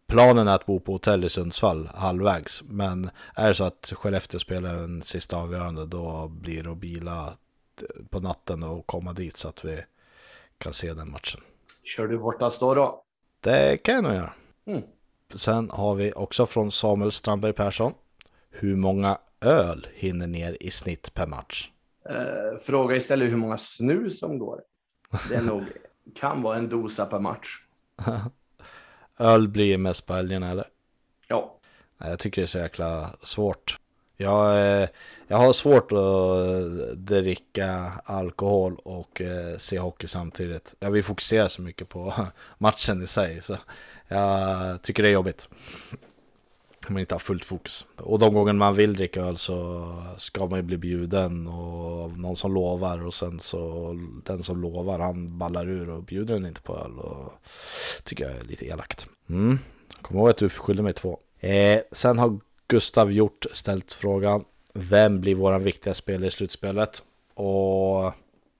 Planen 0.06 0.48
är 0.48 0.54
att 0.54 0.66
bo 0.66 0.80
på 0.80 0.92
hotell 0.92 1.24
i 1.24 1.28
Sundsvall 1.28 1.90
halvvägs. 1.94 2.62
Men 2.62 3.10
är 3.34 3.48
det 3.48 3.54
så 3.54 3.64
att 3.64 3.92
Skellefteå 3.96 4.40
spelar 4.40 4.74
en 4.74 5.02
sista 5.02 5.36
avgörande 5.36 5.86
då 5.86 6.28
blir 6.28 6.62
det 6.62 6.70
att 6.70 6.78
bila 6.78 7.32
på 8.10 8.20
natten 8.20 8.62
och 8.62 8.86
komma 8.86 9.12
dit 9.12 9.36
så 9.36 9.48
att 9.48 9.64
vi 9.64 9.84
kan 10.58 10.72
se 10.72 10.94
den 10.94 11.10
matchen. 11.10 11.40
Kör 11.82 12.08
du 12.08 12.18
borta 12.18 12.50
stå 12.50 12.74
då? 12.74 13.04
Det 13.42 13.76
kan 13.76 13.94
jag 13.94 14.04
nog 14.04 14.14
göra. 14.14 14.32
Mm. 14.66 14.82
Sen 15.34 15.70
har 15.70 15.94
vi 15.94 16.12
också 16.12 16.46
från 16.46 16.72
Samuel 16.72 17.12
Strandberg 17.12 17.52
Persson. 17.52 17.92
Hur 18.50 18.76
många 18.76 19.18
öl 19.40 19.86
hinner 19.94 20.26
ner 20.26 20.56
i 20.60 20.70
snitt 20.70 21.14
per 21.14 21.26
match? 21.26 21.70
Eh, 22.08 22.58
fråga 22.60 22.96
istället 22.96 23.30
hur 23.30 23.36
många 23.36 23.58
snus 23.58 24.18
som 24.18 24.38
går. 24.38 24.60
Det 25.28 25.34
är 25.34 25.42
nog, 25.42 25.64
kan 26.14 26.42
vara 26.42 26.56
en 26.56 26.68
dosa 26.68 27.06
per 27.06 27.18
match. 27.18 27.48
Öl 29.18 29.48
blir 29.48 29.78
mest 29.78 30.06
på 30.06 30.14
helgerna 30.14 30.50
eller? 30.50 30.66
Ja. 31.28 31.58
Jag 31.98 32.18
tycker 32.18 32.42
det 32.42 32.46
är 32.46 32.46
så 32.46 32.58
jäkla 32.58 33.10
svårt. 33.22 33.78
Jag, 34.16 34.56
eh, 34.82 34.88
jag 35.26 35.36
har 35.36 35.52
svårt 35.52 35.92
att 35.92 35.98
eh, 35.98 36.96
dricka 36.96 37.92
alkohol 38.04 38.76
och 38.84 39.20
eh, 39.20 39.58
se 39.58 39.78
hockey 39.78 40.06
samtidigt. 40.06 40.74
Jag 40.80 40.90
vill 40.90 41.04
fokusera 41.04 41.48
så 41.48 41.62
mycket 41.62 41.88
på 41.88 42.14
matchen 42.58 43.02
i 43.02 43.06
sig. 43.06 43.42
Så 43.42 43.56
jag 44.08 44.82
tycker 44.82 45.02
det 45.02 45.08
är 45.08 45.12
jobbigt. 45.12 45.48
Om 46.88 46.94
man 46.94 47.00
inte 47.00 47.14
har 47.14 47.20
fullt 47.20 47.44
fokus. 47.44 47.86
Och 47.96 48.18
de 48.18 48.34
gånger 48.34 48.52
man 48.52 48.74
vill 48.74 48.94
dricka 48.94 49.20
öl 49.20 49.36
så 49.36 49.86
ska 50.18 50.46
man 50.46 50.58
ju 50.58 50.62
bli 50.62 50.76
bjuden 50.76 51.46
och 51.46 52.18
någon 52.18 52.36
som 52.36 52.54
lovar 52.54 53.06
och 53.06 53.14
sen 53.14 53.40
så 53.40 53.92
den 54.24 54.42
som 54.42 54.60
lovar 54.60 54.98
han 54.98 55.38
ballar 55.38 55.68
ur 55.68 55.90
och 55.90 56.02
bjuder 56.02 56.34
den 56.34 56.46
inte 56.46 56.60
på 56.60 56.76
öl 56.76 56.98
och 56.98 57.32
tycker 58.04 58.24
jag 58.24 58.36
är 58.36 58.44
lite 58.44 58.66
elakt. 58.66 59.06
Mm. 59.28 59.58
Kom 60.02 60.16
ihåg 60.16 60.28
att 60.28 60.36
du 60.36 60.48
skyller 60.48 60.82
mig 60.82 60.92
två. 60.92 61.18
Eh, 61.40 61.80
sen 61.92 62.18
har 62.18 62.38
Gustav 62.72 63.12
Hjort 63.12 63.46
ställt 63.52 63.92
frågan 63.92 64.44
Vem 64.74 65.20
blir 65.20 65.34
våran 65.34 65.62
viktiga 65.62 65.94
spelare 65.94 66.26
i 66.26 66.30
slutspelet? 66.30 67.02
Och 67.34 68.12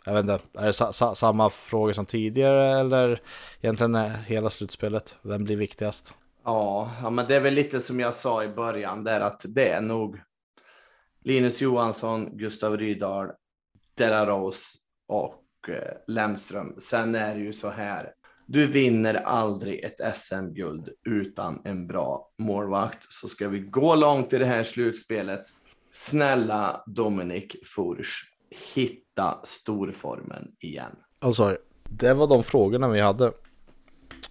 jag 0.04 0.12
vet 0.12 0.20
inte, 0.20 0.38
är 0.54 0.66
det 0.66 0.72
sa 0.72 0.92
sa 0.92 1.14
samma 1.14 1.50
fråga 1.50 1.94
som 1.94 2.06
tidigare 2.06 2.80
eller 2.80 3.20
egentligen 3.60 3.94
är 3.94 4.08
hela 4.08 4.50
slutspelet? 4.50 5.16
Vem 5.22 5.44
blir 5.44 5.56
viktigast? 5.56 6.14
Ja, 6.44 6.90
ja, 7.02 7.10
men 7.10 7.26
det 7.26 7.36
är 7.36 7.40
väl 7.40 7.54
lite 7.54 7.80
som 7.80 8.00
jag 8.00 8.14
sa 8.14 8.44
i 8.44 8.48
början 8.48 9.04
där 9.04 9.20
att 9.20 9.44
det 9.48 9.68
är 9.68 9.80
nog 9.80 10.20
Linus 11.24 11.60
Johansson, 11.60 12.36
Gustav 12.36 12.76
Rydahl, 12.76 13.28
Delaros 13.94 14.74
och 15.08 15.68
eh, 15.68 15.96
Lemström. 16.06 16.74
Sen 16.78 17.14
är 17.14 17.34
det 17.34 17.40
ju 17.40 17.52
så 17.52 17.70
här. 17.70 18.12
Du 18.46 18.66
vinner 18.66 19.14
aldrig 19.14 19.84
ett 19.84 20.16
SM-guld 20.16 20.88
utan 21.04 21.62
en 21.64 21.86
bra 21.86 22.28
målvakt. 22.38 23.12
Så 23.12 23.28
ska 23.28 23.48
vi 23.48 23.58
gå 23.60 23.94
långt 23.94 24.32
i 24.32 24.38
det 24.38 24.46
här 24.46 24.62
slutspelet. 24.64 25.42
Snälla 25.92 26.82
Dominik 26.86 27.56
Furch, 27.76 28.08
hitta 28.74 29.40
storformen 29.44 30.48
igen. 30.60 30.96
Sorry. 31.34 31.56
Det 31.84 32.14
var 32.14 32.26
de 32.26 32.44
frågorna 32.44 32.88
vi 32.88 33.00
hade 33.00 33.32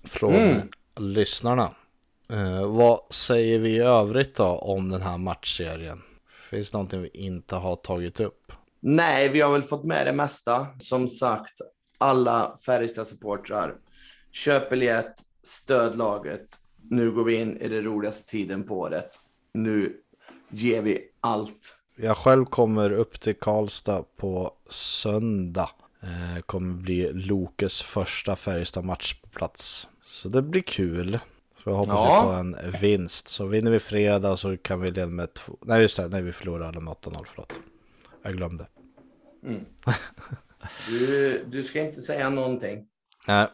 från 0.03 0.33
Mm. 0.33 0.57
lyssnarna. 0.99 1.71
Eh, 2.31 2.65
vad 2.67 2.99
säger 3.09 3.59
vi 3.59 3.69
i 3.69 3.79
övrigt 3.79 4.35
då 4.35 4.45
om 4.45 4.89
den 4.89 5.01
här 5.01 5.17
matchserien? 5.17 6.01
Finns 6.49 6.71
det 6.71 6.77
någonting 6.77 7.01
vi 7.01 7.09
inte 7.13 7.55
har 7.55 7.75
tagit 7.75 8.19
upp? 8.19 8.51
Nej, 8.79 9.29
vi 9.29 9.41
har 9.41 9.51
väl 9.51 9.61
fått 9.63 9.83
med 9.83 10.07
det 10.07 10.13
mesta. 10.13 10.67
Som 10.79 11.07
sagt, 11.09 11.53
alla 11.97 12.55
Färjestad-supportrar, 12.65 13.75
köp 14.31 14.69
biljett, 14.69 15.13
stöd 15.43 15.97
laget. 15.97 16.47
Nu 16.89 17.11
går 17.11 17.23
vi 17.23 17.35
in 17.35 17.57
i 17.57 17.67
den 17.67 17.83
roligaste 17.83 18.29
tiden 18.29 18.63
på 18.63 18.79
året. 18.79 19.19
Nu 19.53 19.97
ger 20.49 20.81
vi 20.81 21.09
allt. 21.21 21.77
Jag 21.95 22.17
själv 22.17 22.45
kommer 22.45 22.91
upp 22.91 23.21
till 23.21 23.35
Karlstad 23.35 24.03
på 24.17 24.53
söndag. 24.69 25.69
Eh, 26.03 26.41
kommer 26.41 26.73
bli 26.75 27.13
Lokes 27.13 27.81
första 27.81 28.35
Färjestad-match 28.35 29.13
på 29.21 29.27
plats. 29.29 29.87
Så 30.03 30.29
det 30.29 30.41
blir 30.41 30.61
kul. 30.61 31.19
Så 31.63 31.69
jag 31.69 31.75
hoppas 31.75 31.93
Ja. 31.95 32.21
vi 32.21 32.27
på 32.27 32.33
en 32.39 32.55
vinst. 32.81 33.27
Så 33.27 33.45
vinner 33.45 33.71
vi 33.71 33.79
fredag 33.79 34.37
så 34.37 34.57
kan 34.57 34.81
vi 34.81 34.91
leda 34.91 35.07
med 35.07 35.33
två... 35.33 35.57
Nej 35.61 35.81
just 35.81 35.97
det, 35.97 36.07
nej 36.07 36.21
vi 36.21 36.31
förlorade 36.31 36.79
med 36.79 36.93
8-0, 36.93 37.25
förlåt. 37.27 37.53
Jag 38.23 38.33
glömde. 38.37 38.67
Du, 40.87 41.43
du 41.47 41.63
ska 41.63 41.81
inte 41.81 42.01
säga 42.01 42.29
någonting. 42.29 42.87
Nej. 43.27 43.47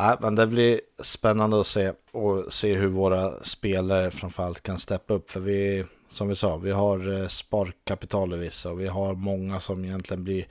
Nej, 0.00 0.16
men 0.20 0.34
det 0.34 0.46
blir 0.46 0.80
spännande 0.98 1.60
att 1.60 1.66
se 1.66 1.92
och 2.12 2.52
se 2.52 2.74
hur 2.74 2.88
våra 2.88 3.44
spelare 3.44 4.10
framförallt 4.10 4.62
kan 4.62 4.78
steppa 4.78 5.14
upp. 5.14 5.30
För 5.30 5.40
vi, 5.40 5.84
som 6.08 6.28
vi 6.28 6.36
sa, 6.36 6.56
vi 6.56 6.70
har 6.70 7.20
eh, 7.20 7.28
sparkapital 7.28 8.34
i 8.34 8.36
vissa 8.36 8.70
och 8.70 8.80
vi 8.80 8.86
har 8.86 9.14
många 9.14 9.60
som 9.60 9.84
egentligen 9.84 10.24
blir... 10.24 10.46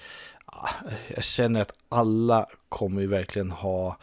Ah, 0.46 0.70
jag 1.16 1.24
känner 1.24 1.62
att 1.62 1.74
alla 1.90 2.46
kommer 2.70 3.02
ju 3.02 3.08
verkligen 3.08 3.52
ha 3.52 3.98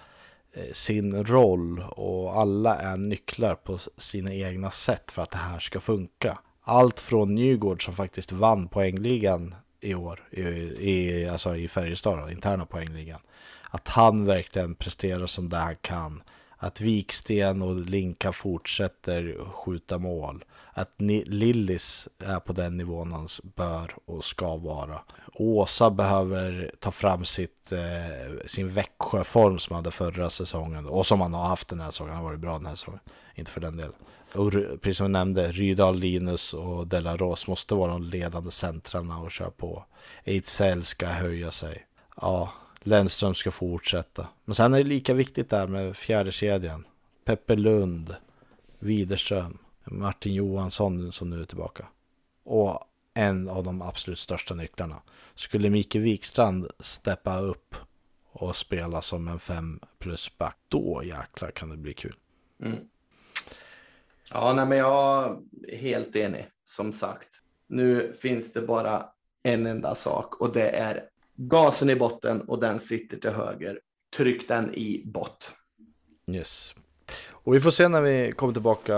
eh, 0.53 0.73
sin 0.73 1.25
roll 1.25 1.81
och 1.81 2.41
alla 2.41 2.75
är 2.77 2.97
nycklar 2.97 3.55
på 3.55 3.79
sina 3.97 4.35
egna 4.35 4.71
sätt 4.71 5.11
för 5.11 5.23
att 5.23 5.31
det 5.31 5.39
här 5.39 5.59
ska 5.59 5.81
funka. 5.81 6.39
Allt 6.63 7.01
från 7.01 7.35
Nygård 7.35 7.85
som 7.85 7.95
faktiskt 7.95 8.33
vann 8.33 8.69
poängligan 8.69 9.55
i 9.81 9.95
år, 9.95 10.29
i, 10.31 10.41
i, 10.41 11.29
alltså 11.29 11.57
i 11.57 11.69
Färjestad, 11.69 12.19
då, 12.19 12.31
interna 12.31 12.67
poängligan. 12.67 13.21
Att 13.75 13.89
han 13.89 14.25
verkligen 14.27 14.75
presterar 14.75 15.27
som 15.27 15.49
det 15.49 15.57
han 15.57 15.77
kan. 15.77 16.23
Att 16.57 16.81
Viksten 16.81 17.63
och 17.63 17.75
Linka 17.77 18.33
fortsätter 18.33 19.39
skjuta 19.53 19.99
mål. 19.99 20.45
Att 20.73 20.95
Ni- 21.01 21.25
Lillis 21.25 22.09
är 22.19 22.41
på 22.41 22.53
den 22.53 22.77
nivån 22.77 23.13
han 23.13 23.29
bör 23.43 23.95
och 24.05 24.25
ska 24.25 24.57
vara. 24.57 25.01
Åsa 25.35 25.91
behöver 25.91 26.71
ta 26.81 26.91
fram 26.91 27.25
sitt, 27.25 27.73
eh, 27.73 28.47
sin 28.47 28.73
Växjöform 28.73 29.59
som 29.59 29.75
han 29.75 29.85
hade 29.85 29.91
förra 29.97 30.31
säsongen. 30.31 30.87
Och 30.87 31.07
som 31.07 31.21
han 31.21 31.35
har 31.35 31.47
haft 31.47 31.69
den 31.69 31.81
här 31.81 31.91
säsongen. 31.91 32.15
Han 32.15 32.23
har 32.25 32.31
varit 32.31 32.41
bra 32.41 32.53
den 32.59 32.67
här 32.67 32.75
säsongen. 32.77 33.01
Inte 33.35 33.51
för 33.51 33.61
den 33.61 33.77
delen. 33.77 33.95
Och 34.35 34.53
precis 34.83 34.97
som 34.97 35.05
jag 35.05 35.11
nämnde, 35.11 35.53
Rydahl, 35.53 35.97
Linus 35.99 36.55
och 36.55 36.87
Delaros 36.87 37.47
måste 37.47 37.75
vara 37.75 37.93
de 37.93 38.03
ledande 38.03 38.51
centrarna 38.51 39.19
och 39.19 39.31
köra 39.31 39.51
på. 39.51 39.85
Ejdsell 40.25 40.85
ska 40.85 41.07
höja 41.07 41.51
sig. 41.51 41.87
Ja, 42.21 42.53
Lennström 42.87 43.35
ska 43.35 43.51
fortsätta. 43.51 44.29
Men 44.45 44.55
sen 44.55 44.75
är 44.75 44.79
det 44.79 44.85
lika 44.85 45.15
viktigt 45.15 45.51
där 45.51 45.67
med 45.67 45.97
fjärde 45.97 46.33
kedjan. 46.33 46.87
Peppe 47.25 47.57
Lund, 47.57 48.17
Widerström, 48.79 49.59
Martin 49.85 50.35
Johansson 50.35 51.13
som 51.13 51.31
nu 51.31 51.41
är 51.41 51.45
tillbaka. 51.45 51.87
Och 52.45 52.81
en 53.15 53.49
av 53.49 53.65
de 53.65 53.83
absolut 53.83 54.19
största 54.19 54.55
nycklarna. 54.55 55.03
Skulle 55.35 55.71
Micke 55.71 55.95
Wikstrand 55.95 56.71
steppa 56.81 57.39
upp 57.39 57.75
och 58.33 58.57
spela 58.57 59.03
som 59.03 59.29
en 59.29 59.39
fem 59.39 59.81
plus 59.99 60.39
back, 60.39 60.57
då 60.69 61.03
jäklar 61.05 61.51
kan 61.51 61.71
det 61.71 61.77
bli 61.77 61.95
kul. 61.95 62.17
Mm. 62.61 62.79
Ja, 64.31 64.53
nej, 64.53 64.67
men 64.67 64.79
jag 64.79 65.39
är 65.69 65.77
helt 65.77 66.17
enig. 66.17 66.47
Som 66.65 66.93
sagt, 66.93 67.29
nu 67.67 68.13
finns 68.13 68.53
det 68.53 68.61
bara 68.61 69.07
en 69.43 69.67
enda 69.67 69.95
sak 69.95 70.35
och 70.41 70.53
det 70.53 70.69
är 70.69 71.09
gasen 71.37 71.91
i 71.91 71.97
botten 71.97 72.41
och 72.41 72.61
den 72.61 72.81
sitter 72.81 73.17
till 73.17 73.31
höger. 73.31 73.81
Tryck 74.17 74.49
den 74.49 74.75
i 74.75 75.03
bott. 75.05 75.53
Yes. 76.27 76.75
Och 77.31 77.55
vi 77.55 77.61
får 77.61 77.71
se 77.71 77.89
när 77.89 78.01
vi 78.01 78.33
kommer 78.33 78.53
tillbaka 78.53 78.95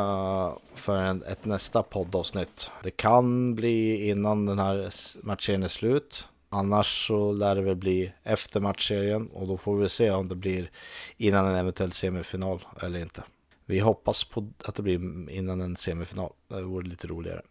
för 0.74 0.98
en, 0.98 1.22
ett 1.22 1.44
nästa 1.44 1.82
poddavsnitt. 1.82 2.70
Det 2.82 2.90
kan 2.90 3.54
bli 3.54 4.08
innan 4.08 4.46
den 4.46 4.58
här 4.58 4.92
matchserien 5.22 5.62
är 5.62 5.68
slut. 5.68 6.28
Annars 6.48 7.06
så 7.06 7.32
lär 7.32 7.54
det 7.54 7.62
väl 7.62 7.76
bli 7.76 8.12
efter 8.22 8.60
matchserien 8.60 9.28
och 9.28 9.48
då 9.48 9.56
får 9.56 9.76
vi 9.76 9.88
se 9.88 10.10
om 10.10 10.28
det 10.28 10.34
blir 10.34 10.70
innan 11.16 11.46
en 11.46 11.56
eventuell 11.56 11.92
semifinal 11.92 12.64
eller 12.82 12.98
inte. 12.98 13.22
Vi 13.64 13.78
hoppas 13.78 14.24
på 14.24 14.48
att 14.64 14.74
det 14.74 14.82
blir 14.82 15.30
innan 15.30 15.60
en 15.60 15.76
semifinal. 15.76 16.32
Det 16.48 16.62
vore 16.62 16.88
lite 16.88 17.06
roligare. 17.06 17.42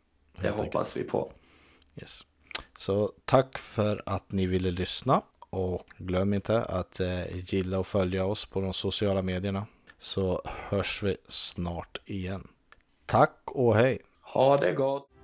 Det 0.41 0.49
hoppas 0.49 0.97
vi 0.97 1.03
på. 1.03 1.31
Yes. 1.95 2.23
Så 2.77 3.11
tack 3.25 3.57
för 3.57 4.03
att 4.05 4.31
ni 4.31 4.45
ville 4.45 4.71
lyssna 4.71 5.21
och 5.49 5.85
glöm 5.97 6.33
inte 6.33 6.63
att 6.63 6.99
eh, 6.99 7.53
gilla 7.53 7.79
och 7.79 7.87
följa 7.87 8.25
oss 8.25 8.45
på 8.45 8.61
de 8.61 8.73
sociala 8.73 9.21
medierna 9.21 9.65
så 9.99 10.41
hörs 10.45 11.03
vi 11.03 11.17
snart 11.27 11.97
igen. 12.05 12.47
Tack 13.05 13.41
och 13.45 13.75
hej! 13.75 14.01
Ha 14.21 14.57
det 14.57 14.73
gott! 14.73 15.14